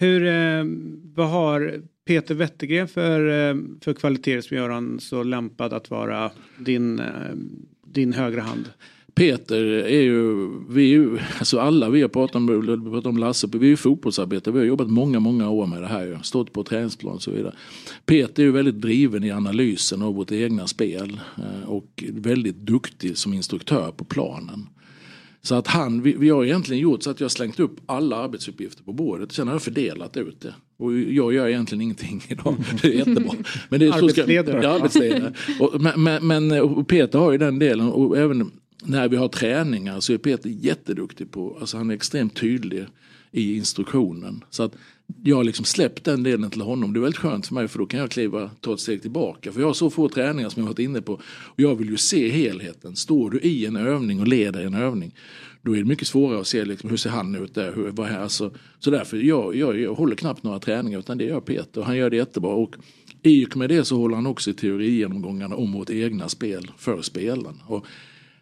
Hur, 0.00 0.26
eh, 0.26 0.64
vad 1.14 1.28
har 1.28 1.82
Peter 2.06 2.34
Wettergren 2.34 2.88
för, 2.88 3.28
eh, 3.28 3.56
för 3.80 3.92
kvaliteter 3.92 4.40
som 4.40 4.56
gör 4.56 4.68
honom 4.68 5.00
så 5.00 5.22
lämpad 5.22 5.72
att 5.72 5.90
vara 5.90 6.30
din 6.58 6.98
eh, 6.98 7.06
din 7.94 8.12
högra 8.12 8.42
hand? 8.42 8.70
Peter 9.14 9.64
är 9.84 10.00
ju, 10.00 10.50
vi 10.68 10.82
är 10.82 10.88
ju, 10.88 11.18
alltså 11.38 11.60
alla 11.60 11.90
vi 11.90 12.02
har 12.02 12.08
pratat 12.08 12.36
om, 12.36 12.46
pratat 12.92 13.06
om 13.06 13.16
Lasse, 13.16 13.48
vi 13.52 13.66
är 13.66 13.70
ju 13.70 13.76
fotbollsarbetare, 13.76 14.52
vi 14.52 14.58
har 14.58 14.66
jobbat 14.66 14.90
många, 14.90 15.20
många 15.20 15.50
år 15.50 15.66
med 15.66 15.82
det 15.82 15.88
här, 15.88 16.18
stått 16.22 16.52
på 16.52 16.64
träningsplan 16.64 17.14
och 17.14 17.22
så 17.22 17.30
vidare. 17.30 17.54
Peter 18.06 18.42
är 18.42 18.46
ju 18.46 18.52
väldigt 18.52 18.80
driven 18.80 19.24
i 19.24 19.30
analysen 19.30 20.02
av 20.02 20.14
vårt 20.14 20.32
egna 20.32 20.66
spel 20.66 21.20
eh, 21.36 21.68
och 21.68 22.04
väldigt 22.12 22.56
duktig 22.56 23.18
som 23.18 23.34
instruktör 23.34 23.92
på 23.96 24.04
planen. 24.04 24.66
Så 25.42 25.54
att 25.54 25.66
han, 25.66 26.02
vi, 26.02 26.16
vi 26.18 26.30
har 26.30 26.44
egentligen 26.44 26.82
gjort 26.82 27.02
så 27.02 27.10
att 27.10 27.20
jag 27.20 27.24
har 27.24 27.30
slängt 27.30 27.60
upp 27.60 27.80
alla 27.86 28.16
arbetsuppgifter 28.16 28.84
på 28.84 28.92
bordet. 28.92 29.32
Sen 29.32 29.48
har 29.48 29.54
jag 29.54 29.62
fördelat 29.62 30.16
ut 30.16 30.40
det. 30.40 30.54
Och 30.78 30.98
jag 30.98 31.34
gör 31.34 31.48
egentligen 31.48 31.82
ingenting 31.82 32.22
idag. 32.28 32.56
Det 32.82 32.88
är 32.88 32.92
jättebra. 32.92 33.34
Men 33.68 33.80
det 33.80 33.86
är 33.86 33.92
arbetsledare. 33.92 34.60
Ja, 34.62 34.70
arbetsledare. 34.70 35.32
Och, 35.60 35.80
men, 35.98 36.26
men 36.26 36.52
och 36.52 36.88
Peter 36.88 37.18
har 37.18 37.32
ju 37.32 37.38
den 37.38 37.58
delen. 37.58 37.88
Och 37.88 38.18
även 38.18 38.50
när 38.86 39.08
vi 39.08 39.16
har 39.16 39.28
träningar 39.28 40.00
så 40.00 40.12
är 40.12 40.18
Peter 40.18 40.50
jätteduktig 40.50 41.30
på, 41.30 41.56
alltså 41.60 41.76
han 41.76 41.90
är 41.90 41.94
extremt 41.94 42.36
tydlig 42.36 42.86
i 43.32 43.56
instruktionen. 43.56 44.44
Så 44.50 44.62
att 44.62 44.76
jag 45.24 45.36
har 45.36 45.44
liksom 45.44 45.64
släppt 45.64 46.04
den 46.04 46.22
delen 46.22 46.50
till 46.50 46.60
honom. 46.60 46.92
Det 46.92 46.98
är 46.98 47.00
väldigt 47.00 47.18
skönt 47.18 47.46
för 47.46 47.54
mig 47.54 47.68
för 47.68 47.78
då 47.78 47.86
kan 47.86 48.00
jag 48.00 48.10
kliva, 48.10 48.50
ta 48.60 48.74
ett 48.74 48.80
steg 48.80 49.02
tillbaka. 49.02 49.52
För 49.52 49.60
jag 49.60 49.66
har 49.66 49.74
så 49.74 49.90
få 49.90 50.08
träningar 50.08 50.48
som 50.48 50.62
jag 50.62 50.68
varit 50.68 50.78
inne 50.78 51.02
på. 51.02 51.12
Och 51.24 51.60
jag 51.60 51.74
vill 51.74 51.90
ju 51.90 51.96
se 51.96 52.30
helheten. 52.30 52.96
Står 52.96 53.30
du 53.30 53.40
i 53.40 53.66
en 53.66 53.76
övning 53.76 54.20
och 54.20 54.28
leder 54.28 54.64
en 54.64 54.74
övning. 54.74 55.14
Då 55.62 55.72
är 55.72 55.76
det 55.76 55.84
mycket 55.84 56.08
svårare 56.08 56.40
att 56.40 56.46
se 56.46 56.64
liksom, 56.64 56.90
hur 56.90 56.96
ser 56.96 57.10
han 57.10 57.34
ut 57.34 57.54
där. 57.54 57.72
Hur, 57.72 57.90
vad 57.90 58.06
här, 58.06 58.20
alltså, 58.20 58.50
så 58.78 58.90
därför 58.90 59.16
jag, 59.16 59.56
jag, 59.56 59.80
jag 59.80 59.94
håller 59.94 60.16
knappt 60.16 60.42
några 60.42 60.58
träningar 60.58 60.98
utan 60.98 61.18
det 61.18 61.24
gör 61.24 61.40
Peter. 61.40 61.80
Och 61.80 61.86
han 61.86 61.96
gör 61.96 62.10
det 62.10 62.16
jättebra. 62.16 62.50
Och 62.50 62.74
i 63.22 63.46
och 63.46 63.56
med 63.56 63.68
det 63.68 63.84
så 63.84 63.96
håller 63.96 64.16
han 64.16 64.26
också 64.26 64.50
i 64.50 64.54
teorigenomgångarna 64.54 65.56
om 65.56 65.72
vårt 65.72 65.90
egna 65.90 66.28
spel 66.28 66.70
för 66.78 67.02
spelen. 67.02 67.62
Och 67.66 67.86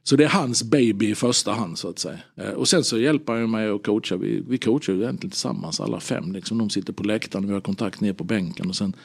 så 0.04 0.16
det 0.16 0.24
är 0.24 0.28
hans 0.28 0.62
baby 0.62 1.10
i 1.10 1.14
första 1.14 1.52
hand 1.52 1.78
så 1.78 1.88
att 1.88 1.98
säga. 1.98 2.18
Eh, 2.36 2.50
och 2.50 2.68
sen 2.68 2.84
så 2.84 2.98
hjälper 2.98 3.32
han 3.32 3.50
mig 3.50 3.70
och 3.70 3.84
coachar. 3.84 4.16
Vi, 4.16 4.42
vi 4.48 4.58
coachar 4.58 4.92
ju 4.92 5.02
egentligen 5.02 5.30
tillsammans 5.30 5.80
alla 5.80 6.00
fem. 6.00 6.32
Liksom. 6.32 6.58
De 6.58 6.70
sitter 6.70 6.92
på 6.92 7.02
läktaren, 7.02 7.46
vi 7.46 7.52
har 7.52 7.60
kontakt 7.60 8.00
ner 8.00 8.12
på 8.12 8.24
bänken. 8.24 8.68
Och 8.68 8.76
sen 8.76 8.96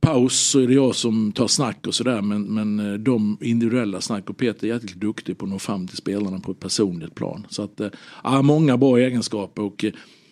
paus 0.00 0.40
så 0.40 0.60
är 0.60 0.66
det 0.66 0.74
jag 0.74 0.94
som 0.94 1.32
tar 1.32 1.46
snack 1.46 1.86
och 1.86 1.94
sådär. 1.94 2.22
Men, 2.22 2.42
men 2.42 2.92
eh, 2.92 2.98
de 2.98 3.38
individuella 3.40 4.00
snack 4.00 4.30
och 4.30 4.36
Peter 4.36 4.66
är 4.66 4.74
jäkligt 4.74 5.00
duktig 5.00 5.38
på 5.38 5.44
att 5.44 5.50
nå 5.50 5.58
fram 5.58 5.88
till 5.88 5.96
spelarna 5.96 6.40
på 6.40 6.52
ett 6.52 6.60
personligt 6.60 7.14
plan. 7.14 7.46
Så 7.48 7.62
att, 7.62 7.80
ja, 8.24 8.42
många 8.42 8.76
bra 8.76 8.98
egenskaper. 8.98 9.62
Och, 9.62 9.84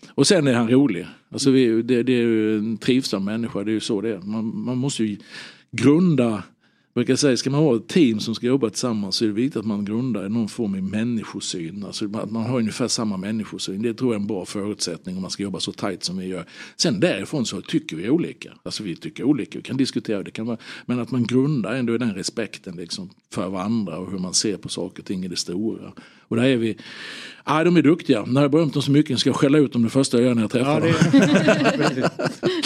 och 0.09 0.27
sen 0.27 0.47
är 0.47 0.55
han 0.55 0.71
rolig. 0.71 1.07
Alltså 1.31 1.51
vi, 1.51 1.83
det, 1.83 2.03
det 2.03 2.13
är 2.13 2.23
ju 2.23 2.59
en 2.59 2.77
trivsam 2.77 3.25
människa, 3.25 3.65
det 3.65 3.71
är 3.71 3.75
ju 3.75 3.81
så 3.81 4.01
det 4.01 4.15
är. 4.15 4.19
Man, 4.19 4.65
man 4.65 4.79
måste 4.79 5.05
ju 5.05 5.17
grunda 5.71 6.43
brukar 6.97 7.17
säga, 7.17 7.37
ska 7.37 7.51
man 7.51 7.61
ha 7.61 7.77
ett 7.77 7.89
team 7.89 8.21
som 8.21 8.35
ska 8.35 8.47
jobba 8.47 8.71
tillsammans 8.71 9.17
så 9.17 9.25
är 9.25 9.29
det 9.29 9.35
viktigt 9.35 9.57
att 9.57 9.67
man 9.67 9.85
grundar 9.85 10.29
någon 10.29 10.49
form 10.49 10.75
av 10.75 10.83
människosyn. 10.83 11.85
Alltså 11.85 12.05
att 12.05 12.31
man 12.31 12.43
har 12.43 12.59
ungefär 12.59 12.89
samma 12.89 13.17
människosyn. 13.17 13.83
Det 13.83 13.95
tror 13.95 14.15
jag 14.15 14.19
är 14.19 14.21
en 14.21 14.27
bra 14.27 14.45
förutsättning 14.45 15.17
om 15.17 15.23
man 15.23 15.31
ska 15.31 15.43
jobba 15.43 15.61
så 15.61 15.73
tajt 15.73 16.05
som 16.05 16.19
vi 16.19 16.27
gör. 16.27 16.45
Sen 16.77 17.01
därifrån 17.01 17.47
så 17.47 17.61
tycker 17.61 17.97
vi 17.97 18.11
olika. 18.11 18.53
Alltså 18.63 18.83
vi 18.83 18.97
tycker 18.97 19.25
olika, 19.25 19.59
vi 19.59 19.63
kan 19.63 19.77
diskutera 19.77 20.23
det. 20.23 20.31
Kan 20.31 20.47
vara, 20.47 20.59
men 20.87 21.01
att 21.01 21.11
man 21.11 21.25
grundar 21.25 21.75
ändå 21.75 21.99
den 21.99 22.15
respekten 22.15 22.77
liksom 22.77 23.11
för 23.33 23.49
varandra 23.49 23.99
och 23.99 24.11
hur 24.11 24.19
man 24.19 24.35
ser 24.35 24.57
på 24.57 24.69
saker 24.69 25.03
och 25.03 25.07
ting 25.07 25.25
i 25.25 25.29
det 25.29 25.37
stora. 25.37 25.93
Och 26.29 26.37
där 26.37 26.45
är 26.45 26.57
vi, 26.57 26.77
ja 27.47 27.65
de 27.65 27.77
är 27.77 27.83
duktiga. 27.83 28.25
När 28.25 28.43
jag 28.43 28.51
berömt 28.51 28.73
dem 28.73 28.83
så 28.83 28.91
mycket 28.91 29.19
ska 29.19 29.29
jag 29.31 29.37
skälla 29.37 29.59
ut 29.59 29.73
dem 29.73 29.83
det 29.83 29.91
första 29.91 30.17
jag 30.17 30.27
gör 30.27 30.35
när 30.35 30.43
jag 30.43 30.51
träffar 30.51 30.81
dem. 30.81 30.95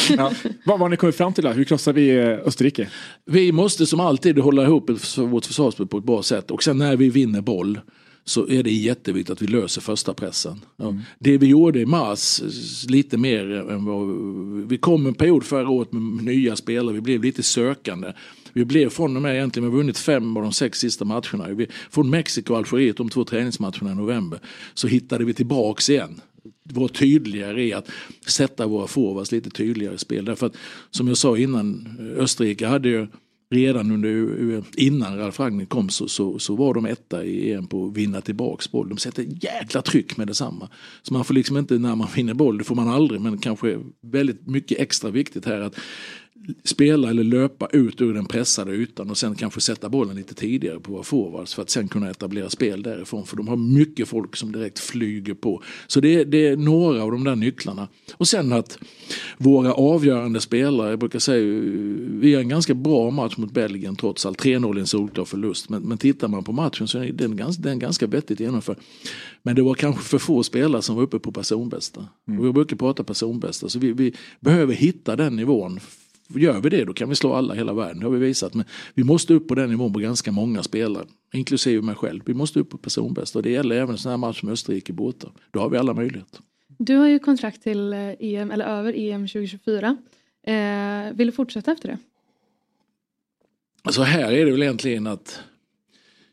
ja. 0.17 0.33
Vad 0.65 0.79
har 0.79 0.89
ni 0.89 0.97
kommit 0.97 1.17
fram 1.17 1.33
till 1.33 1.45
då? 1.45 1.51
Hur 1.51 1.65
krossar 1.65 1.93
vi 1.93 2.11
eh, 2.11 2.39
Österrike? 2.47 2.89
Vi 3.25 3.53
måste 3.53 3.87
som 3.87 4.01
alltid 4.01 4.39
hålla 4.39 4.63
ihop 4.65 4.91
vårt 5.17 5.47
försvarsspel 5.47 5.87
på 5.87 5.99
ett 5.99 6.05
bra 6.05 6.23
sätt. 6.23 6.51
Och 6.51 6.63
sen 6.63 6.79
när 6.79 6.97
vi 6.97 7.11
vinner 7.11 7.41
boll 7.41 7.81
så 8.25 8.49
är 8.49 8.63
det 8.63 8.71
jätteviktigt 8.71 9.31
att 9.31 9.43
vi 9.43 9.47
löser 9.47 9.81
första 9.81 10.15
pressen. 10.15 10.61
Ja. 10.77 10.89
Mm. 10.89 11.01
Det 11.19 11.39
vi 11.39 11.47
gjorde 11.47 11.81
i 11.81 11.87
mars, 11.87 12.43
lite 12.89 13.17
mer 13.17 13.71
än 13.71 13.85
vad... 13.85 14.09
Vi 14.69 14.79
kom 14.79 15.07
en 15.07 15.15
period 15.15 15.45
förra 15.45 15.69
året 15.69 15.93
med 15.93 16.25
nya 16.25 16.57
spelare, 16.57 16.95
vi 16.95 17.01
blev 17.01 17.25
lite 17.25 17.43
sökande. 17.43 18.13
Vi 18.53 18.65
blev 18.65 18.91
från 18.91 19.17
och 19.17 19.23
med 19.23 19.35
egentligen, 19.35 19.69
vi 19.69 19.71
har 19.71 19.79
vunnit 19.79 19.99
fem 19.99 20.37
av 20.37 20.43
de 20.43 20.53
sex 20.53 20.79
sista 20.79 21.05
matcherna. 21.05 21.49
Vi, 21.49 21.67
från 21.91 22.11
Mexiko 22.11 22.53
och 22.53 22.59
Algeriet, 22.59 22.97
de 22.97 23.09
två 23.09 23.25
träningsmatcherna 23.25 23.93
i 23.93 23.95
november, 23.95 24.41
så 24.75 24.87
hittade 24.87 25.25
vi 25.25 25.35
tillbaks 25.35 25.91
igen 25.91 26.21
vara 26.63 26.89
tydligare 26.89 27.65
i 27.65 27.73
att 27.73 27.91
sätta 28.27 28.67
våra 28.67 28.87
forwards 28.87 29.33
lite 29.33 29.51
tydligare 29.51 29.95
i 29.95 29.99
spel. 29.99 30.25
Därför 30.25 30.47
att 30.47 30.57
som 30.91 31.09
jag 31.09 31.17
sa 31.17 31.37
innan, 31.37 31.99
Österrike 32.17 32.67
hade 32.67 32.89
ju 32.89 33.07
redan 33.51 33.91
under, 33.91 34.63
innan 34.77 35.19
Ralf 35.19 35.41
Ragnik 35.41 35.69
kom 35.69 35.89
så, 35.89 36.09
så, 36.09 36.39
så, 36.39 36.57
var 36.57 36.75
de 36.75 36.87
etta 36.87 37.25
i 37.25 37.53
EM 37.53 37.67
på 37.67 37.87
att 37.87 37.97
vinna 37.97 38.21
tillbaks 38.21 38.71
boll. 38.73 38.89
De 38.89 38.99
sätter 38.99 39.27
jäkla 39.41 39.83
tryck 39.83 40.17
med 40.17 40.27
detsamma. 40.27 40.69
Så 41.03 41.15
man 41.15 41.25
får 41.25 41.35
liksom 41.35 41.57
inte 41.57 41.79
när 41.79 41.97
man 41.97 42.09
vinner 42.17 42.35
boll, 42.35 42.59
det 42.59 42.65
får 42.65 42.75
man 42.75 42.89
aldrig, 42.89 43.21
men 43.21 43.39
kanske 43.39 43.79
väldigt 44.03 44.47
mycket 44.47 44.79
extra 44.79 45.11
viktigt 45.11 45.47
här 45.47 45.61
att 45.61 45.77
spela 46.64 47.11
eller 47.11 47.24
löpa 47.24 47.66
ut 47.66 48.01
ur 48.01 48.14
den 48.14 48.26
pressade 48.26 48.72
ytan 48.72 49.11
och 49.11 49.18
sen 49.18 49.34
kanske 49.34 49.61
sätta 49.61 49.88
bollen 49.88 50.16
lite 50.16 50.34
tidigare 50.34 50.80
på 50.80 50.93
våra 50.93 51.03
forwards 51.03 51.55
för 51.55 51.62
att 51.62 51.70
sen 51.70 51.88
kunna 51.88 52.11
etablera 52.11 52.51
spel 52.51 52.82
därifrån. 52.82 53.26
För 53.26 53.36
de 53.36 53.49
har 53.49 53.57
mycket 53.57 54.09
folk 54.09 54.36
som 54.36 54.53
direkt 54.53 54.78
flyger 54.78 55.34
på. 55.34 55.62
Så 55.86 56.01
det 56.01 56.14
är, 56.14 56.24
det 56.24 56.47
är 56.47 56.57
några 56.57 57.03
av 57.03 57.11
de 57.11 57.24
där 57.24 57.36
nycklarna. 57.36 57.88
Och 58.14 58.28
sen 58.28 58.53
att 58.53 58.78
våra 59.38 59.72
avgörande 59.72 60.41
spelare, 60.41 60.91
jag 60.91 60.99
brukar 60.99 61.18
säga, 61.18 61.61
vi 62.20 62.34
har 62.34 62.43
en 62.43 62.49
ganska 62.49 62.74
bra 62.74 63.11
match 63.11 63.36
mot 63.36 63.53
Belgien 63.53 63.97
trots 63.97 64.26
allt. 64.26 64.45
3-0 64.45 64.76
i 64.76 64.80
en 64.80 64.86
solklar 64.86 65.24
förlust. 65.24 65.68
Men, 65.68 65.82
men 65.82 65.99
tittar 65.99 66.28
man 66.28 66.45
på 66.45 66.53
matchen 66.53 66.88
så 66.88 66.99
är 66.99 67.12
den 67.12 67.36
ganska, 67.36 67.62
den 67.62 67.78
ganska 67.78 68.07
vettigt 68.07 68.41
genomförd. 68.41 68.76
Men 69.43 69.57
det 69.57 69.62
var 69.62 69.74
kanske 69.74 70.03
för 70.03 70.18
få 70.18 70.43
spelare 70.43 70.82
som 70.82 70.97
var 70.97 71.03
uppe 71.03 71.18
på 71.18 71.32
personbästa. 71.32 72.07
Mm. 72.28 72.41
Och 72.41 72.47
vi 72.47 72.53
brukar 72.53 72.76
prata 72.76 73.05
personbästa. 73.05 73.68
Så 73.68 73.78
vi, 73.78 73.93
vi 73.93 74.14
behöver 74.41 74.74
hitta 74.74 75.16
den 75.16 75.36
nivån 75.36 75.80
Gör 76.35 76.61
vi 76.61 76.68
det 76.68 76.85
då 76.85 76.93
kan 76.93 77.09
vi 77.09 77.14
slå 77.14 77.33
alla 77.33 77.55
hela 77.55 77.72
världen, 77.72 78.01
det 78.01 78.07
har 78.07 78.12
vi 78.12 78.26
visat. 78.26 78.55
Men 78.55 78.64
vi 78.95 79.05
måste 79.05 79.35
upp 79.35 79.49
på 79.49 79.55
den 79.55 79.70
nivån 79.70 79.93
på 79.93 79.99
ganska 79.99 80.33
många 80.33 80.62
spelare, 80.62 81.05
inklusive 81.33 81.83
mig 81.83 81.95
själv. 81.95 82.22
Vi 82.26 82.35
måste 82.35 82.61
upp 82.61 82.70
på 82.70 82.78
personbästa 82.78 83.39
och 83.39 83.43
det 83.43 83.51
gäller 83.51 83.76
även 83.76 83.91
en 83.91 83.99
sån 83.99 84.11
här 84.11 84.16
match 84.16 84.43
med 84.43 84.53
Österrike 84.53 84.93
borta. 84.93 85.28
Då 85.51 85.61
har 85.61 85.68
vi 85.68 85.78
alla 85.78 85.95
möjligheter. 85.95 86.41
Du 86.78 86.97
har 86.97 87.09
ju 87.09 87.18
kontrakt 87.18 87.62
till 87.62 87.93
EM, 87.93 88.51
eller 88.51 88.64
över 88.64 88.93
EM 88.97 89.26
2024. 89.26 89.97
Eh, 90.47 91.12
vill 91.14 91.26
du 91.26 91.33
fortsätta 91.33 91.72
efter 91.72 91.89
det? 91.89 91.99
Alltså 93.83 94.03
här 94.03 94.33
är 94.33 94.45
det 94.45 94.51
väl 94.51 94.62
egentligen 94.62 95.07
att 95.07 95.43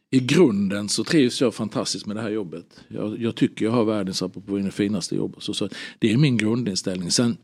i 0.09 0.19
grunden 0.19 0.89
så 0.89 1.03
trivs 1.03 1.41
jag 1.41 1.53
fantastiskt 1.53 2.05
med 2.05 2.15
det 2.15 2.21
här 2.21 2.29
jobbet. 2.29 2.83
Jag, 2.87 3.21
jag 3.21 3.35
tycker 3.35 3.65
jag 3.65 3.71
har 3.71 3.85
världens, 3.85 4.21
apropå 4.21 4.57
det 4.57 4.71
finaste 4.71 5.15
jobb. 5.15 5.35
Så, 5.39 5.53
så 5.53 5.69
det 5.99 6.13
är 6.13 6.17
min 6.17 6.37
grundinställning. 6.37 7.11
Sen 7.11 7.37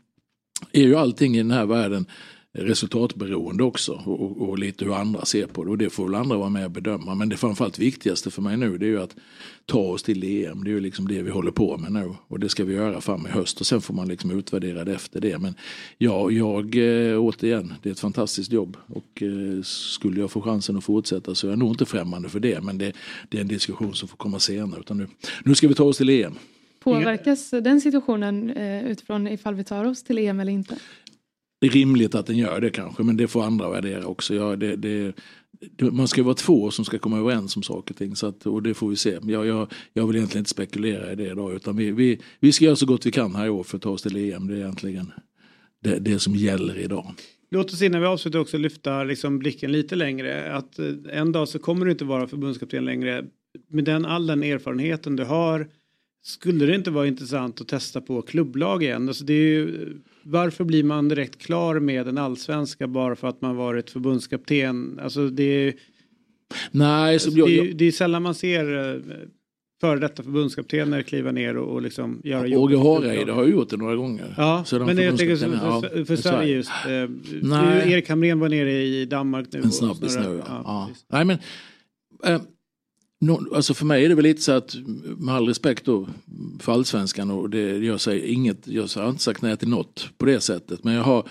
är 0.72 0.84
ju 0.84 0.96
allting 0.96 1.36
i 1.36 1.38
den 1.38 1.52
här 1.52 1.66
världen 1.66 2.06
resultatberoende 2.54 3.64
också 3.64 4.02
och, 4.06 4.50
och, 4.50 4.60
lite 4.60 4.86
hur 4.86 4.94
andra 4.94 5.26
ser 5.26 5.48
på 5.48 5.64
det 5.64 5.70
och 5.70 5.78
det 5.78 5.90
får 5.90 6.06
väl 6.06 6.16
andra 6.16 6.38
vara 6.38 6.50
med 6.50 6.66
och 6.66 6.72
bedöma. 6.72 7.16
Men 7.16 7.30
det 7.30 7.38
framförallt 7.38 7.80
viktigaste 7.80 8.32
för 8.32 8.42
mig 8.42 8.58
nu 8.58 8.78
det 8.78 8.86
är 8.86 8.90
ju 8.90 9.02
att 9.02 9.16
ta 9.66 9.80
oss 9.80 10.04
till 10.04 10.24
EM. 10.24 10.64
Det 10.64 10.70
är 10.70 10.74
ju 10.74 10.80
liksom 10.80 11.08
det 11.08 11.22
vi 11.22 11.30
håller 11.30 11.52
på 11.52 11.78
med 11.78 11.92
nu 11.92 12.16
och 12.28 12.40
det 12.40 12.50
ska 12.50 12.64
vi 12.64 12.74
göra 12.74 13.02
fram 13.02 13.28
i 13.28 13.30
höst 13.30 13.60
och 13.60 13.68
sen 13.68 13.82
får 13.82 13.94
man 13.94 14.08
liksom 14.08 14.32
utvärdera 14.32 14.84
det 14.84 14.94
efter 14.94 15.22
det. 15.22 15.38
Men 15.38 15.56
ja, 15.98 16.32
jag 16.32 16.76
eh, 16.76 17.20
återigen, 17.20 17.74
det 17.82 17.90
är 17.90 17.94
ett 17.94 18.00
fantastiskt 18.00 18.52
jobb 18.52 18.78
och 18.88 19.24
eh, 19.24 19.62
skulle 19.64 20.20
jag 20.20 20.32
få 20.32 20.42
chansen 20.42 20.78
att 20.78 20.84
fortsätta 20.84 21.36
så 21.36 21.48
är 21.48 21.52
jag 21.52 21.60
nog 21.60 21.72
inte 21.72 21.86
främmande 21.86 22.30
för 22.30 22.40
det. 22.40 22.62
Men 22.62 22.78
det, 22.78 22.94
det 23.30 23.38
är 23.38 23.42
en 23.42 23.48
diskussion 23.48 23.94
som 23.94 24.08
får 24.08 24.18
komma 24.18 24.40
senare 24.40 24.80
utan 24.80 24.98
nu, 24.98 25.08
nu 25.44 25.56
ska 25.56 25.68
vi 25.68 25.74
ta 25.74 25.84
oss 25.84 25.98
till 25.98 26.10
EM. 26.10 26.34
Påverkas 26.84 27.50
den 27.50 27.82
situationen 27.82 28.50
eh, 28.50 28.86
utifrån 28.86 29.28
ifall 29.28 29.56
vi 29.56 29.64
tar 29.64 29.86
oss 29.86 30.04
till 30.04 30.18
EM 30.18 30.40
eller 30.40 30.52
inte? 30.52 30.76
Det 31.64 31.68
är 31.68 31.72
rimligt 31.72 32.16
att 32.16 32.26
den 32.26 32.38
gör 32.38 32.62
det 32.62 32.70
kanske 32.70 33.04
men 33.04 33.18
det 33.18 33.28
får 33.28 33.44
andra 33.44 33.70
värdera 33.70 34.06
också. 34.06 34.36
Ja, 34.36 34.56
det, 34.56 34.76
det, 34.76 35.14
man 35.92 36.08
ska 36.08 36.24
vara 36.24 36.36
två 36.36 36.72
som 36.72 36.86
ska 36.86 37.00
komma 37.00 37.18
överens 37.18 37.56
om 37.58 37.64
saker 37.64 37.94
och 37.94 37.98
ting 37.98 38.16
så 38.16 38.28
att, 38.28 38.46
och 38.46 38.64
det 38.64 38.74
får 38.74 38.90
vi 38.90 38.96
se. 38.96 39.20
Jag, 39.24 39.46
jag, 39.46 39.72
jag 39.94 40.08
vill 40.08 40.16
egentligen 40.16 40.42
inte 40.42 40.50
spekulera 40.50 41.12
i 41.12 41.16
det 41.16 41.32
idag 41.32 41.54
utan 41.54 41.78
vi, 41.78 41.92
vi, 41.92 42.22
vi 42.40 42.52
ska 42.52 42.66
göra 42.66 42.76
så 42.76 42.86
gott 42.86 43.06
vi 43.06 43.12
kan 43.12 43.36
här 43.36 43.46
i 43.46 43.50
år 43.50 43.64
för 43.64 43.78
att 43.78 43.82
ta 43.82 43.90
oss 43.90 44.02
till 44.02 44.34
EM. 44.34 44.48
Det 44.48 44.54
är 44.54 44.58
egentligen 44.58 45.12
det, 45.84 46.00
det 46.00 46.20
som 46.20 46.36
gäller 46.36 46.78
idag. 46.78 47.14
Låt 47.52 47.74
oss 47.74 47.82
innan 47.82 48.02
vi 48.02 48.08
avslutar 48.08 48.40
också 48.40 48.58
lyfta 48.58 49.04
liksom 49.04 49.40
blicken 49.40 49.72
lite 49.72 49.96
längre. 49.96 50.54
Att 50.54 50.80
eh, 50.80 50.86
en 51.12 51.32
dag 51.32 51.48
så 51.48 51.60
kommer 51.60 51.86
du 51.86 51.92
inte 51.92 52.06
vara 52.06 52.28
förbundskapten 52.28 52.86
längre. 52.86 53.26
Med 53.70 53.84
den, 53.84 54.06
all 54.06 54.28
den 54.28 54.44
erfarenheten 54.44 55.16
du 55.16 55.24
har 55.24 55.68
skulle 56.24 56.66
det 56.66 56.76
inte 56.76 56.92
vara 56.92 57.08
intressant 57.08 57.62
att 57.62 57.68
testa 57.68 58.02
på 58.02 58.22
klubblag 58.22 58.84
igen? 58.84 59.08
Alltså 59.08 59.24
det 59.26 59.34
är 59.34 59.38
ju, 59.38 59.84
eh, 59.84 60.13
varför 60.24 60.64
blir 60.64 60.84
man 60.84 61.10
direkt 61.10 61.42
klar 61.42 61.80
med 61.80 62.08
en 62.08 62.18
allsvenska 62.18 62.88
bara 62.88 63.16
för 63.16 63.28
att 63.28 63.42
man 63.42 63.56
varit 63.56 63.90
förbundskapten? 63.90 65.00
Alltså 65.04 65.30
det 65.30 65.68
är, 65.68 65.74
Nej, 66.72 67.14
alltså 67.14 67.30
jag, 67.30 67.50
det, 67.50 67.74
det 67.74 67.86
är 67.86 67.92
sällan 67.92 68.24
man 68.24 68.36
ser 68.36 68.96
eh, 68.96 69.02
före 69.82 70.00
detta 70.00 70.24
förbundskaptener 70.24 71.02
kliva 71.02 71.32
ner 71.32 71.58
och, 71.58 71.74
och 71.74 71.82
liksom 71.82 72.22
göra 72.24 72.48
jobb. 72.48 72.64
Åge 72.64 72.78
Hareide 72.78 73.32
har 73.32 73.46
gjort 73.46 73.70
det 73.70 73.78
några 73.78 73.96
gånger. 73.96 74.34
Ja, 74.38 74.66
men 74.72 74.98
jag 74.98 75.18
tänker 75.18 75.36
för, 75.36 76.06
för, 76.06 76.16
Sverige 76.16 76.56
just. 76.56 76.72
Eh, 76.88 77.10
Nej. 77.42 77.92
Erik 77.92 78.10
Hamrén 78.10 78.40
var 78.40 78.50
nere 78.50 78.72
i 78.72 79.06
Danmark 79.06 79.48
nu. 79.52 79.60
En 79.60 79.72
snabbis 79.72 80.18
nu 80.18 80.24
ja. 80.24 80.44
ja. 80.48 80.62
ja. 80.66 80.90
Nej, 81.08 81.26
men, 81.26 81.38
äh, 82.26 82.42
No, 83.24 83.56
alltså 83.56 83.74
för 83.74 83.86
mig 83.86 84.06
är 84.06 84.10
det 84.10 84.16
väl 84.16 84.24
lite 84.24 84.42
så 84.42 84.52
att 84.52 84.76
med 85.18 85.36
all 85.36 85.48
respekt 85.48 85.86
då 85.86 86.08
för 86.60 86.72
allsvenskan 86.72 87.32
och 87.32 87.50
det, 87.50 87.78
jag 87.78 88.02
sig 88.02 88.28
inget, 88.34 88.68
jag 88.68 88.88
har 88.96 89.10
inte 89.10 89.24
sagt 89.24 89.42
nej 89.42 89.58
till 89.58 89.70
något 89.70 90.10
på 90.18 90.26
det 90.26 90.42
sättet. 90.42 90.84
Men 90.84 90.94
jag 90.94 91.04
har 91.04 91.28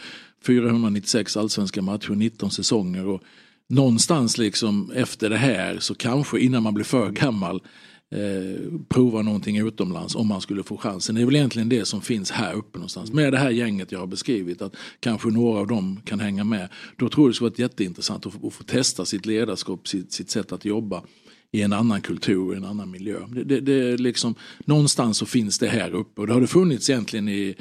496 0.46 1.36
allsvenska 1.36 1.82
matcher, 1.82 2.10
19 2.10 2.50
säsonger 2.50 3.06
och 3.06 3.22
någonstans 3.68 4.38
liksom 4.38 4.92
efter 4.94 5.30
det 5.30 5.36
här 5.36 5.78
så 5.78 5.94
kanske 5.94 6.40
innan 6.40 6.62
man 6.62 6.74
blir 6.74 6.84
för 6.84 7.10
gammal 7.10 7.62
eh, 8.10 8.80
prova 8.88 9.22
någonting 9.22 9.56
utomlands 9.56 10.14
om 10.14 10.26
man 10.26 10.40
skulle 10.40 10.62
få 10.62 10.76
chansen. 10.76 11.14
Det 11.14 11.20
är 11.20 11.26
väl 11.26 11.36
egentligen 11.36 11.68
det 11.68 11.84
som 11.84 12.00
finns 12.00 12.30
här 12.30 12.54
uppe 12.54 12.78
någonstans. 12.78 13.12
Med 13.12 13.32
det 13.32 13.38
här 13.38 13.50
gänget 13.50 13.92
jag 13.92 13.98
har 13.98 14.06
beskrivit, 14.06 14.62
att 14.62 14.76
kanske 15.00 15.28
några 15.28 15.60
av 15.60 15.66
dem 15.66 16.00
kan 16.04 16.20
hänga 16.20 16.44
med. 16.44 16.68
Då 16.96 17.08
tror 17.08 17.26
jag 17.26 17.30
det 17.30 17.34
skulle 17.34 17.50
vara 17.50 17.62
jätteintressant 17.62 18.26
att 18.26 18.32
få, 18.32 18.46
att 18.46 18.54
få 18.54 18.64
testa 18.64 19.04
sitt 19.04 19.26
ledarskap, 19.26 19.88
sitt, 19.88 20.12
sitt 20.12 20.30
sätt 20.30 20.52
att 20.52 20.64
jobba 20.64 21.02
i 21.52 21.62
en 21.62 21.72
annan 21.72 22.00
kultur, 22.00 22.54
i 22.54 22.56
en 22.56 22.64
annan 22.64 22.90
miljö. 22.90 23.16
Det, 23.28 23.44
det, 23.44 23.60
det 23.60 23.96
liksom, 23.96 24.34
någonstans 24.64 25.18
så 25.18 25.26
finns 25.26 25.58
det 25.58 25.68
här 25.68 25.94
uppe 25.94 26.20
och 26.20 26.26
det 26.26 26.32
har 26.32 26.40
det 26.40 26.46
funnits 26.46 26.90
egentligen 26.90 27.28
i 27.28 27.54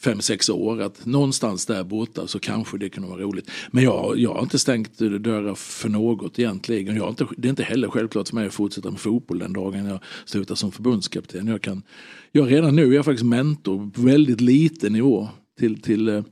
fem, 0.00 0.20
sex 0.20 0.48
år. 0.48 0.82
Att 0.82 1.06
någonstans 1.06 1.66
där 1.66 1.84
borta 1.84 2.26
så 2.26 2.38
kanske 2.38 2.78
det 2.78 2.88
kunde 2.88 3.08
vara 3.08 3.22
roligt. 3.22 3.50
Men 3.70 3.84
jag, 3.84 4.18
jag 4.18 4.34
har 4.34 4.42
inte 4.42 4.58
stängt 4.58 4.98
dörrar 4.98 5.54
för 5.54 5.88
något 5.88 6.38
egentligen. 6.38 6.96
Jag 6.96 7.02
har 7.02 7.10
inte, 7.10 7.26
det 7.36 7.48
är 7.48 7.50
inte 7.50 7.62
heller 7.62 7.88
självklart 7.88 8.28
för 8.28 8.34
mig 8.34 8.46
att 8.46 8.54
fortsätta 8.54 8.90
med 8.90 9.00
fotboll 9.00 9.38
den 9.38 9.52
dagen 9.52 9.86
jag 9.86 10.00
slutar 10.24 10.54
som 10.54 10.72
förbundskapten. 10.72 11.46
Jag 11.46 11.62
kan, 11.62 11.82
jag 12.32 12.52
redan 12.52 12.76
nu 12.76 12.90
är 12.90 12.94
jag 12.94 13.04
faktiskt 13.04 13.26
mentor 13.26 13.90
på 13.90 14.02
väldigt 14.02 14.40
liten 14.40 14.92
nivå 14.92 15.28
till, 15.58 15.82
till 15.82 16.08
eh, 16.08 16.22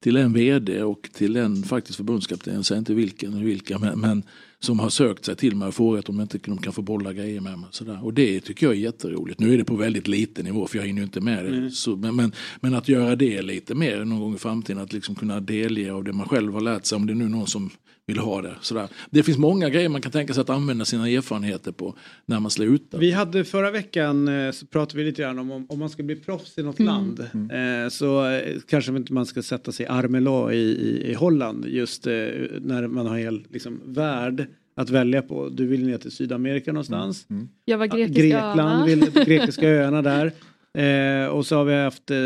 till 0.00 0.16
en 0.16 0.32
vd 0.32 0.82
och 0.82 1.08
till 1.12 1.36
en 1.36 1.62
faktiskt 1.62 1.96
förbundskapten, 1.96 2.54
jag 2.54 2.64
säger 2.64 2.78
inte 2.78 2.94
vilken 2.94 3.32
eller 3.32 3.44
vilka, 3.44 3.78
men, 3.78 4.00
men 4.00 4.22
som 4.60 4.78
har 4.78 4.90
sökt 4.90 5.24
sig 5.24 5.36
till 5.36 5.56
mig 5.56 5.68
och 5.68 5.74
frågat 5.74 6.08
om 6.08 6.20
inte 6.20 6.38
de 6.38 6.58
kan 6.58 6.72
få 6.72 6.82
bolla 6.82 7.12
grejer 7.12 7.40
med 7.40 7.58
mig. 7.58 7.68
Sådär. 7.72 8.04
Och 8.04 8.14
det 8.14 8.40
tycker 8.40 8.66
jag 8.66 8.74
är 8.74 8.78
jätteroligt. 8.78 9.40
Nu 9.40 9.54
är 9.54 9.58
det 9.58 9.64
på 9.64 9.76
väldigt 9.76 10.08
liten 10.08 10.44
nivå 10.44 10.66
för 10.66 10.78
jag 10.78 10.86
hinner 10.86 11.00
ju 11.00 11.04
inte 11.04 11.20
med 11.20 11.44
det. 11.44 11.56
Mm. 11.56 11.70
Så, 11.70 11.96
men, 11.96 12.16
men, 12.16 12.32
men, 12.60 12.74
att 12.74 12.88
göra 12.88 13.16
det 13.16 13.42
lite 13.42 13.74
mer 13.74 14.04
någon 14.04 14.20
gång 14.20 14.34
i 14.34 14.38
framtiden, 14.38 14.82
att 14.82 14.92
liksom 14.92 15.14
kunna 15.14 15.40
delge 15.40 15.92
av 15.92 16.04
det 16.04 16.12
man 16.12 16.28
själv 16.28 16.52
har 16.52 16.60
lärt 16.60 16.86
sig, 16.86 16.96
om 16.96 17.06
det 17.06 17.12
är 17.12 17.14
nu 17.14 17.28
någon 17.28 17.46
som 17.46 17.70
vill 18.08 18.18
ha 18.18 18.42
det. 18.42 18.54
Sådär. 18.60 18.88
Det 19.10 19.22
finns 19.22 19.38
många 19.38 19.68
grejer 19.68 19.88
man 19.88 20.00
kan 20.00 20.12
tänka 20.12 20.34
sig 20.34 20.40
att 20.40 20.50
använda 20.50 20.84
sina 20.84 21.08
erfarenheter 21.08 21.72
på 21.72 21.94
när 22.26 22.40
man 22.40 22.50
slutar. 22.50 22.98
Vi 22.98 23.12
hade 23.12 23.44
förra 23.44 23.70
veckan 23.70 24.28
eh, 24.28 24.50
så 24.50 24.66
pratade 24.66 24.98
vi 24.98 25.04
lite 25.04 25.22
grann 25.22 25.38
om 25.38 25.66
om 25.68 25.78
man 25.78 25.90
ska 25.90 26.02
bli 26.02 26.16
proffs 26.16 26.58
i 26.58 26.62
något 26.62 26.78
mm. 26.78 26.94
land 26.94 27.28
mm. 27.34 27.84
Eh, 27.84 27.88
så 27.88 28.30
eh, 28.30 28.58
kanske 28.68 28.96
inte 28.96 29.12
man 29.12 29.26
ska 29.26 29.42
sätta 29.42 29.72
sig 29.72 29.86
i 29.86 29.88
Armelå 29.88 30.52
i, 30.52 30.56
i, 30.56 31.10
i 31.10 31.14
Holland 31.14 31.66
just 31.66 32.06
när 32.06 32.86
man 32.86 33.06
har 33.06 33.18
hel 33.18 33.46
liksom, 33.50 33.80
värld 33.84 34.46
att 34.76 34.90
välja 34.90 35.22
på. 35.22 35.48
Du 35.48 35.66
vill 35.66 35.86
ner 35.86 35.98
till 35.98 36.10
Sydamerika 36.10 36.72
någonstans. 36.72 37.26
Mm. 37.30 37.40
Mm. 37.40 37.52
Jag 37.64 37.78
var 37.78 37.86
grekiska 37.86 38.22
Grekland, 38.22 38.84
vill, 38.84 39.10
grekiska 39.26 39.68
öarna 39.68 40.02
där. 40.02 40.32
Eh, 40.74 41.28
och 41.28 41.46
så 41.46 41.56
har 41.56 41.64
vi 41.64 41.74
haft 41.74 42.10
eh, 42.10 42.16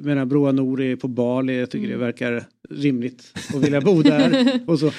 menar, 0.00 0.24
Broa 0.24 0.52
Nouri 0.52 0.96
på 0.96 1.08
Bali. 1.08 1.60
Jag 1.60 1.70
tycker 1.70 1.86
mm. 1.86 1.98
det 1.98 2.04
verkar 2.04 2.44
rimligt 2.70 3.32
att 3.54 3.64
vilja 3.64 3.80
bo 3.80 4.02
där. 4.02 4.60
och 4.66 4.78
så. 4.78 4.92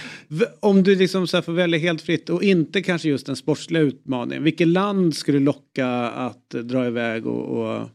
Om 0.60 0.84
du 0.84 0.96
liksom 0.96 1.28
så 1.28 1.42
får 1.42 1.54
välja 1.54 1.80
helt 1.80 2.02
fritt 2.02 2.30
och 2.30 2.44
inte 2.44 2.82
kanske 2.82 3.10
just 3.10 3.26
den 3.26 3.36
sportsliga 3.36 3.84
utmaningen. 3.84 4.44
Vilket 4.44 4.68
land 4.68 5.16
skulle 5.16 5.40
locka 5.40 5.88
att 6.10 6.50
dra 6.50 6.88
iväg 6.88 7.28
och, 7.28 7.76
och 7.76 7.90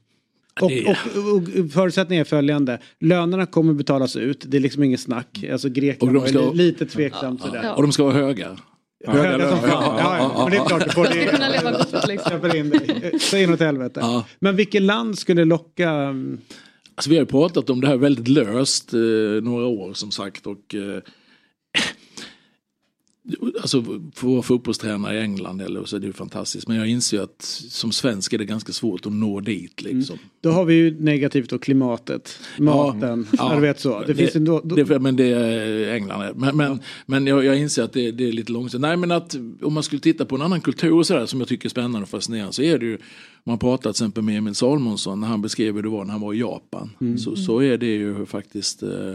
och, 0.61 0.73
och, 0.73 1.37
och, 1.37 1.73
förutsättningen 1.73 2.21
är 2.21 2.25
följande. 2.25 2.79
Lönerna 3.01 3.47
kommer 3.47 3.73
betalas 3.73 4.17
ut. 4.17 4.45
Det 4.49 4.57
är 4.57 4.61
liksom 4.61 4.83
inget 4.83 5.01
snack. 5.01 5.45
Alltså 5.53 5.69
Grekland 5.69 6.29
ska, 6.29 6.43
var 6.43 6.55
lite 6.55 6.87
tveksamt. 6.87 7.43
Ja, 7.45 7.61
ja. 7.63 7.75
Och 7.75 7.83
de 7.83 7.93
ska 7.93 8.05
vara 8.05 8.15
höga. 8.15 8.57
Höga 9.07 9.51
som 9.51 9.59
fan. 9.59 9.97
Ja, 9.99 10.17
ja, 10.19 10.43
men 10.43 10.51
det 10.51 10.57
är 10.57 10.65
klart 10.65 10.85
du 10.85 10.91
får 10.91 11.05
det. 11.05 11.27
kunna 11.27 11.49
leva 11.49 11.73
gott 11.73 12.09
liksom. 12.09 12.57
in 12.57 12.71
dig. 12.71 13.13
Så 13.21 13.37
inåt 13.37 13.61
helvete. 13.61 14.01
Ja. 14.03 14.25
Men 14.39 14.57
vilket 14.57 14.83
land 14.83 15.19
skulle 15.19 15.45
locka? 15.45 16.15
Alltså, 16.97 17.11
vi 17.11 17.19
har 17.19 17.25
pratat 17.25 17.71
om 17.71 17.81
det 17.81 17.87
här 17.87 17.97
väldigt 17.97 18.29
löst 18.29 18.93
eh, 18.93 19.01
några 19.43 19.67
år 19.67 19.93
som 19.95 20.11
sagt. 20.11 20.47
Och, 20.47 20.75
eh, 20.75 21.03
Alltså 23.61 23.85
få 24.15 24.29
vara 24.29 24.43
fotbollstränare 24.43 25.17
i 25.17 25.21
England 25.21 25.61
eller 25.61 25.85
så 25.85 25.97
är 25.97 26.01
det 26.01 26.07
ju 26.07 26.13
fantastiskt. 26.13 26.69
Men 26.69 26.77
jag 26.77 26.89
inser 26.89 27.21
att 27.21 27.43
som 27.69 27.93
svensk 27.93 28.33
är 28.33 28.39
det 28.39 28.45
ganska 28.45 28.73
svårt 28.73 29.07
att 29.07 29.13
nå 29.13 29.41
dit. 29.41 29.83
Liksom. 29.83 30.15
Mm. 30.15 30.29
Då 30.41 30.51
har 30.51 30.65
vi 30.65 30.75
ju 30.75 31.01
negativt 31.01 31.53
och 31.53 31.63
klimatet, 31.63 32.39
maten, 32.59 33.27
ja, 33.33 33.55
ja, 33.55 33.59
vet 33.59 33.81
så. 33.81 34.01
Det, 34.01 34.07
det 34.07 34.15
finns 34.15 34.37
ändå, 34.37 34.61
då... 34.65 34.77
det, 34.77 34.99
men 34.99 35.17
det 35.17 35.25
är 35.25 35.95
England. 35.95 36.37
Men, 36.37 36.57
men, 36.57 36.73
ja. 36.73 36.79
men 37.07 37.27
jag, 37.27 37.45
jag, 37.45 37.59
inser 37.59 37.83
att 37.83 37.93
det, 37.93 38.11
det, 38.11 38.29
är 38.29 38.33
lite 38.33 38.53
långsamt. 38.53 38.83
Nej 38.83 38.97
men 38.97 39.11
att 39.11 39.37
om 39.63 39.75
man 39.75 39.83
skulle 39.83 40.01
titta 40.01 40.25
på 40.25 40.35
en 40.35 40.43
annan 40.43 40.61
kultur 40.61 40.93
och 40.93 41.07
sådär 41.07 41.27
som 41.27 41.41
jag 41.41 41.49
tycker 41.49 41.67
är 41.67 41.71
spännande 41.71 42.01
och 42.01 42.09
fascinerande 42.09 42.53
så 42.53 42.63
är 42.63 42.79
det 42.79 42.87
ju 42.87 42.99
man 43.45 43.59
pratar 43.59 43.83
till 43.83 43.91
exempel 43.91 44.23
med 44.23 44.39
Emil 44.39 44.55
Salmonsson 44.55 45.21
när 45.21 45.29
han 45.29 45.43
beskrev 45.43 45.75
hur 45.75 45.83
det 45.83 45.89
var 45.89 46.05
när 46.05 46.13
han 46.13 46.21
var 46.21 46.35
i 46.35 46.39
Japan. 46.39 46.91
Mm. 47.01 47.19
Så, 47.19 47.37
så 47.37 47.63
är 47.63 47.79
det 47.79 47.87
ju 47.87 48.27
faktiskt 48.27 48.83
eh, 48.83 49.13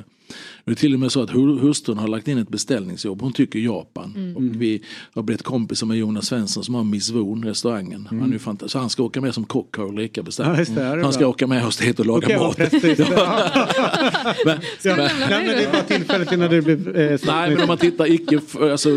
Det 0.65 0.71
är 0.71 0.75
till 0.75 0.93
och 0.93 0.99
med 0.99 1.11
så 1.11 1.21
att 1.23 1.29
hu- 1.29 1.59
hustrun 1.59 1.97
har 1.97 2.07
lagt 2.07 2.27
in 2.27 2.37
ett 2.37 2.49
beställningsjobb. 2.49 3.21
Hon 3.21 3.33
tycker 3.33 3.59
Japan. 3.59 4.13
Mm. 4.15 4.35
Och 4.37 4.61
vi 4.61 4.81
har 5.13 5.23
blivit 5.23 5.43
kompisar 5.43 5.87
med 5.87 5.97
Jonas 5.97 6.25
Svensson 6.25 6.63
som 6.63 6.75
har 6.75 6.83
Miss 6.83 7.09
Voon 7.09 7.43
restaurangen. 7.43 8.07
Han 8.09 8.33
är 8.33 8.67
så 8.67 8.79
han 8.79 8.89
ska 8.89 9.03
åka 9.03 9.21
med 9.21 9.33
som 9.33 9.43
kock 9.43 9.77
har 9.77 9.85
Ulrika 9.87 10.23
bestämt. 10.23 10.47
Mm. 10.69 10.83
Ja, 10.83 10.89
det, 10.89 10.95
det 10.95 11.03
han 11.03 11.13
ska 11.13 11.19
bra. 11.19 11.29
åka 11.29 11.47
med 11.47 11.65
oss 11.65 11.77
dit 11.77 11.99
och 11.99 12.05
laga 12.05 12.27
Okej, 12.27 12.37
mat. 12.37 12.57
men, 14.45 14.59
Ja, 14.83 14.95
men, 14.95 15.09
nej, 15.29 15.45
men 15.47 15.57
det 15.57 15.69
var 15.73 15.81
tillfället 15.87 16.31
innan 16.31 16.49
du 16.49 16.61
blev 16.61 16.95
eh, 16.97 17.19
Nej 17.27 17.49
men 17.49 17.61
om 17.61 17.67
man 17.67 17.77
tittar 17.77 18.11
icke, 18.11 18.39
alltså, 18.61 18.89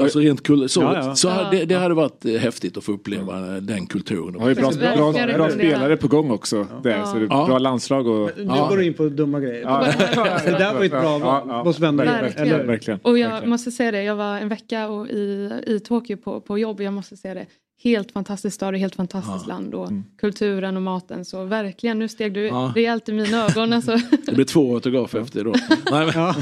alltså 0.00 0.18
rent 0.18 0.42
kul, 0.42 0.68
så, 0.68 0.80
Ja, 0.80 0.96
ja. 1.06 1.14
så 1.14 1.28
det, 1.52 1.64
det 1.64 1.74
hade 1.74 1.94
varit 1.94 2.24
eh, 2.24 2.32
häftigt 2.32 2.76
att 2.76 2.84
få 2.84 2.92
uppleva 2.92 3.56
eh, 3.56 3.62
den 3.62 3.86
kulturen. 3.86 4.40
har 4.40 4.48
ju 4.48 4.54
bra, 4.54 4.70
bra, 4.70 4.96
bra 4.96 5.12
rekommendera. 5.12 5.50
spelare 5.50 5.96
på 5.96 6.08
gång 6.08 6.30
också. 6.30 6.66
Där, 6.82 7.04
så 7.04 7.14
det 7.14 7.24
är 7.24 7.26
Ja. 7.30 7.46
bra 7.46 7.58
landslag 7.58 8.06
och... 8.06 8.30
Nu 8.36 8.44
går 8.44 8.76
du 8.76 8.84
in 8.84 8.94
på 8.94 9.08
dumma 9.08 9.40
grejer. 9.40 9.62
Ja. 10.84 10.90
Var 10.90 10.98
ett 10.98 11.02
bra 11.04 11.18
val 11.18 11.42
Ja, 11.48 11.54
ja. 11.54 11.62
hos 11.62 11.78
vänner. 11.80 12.04
Verkligen. 12.04 12.48
Eller? 12.54 12.64
Verkligen. 12.64 13.00
Och 13.02 13.18
jag 13.18 13.28
Verkligen. 13.28 13.50
måste 13.50 13.70
säga 13.70 13.90
det, 13.90 14.02
jag 14.02 14.16
var 14.16 14.38
en 14.38 14.48
vecka 14.48 14.88
och 14.88 15.08
i, 15.08 15.50
i 15.66 15.80
Tokyo 15.80 16.16
på, 16.16 16.40
på 16.40 16.58
jobb 16.58 16.76
och 16.76 16.82
jag 16.84 16.92
måste 16.92 17.16
säga 17.16 17.34
det. 17.34 17.46
Helt 17.84 18.12
fantastisk 18.12 18.54
stad 18.54 18.74
och 18.74 18.80
helt 18.80 18.94
fantastiskt 18.94 19.46
land 19.46 19.74
och 19.74 19.88
kulturen 20.20 20.76
och 20.76 20.82
maten. 20.82 21.24
Så 21.24 21.44
verkligen, 21.44 21.98
nu 21.98 22.08
steg 22.08 22.34
du 22.34 22.46
Ja. 22.46 22.72
rejält 22.74 23.08
i 23.08 23.12
mina 23.12 23.44
ögon. 23.46 23.72
Alltså. 23.72 23.96
Det 24.26 24.32
blir 24.32 24.44
två 24.44 24.74
autografer 24.74 25.20
efter 25.20 25.44
då. 25.44 25.54
Nej 25.90 26.06
men, 26.14 26.14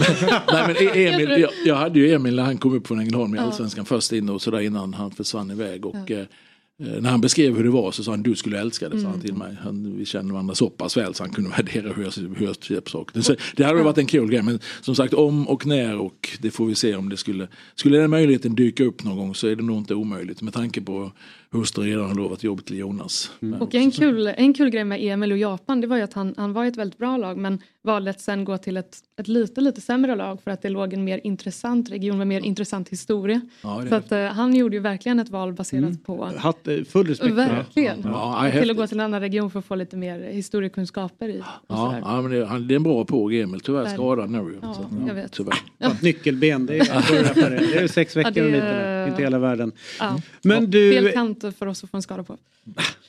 nej, 0.53 0.64
men 0.66 0.76
E- 0.76 1.07
Emil, 1.09 1.41
jag, 1.41 1.51
jag 1.64 1.74
hade 1.74 1.99
ju 1.99 2.12
Emil 2.12 2.36
när 2.36 2.43
han 2.43 2.59
kom 2.59 2.74
upp 2.74 2.86
från 2.86 3.01
Ängelholm 3.01 3.34
i 3.34 3.38
Allsvenskan 3.38 3.84
först 3.84 4.12
in 4.12 4.28
och 4.28 4.43
sådär 4.43 4.61
innan 4.61 4.95
han 4.95 5.11
försvann 5.11 5.51
iväg. 5.51 5.86
Och, 5.86 6.11
Eh, 6.11 6.24
När 7.01 7.11
han 7.11 7.20
beskrev 7.20 7.57
hur 7.57 7.64
det 7.64 7.70
var 7.70 7.93
så 7.93 8.05
sa 8.05 8.11
han 8.11 8.22
du 8.22 8.37
skulle 8.37 8.61
älska 8.61 8.89
det, 8.89 9.01
sa 9.01 9.09
han 9.09 9.20
till 9.20 9.35
mig. 9.35 9.57
Han, 9.62 9.97
vi 9.99 10.05
känner 10.05 10.33
varandra 10.33 10.55
så 10.55 10.70
pass 10.70 10.97
väl 10.97 11.14
så 11.14 11.22
han 11.22 11.33
kunde 11.33 11.51
värdera 11.57 11.93
hur 11.93 12.03
jag, 12.05 12.12
hur 12.37 12.47
jag 12.47 12.57
ser 12.64 12.81
på 12.81 12.91
saker. 12.91 13.20
Så 13.20 13.35
Det 13.57 13.64
hade 13.64 13.83
varit 13.83 13.99
en 13.99 14.07
kul 14.07 14.31
grej 14.31 14.43
men 14.43 14.59
som 14.81 14.95
sagt 14.95 15.14
om 15.14 15.49
och 15.49 15.66
när 15.66 15.97
och 15.99 16.28
det 16.41 16.51
får 16.51 16.66
vi 16.66 16.74
se 16.74 16.97
om 16.97 17.09
det 17.09 17.16
skulle, 17.16 17.49
skulle 17.74 17.99
den 17.99 18.11
möjligheten 18.11 18.55
dyka 18.55 18.85
upp 18.85 19.05
någon 19.05 19.16
gång 19.16 19.35
så 19.35 19.47
är 19.47 19.57
det 19.57 19.62
nog 19.62 19.78
inte 19.78 19.95
omöjligt 19.95 20.43
med 20.43 20.53
tanke 20.55 20.81
på 20.81 21.12
hustrun 21.53 21.85
redan 21.87 22.07
har 22.09 22.14
lovat 22.14 22.43
jobb 22.45 22.64
till 22.64 22.78
Jonas. 22.78 23.31
Men- 23.41 23.55
Och 23.62 23.74
en 23.74 23.91
kul, 23.91 24.26
en 24.26 24.55
kul 24.55 24.70
grej 24.70 24.85
med 24.85 25.01
Emil 25.05 25.33
och 25.33 25.39
Japan 25.39 25.81
det 25.81 25.87
var 25.87 25.97
ju 25.97 26.03
att 26.03 26.12
han, 26.12 26.35
han 26.37 26.53
var 26.53 26.64
i 26.64 26.68
ett 26.68 26.76
väldigt 26.76 26.99
bra 26.99 27.16
lag 27.16 27.39
men 27.39 27.59
valde 27.83 28.11
att 28.11 28.20
sen 28.20 28.45
gå 28.45 28.59
till 28.59 28.76
ett, 28.76 28.99
ett 29.20 29.28
lite 29.28 29.61
lite 29.61 29.81
sämre 29.81 30.16
lag 30.16 30.43
för 30.43 30.51
att 30.51 30.62
det 30.62 30.68
låg 30.68 30.93
en 30.93 31.05
mer 31.05 31.20
intressant 31.24 31.91
region 31.91 32.18
med 32.18 32.26
mer 32.26 32.41
intressant 32.41 32.89
historia. 32.89 33.41
Ja, 33.62 33.81
det 33.83 33.89
Så 33.89 33.95
att, 33.95 34.12
eh, 34.12 34.24
han 34.24 34.55
gjorde 34.55 34.76
ju 34.76 34.81
verkligen 34.83 35.18
ett 35.20 35.28
val 35.28 35.53
baserat 35.53 36.05
på 36.05 36.31
Hatt, 36.37 36.68
eh, 36.68 36.85
full 36.85 37.07
respekt 37.07 37.28
det. 37.28 37.35
Verkligen. 37.35 38.01
Ja, 38.05 38.49
ja, 38.49 38.61
till 38.61 38.70
att 38.70 38.76
gå 38.76 38.87
till 38.87 39.01
en 39.01 39.05
annan 39.05 39.20
region 39.20 39.51
för 39.51 39.59
att 39.59 39.64
få 39.64 39.74
lite 39.74 39.97
mer 39.97 40.20
historiekunskaper 40.20 41.28
i. 41.28 41.43
Ja, 41.68 41.97
ja 42.03 42.22
men 42.22 42.31
det, 42.31 42.47
han, 42.47 42.68
det 42.68 42.74
är 42.74 42.76
en 42.76 42.83
bra 42.83 43.05
påg 43.05 43.35
Emil, 43.35 43.61
tyvärr 43.61 43.87
skadad 43.87 44.31
nu. 44.31 44.59
Ja, 44.62 44.74
så, 44.74 44.87
jag 45.09 45.14
vet. 45.14 45.33
Tyvärr. 45.33 45.55
Ett 45.78 46.03
nyckelben, 46.03 46.66
det 46.66 46.78
är, 46.78 47.51
det 47.72 47.78
är 47.83 47.87
sex 47.87 48.16
veckor 48.16 48.33
Ja, 48.37 48.43
det- 48.43 48.49
och 48.49 48.53
lite 48.53 48.66
där. 48.66 49.09
inte 49.09 49.22
hela 49.22 49.39
världen. 49.39 49.72
Ja. 50.01 50.20
Men 50.43 50.72
Fel 50.72 51.05
du, 51.05 51.12
kant 51.12 51.45
för 51.59 51.66
oss 51.66 51.85
att 51.85 51.91
få 51.91 51.97
en 51.97 52.03
skada 52.03 52.22
på. 52.22 52.37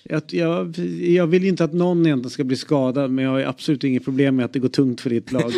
jag, 0.04 0.22
jag, 0.28 0.78
jag 1.00 1.28
vill 1.28 1.46
inte 1.46 1.64
att 1.64 1.74
någon 1.74 2.06
egentligen 2.06 2.30
ska 2.30 2.44
bli 2.44 2.56
skadad 2.56 3.12
men 3.12 3.26
jag 3.26 3.32
har 3.32 3.42
absolut 3.42 3.84
inget 3.84 4.06
problem 4.06 4.36
med 4.36 4.46
att 4.46 4.54
det 4.54 4.60
går 4.62 4.70
tungt 4.70 5.02
för 5.02 5.10
ditt 5.10 5.32
lag. 5.32 5.52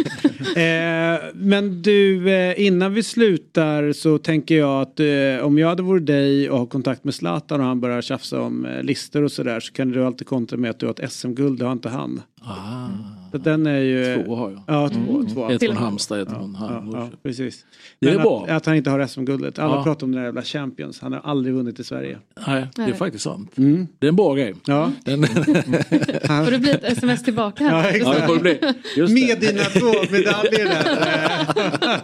eh, 0.56 1.22
men 1.34 1.82
du, 1.82 2.32
eh, 2.32 2.66
innan 2.66 2.94
vi 2.94 3.04
slutar 3.04 3.94
så 3.94 4.18
tänker 4.18 4.58
jag 4.58 4.82
att 4.82 5.00
eh, 5.00 5.46
om 5.46 5.58
jag 5.58 5.68
hade 5.68 5.84
varit 5.84 6.06
dig 6.06 6.50
och 6.50 6.60
har 6.60 6.66
kontakt 6.66 7.04
med 7.04 7.14
Zlatan 7.14 7.60
och 7.62 7.66
han 7.66 7.82
börjar 7.82 8.02
tjafsa 8.02 8.42
om 8.42 8.66
eh, 8.66 8.84
listor 8.84 9.24
och 9.24 9.32
sådär 9.32 9.60
så 9.60 9.74
kan 9.74 9.92
du 9.92 10.06
alltid 10.06 10.28
kontra 10.28 10.58
med 10.58 10.70
att 10.70 10.80
du 10.80 10.86
har 10.86 10.94
ett 10.94 11.12
SM-guld, 11.12 11.60
det 11.60 11.66
har 11.66 11.72
inte 11.72 11.90
han. 11.90 12.22
Ah, 12.42 12.88
Så 13.34 13.40
den 13.40 13.68
är 13.68 13.80
ju... 13.80 14.24
två 14.24 14.36
har 14.36 14.52
jag. 14.52 14.62
Ja, 14.68 14.90
två. 14.90 15.24
två. 15.34 15.50
Ett 15.50 15.64
från. 15.66 15.78
Halmstad, 15.78 16.20
ett 16.22 16.30
från 16.30 16.58
Ja, 16.94 17.10
precis. 17.24 17.66
Det 18.00 18.10
är 18.10 18.20
bra. 18.20 18.44
Att, 18.44 18.50
att 18.52 18.66
han 18.66 18.76
inte 18.76 18.90
har 18.90 19.08
SM-guldet. 19.08 19.60
Alla 19.60 19.76
Ja. 19.76 19.84
pratar 19.84 20.06
om 20.06 20.12
den 20.12 20.20
där 20.22 20.26
jävla 20.26 20.42
Champions. 20.42 21.02
Han 21.02 21.14
har 21.14 21.20
aldrig 21.20 21.56
vunnit 21.56 21.80
i 21.80 21.84
Sverige. 21.84 22.18
Nej, 22.48 22.68
det 22.76 22.82
är 22.82 22.86
Nej. 22.88 22.94
faktiskt 22.96 23.24
sant. 23.24 23.58
Mm. 23.58 23.88
Det 24.00 24.08
är 24.08 24.10
en 24.10 24.16
bra 24.16 24.34
grej. 24.36 24.54
Ja. 24.66 24.92
Den, 25.06 25.24
Får 25.28 26.52
det 26.52 26.60
bli 26.60 26.72
ett 26.72 26.84
sms 26.84 27.24
tillbaka 27.24 27.64
Ja, 27.64 27.70
här? 27.70 27.84
ja, 27.84 27.90
exakt. 27.90 28.22
det 28.22 28.28
får 28.28 28.36
det 28.36 28.42
bli. 28.42 28.60
Just 28.98 29.14
Med 29.14 29.40
det. 29.40 29.48
dina 29.52 29.64
två 29.64 29.88
medaljer 30.12 30.66
där. 30.66 32.02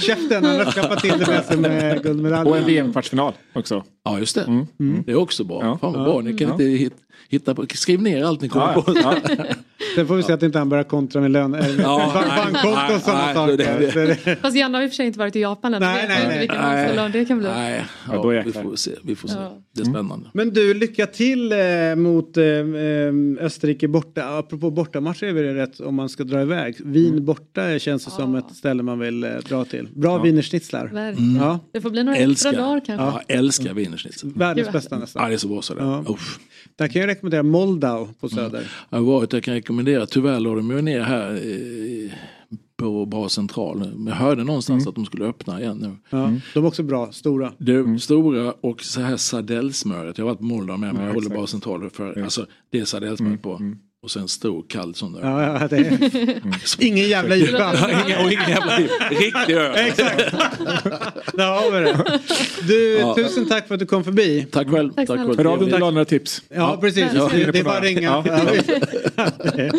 Käften, 0.00 0.44
han 0.44 0.56
har 0.56 0.64
skaffat 0.72 1.00
till 1.00 1.10
det 1.18 1.26
med 1.26 1.44
SM-guldmedalj. 1.44 2.50
Och 2.50 2.56
en 2.58 2.66
VM-kvartsfinal 2.66 3.32
också. 3.52 3.84
Ja, 4.04 4.18
just 4.18 4.34
det. 4.34 4.42
Mm. 4.80 5.02
Det 5.06 5.12
är 5.12 5.16
också 5.16 5.44
bra. 5.44 5.58
Ja. 5.62 5.78
Fan 5.80 5.92
vad 5.92 6.04
bra. 6.04 6.20
Ni 6.20 6.32
kan 6.38 6.46
Ja. 6.48 6.52
inte 6.54 6.64
hit, 6.64 6.92
hitta 7.28 7.54
på, 7.54 7.66
skriv 7.74 8.02
ner 8.02 8.24
allt 8.24 8.40
ni 8.40 8.48
kommer 8.48 8.72
Ja, 8.76 8.82
på. 8.82 8.94
ja. 8.96 9.14
Sen 9.94 10.06
får 10.06 10.16
vi 10.16 10.22
se 10.22 10.32
att 10.32 10.42
inte 10.42 10.58
han 10.58 10.68
börjar 10.68 10.84
kontra 10.84 11.20
med 11.20 11.30
lön, 11.30 11.56
Ja, 11.82 12.12
nej, 12.28 12.36
bankkonto 12.52 12.94
och 12.94 13.00
sådana 13.02 13.34
saker. 13.34 13.56
det- 13.56 13.76
det- 13.78 13.92
Så 13.92 13.98
det- 14.30 14.36
Fast 14.42 14.56
Janne 14.56 14.78
har 14.78 14.82
i 14.82 14.86
och 14.86 14.90
för 14.90 14.94
sig 14.96 15.06
inte 15.06 15.18
varit 15.18 15.36
i 15.36 15.40
Japan 15.40 15.74
än. 15.74 15.80
Nej, 15.82 16.00
vet 16.00 16.08
nej, 16.08 16.16
inte 16.18 16.28
nej. 16.28 16.38
vilken 16.40 16.60
Nej. 16.60 16.86
anställd 16.86 17.12
det 17.12 17.24
kan 17.24 17.38
bli. 17.38 17.48
Nej, 17.48 17.84
Ja, 18.08 18.14
ja, 18.14 18.22
då 18.22 18.28
vi 18.44 18.52
får 18.52 18.76
se. 18.76 18.90
Vi 19.04 19.16
får 19.16 19.28
se. 19.28 19.34
Ja. 19.38 19.58
Det 19.74 19.80
är 19.80 19.84
spännande. 19.84 20.30
Men 20.34 20.50
du, 20.50 20.74
lycka 20.74 21.06
till 21.06 21.52
eh, 21.52 21.58
mot 21.96 22.36
eh, 22.36 22.44
eh, 22.44 23.12
Österrike 23.40 23.88
borta. 23.88 24.38
Apropå 24.38 24.70
bortamatcher 24.70 25.24
är 25.26 25.34
det 25.42 25.54
rätt 25.54 25.80
om 25.80 25.94
man 25.94 26.08
ska 26.08 26.24
dra 26.24 26.42
iväg. 26.42 26.76
Wien 26.84 27.24
borta 27.24 27.78
känns 27.78 28.04
det 28.04 28.10
som 28.10 28.34
ett 28.34 28.56
ställe 28.56 28.82
man 28.82 28.98
vill 28.98 29.24
eh, 29.24 29.30
dra 29.48 29.64
till. 29.64 29.88
Bra 29.94 30.18
wienerschnitzlar. 30.18 30.86
Verkligen. 30.92 31.36
Ja, 31.36 31.58
Det 31.72 31.80
får 31.80 31.90
bli 31.90 32.04
några 32.04 32.18
extra 32.18 32.52
dagar 32.52 32.80
kanske. 32.86 33.04
ja, 33.04 33.22
älskar 33.28 33.74
wienerschnitzel. 33.92 34.32
världens 34.34 34.66
Gud, 34.66 34.72
bästa 34.72 34.94
Ja, 34.94 35.00
nästan. 35.00 35.28
det 35.28 35.34
är 35.34 35.38
så 35.38 35.48
bra 35.48 35.62
sådär. 35.62 35.82
Ja. 35.82 36.04
Uff. 36.08 36.38
Där 36.76 36.88
kan 36.88 37.00
jag 37.00 37.08
rekommendera 37.08 37.42
Moldau 37.42 38.08
på 38.20 38.28
Söder. 38.28 38.70
Jag 38.90 38.98
har 38.98 39.04
varit, 39.04 39.32
jag 39.32 39.42
kan 39.44 39.54
rekommendera, 39.54 40.06
tyvärr 40.06 40.40
la 40.40 40.54
de 40.54 40.70
ju 40.70 40.82
ner 40.82 41.00
här 41.00 41.30
eh, 41.32 42.12
på 42.76 43.06
Bra 43.06 43.28
Central. 43.28 43.78
Men 43.96 44.06
jag 44.06 44.14
hörde 44.14 44.44
någonstans 44.44 44.86
att 44.86 44.94
de 44.94 45.04
skulle 45.06 45.24
öppna 45.24 45.60
igen 45.60 45.76
nu. 45.76 45.96
Ja, 46.18 46.32
De 46.54 46.64
är 46.64 46.68
också 46.68 46.82
bra, 46.82 47.12
stora. 47.12 47.52
Det 47.58 48.00
stora 48.00 48.52
och 48.60 48.82
så 48.82 49.00
här 49.00 49.16
sardellsmöret. 49.16 50.18
Jag 50.18 50.24
har 50.24 50.30
varit 50.30 50.38
på 50.38 50.44
Moldau 50.44 50.76
med 50.76 50.94
men 50.94 51.04
jag 51.04 51.14
håller. 51.14 51.28
Bra 51.30 51.46
Central 51.46 51.90
för 51.90 52.22
alltså, 52.22 52.46
det 52.70 52.80
är 52.80 52.84
sardellsmör 52.84 53.36
på. 53.36 53.60
Och 54.02 54.10
sen 54.10 54.28
stor 54.28 54.64
kall 54.68 54.94
sån 54.94 55.12
där. 55.12 55.20
Ja, 55.20 55.60
ja, 55.60 55.68
det 55.68 55.76
är... 55.76 55.98
Ingen 56.84 57.08
jävla 57.08 57.36
IPA. 57.36 57.70
Och 58.24 58.32
ingen 58.32 58.48
jävla 58.50 58.78
riktig 59.10 59.54
öl. 59.54 59.74
Exakt. 59.76 60.18
Där 61.32 61.46
har 61.46 61.70
vi 61.70 61.78
det. 61.84 62.20
Du, 62.68 62.98
Ja. 62.98 63.14
tusen 63.14 63.48
tack 63.48 63.68
för 63.68 63.74
att 63.74 63.80
du 63.80 63.86
kom 63.86 64.04
förbi. 64.04 64.46
Tack 64.50 64.68
själv. 64.68 64.92
Tack 64.92 65.06
Tack 65.08 65.18
för 65.18 65.36
Hör 65.36 65.44
av 65.52 65.70
dig 65.70 65.78
några 65.80 66.04
tips. 66.04 66.42
Ja, 66.48 66.78
precis. 66.80 67.04
Ja. 67.14 67.30
Det, 67.32 67.52
det 67.52 67.58
är 67.58 67.64
bara 67.64 67.76
att 67.76 67.82
ringa. 67.84 68.24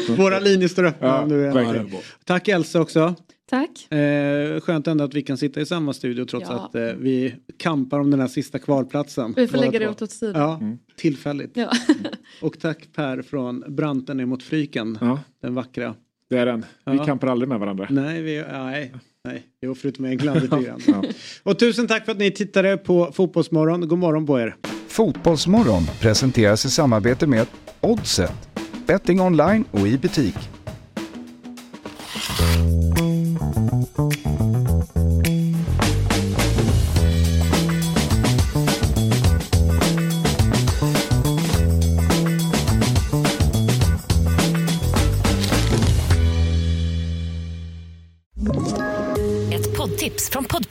Våra 0.18 0.40
linjer 0.40 0.68
står 0.68 0.86
öppna 0.86 1.28
Ja. 1.30 1.86
Tack 2.26 2.48
Elsa 2.48 2.82
också. 2.82 3.16
Tack. 3.50 3.92
Eh, 3.92 4.60
skönt 4.60 4.88
ändå 4.88 5.04
att 5.04 5.14
vi 5.14 5.22
kan 5.22 5.38
sitta 5.38 5.62
i 5.62 5.66
samma 5.66 5.94
studio 5.94 6.26
trots 6.26 6.50
Ja. 6.50 6.56
att 6.56 6.76
eh, 6.76 6.82
vi 6.82 7.36
kampar 7.58 8.00
om 8.00 8.12
den 8.12 8.20
här 8.20 8.28
sista 8.28 8.60
kvalplatsen. 8.60 9.34
Vi 9.36 9.48
får 9.48 9.58
lägga 9.58 9.80
det 9.80 9.86
två. 9.86 9.92
åt 9.92 10.02
åt 10.02 10.12
sidan. 10.12 10.42
Ja, 10.42 10.60
tillfälligt. 10.98 11.52
Ja. 11.58 11.72
Och 12.42 12.60
tack 12.60 12.88
Per 12.96 13.22
från 13.22 13.64
Branten 13.68 14.18
ner 14.18 14.26
mot 14.26 14.44
Fryken. 14.44 14.98
Ja, 15.02 15.20
Den 15.42 15.56
vackra. 15.56 15.96
det 16.30 16.38
är 16.38 16.46
den. 16.46 16.66
Vi 16.86 16.98
Ja. 16.98 17.06
kampar 17.06 17.28
aldrig 17.28 17.50
med 17.50 17.60
varandra. 17.60 17.88
Nej, 17.90 18.22
vi, 18.22 18.44
nej, 18.52 18.94
nej. 19.26 19.44
Jo, 19.62 19.76
förutom 19.76 20.06
England 20.06 20.36
lite 20.42 20.48
grann. 20.64 20.80
Ja. 20.88 21.04
Och 21.44 21.60
tusen 21.60 21.88
tack 21.88 22.06
för 22.06 22.12
att 22.12 22.18
ni 22.18 22.32
tittade 22.32 22.78
på 22.78 23.12
Fotbollsmorgon. 23.14 23.88
God 23.88 24.00
morgon 24.00 24.26
på 24.26 24.40
er. 24.40 24.56
Fotbollsmorgon 24.88 25.84
presenteras 26.02 26.66
i 26.66 26.70
samarbete 26.70 27.28
med 27.28 27.48
Oddset. 27.82 28.50
Betting 28.88 29.22
online 29.22 29.66
och 29.72 29.88
i 29.88 29.98
butik. 29.98 30.36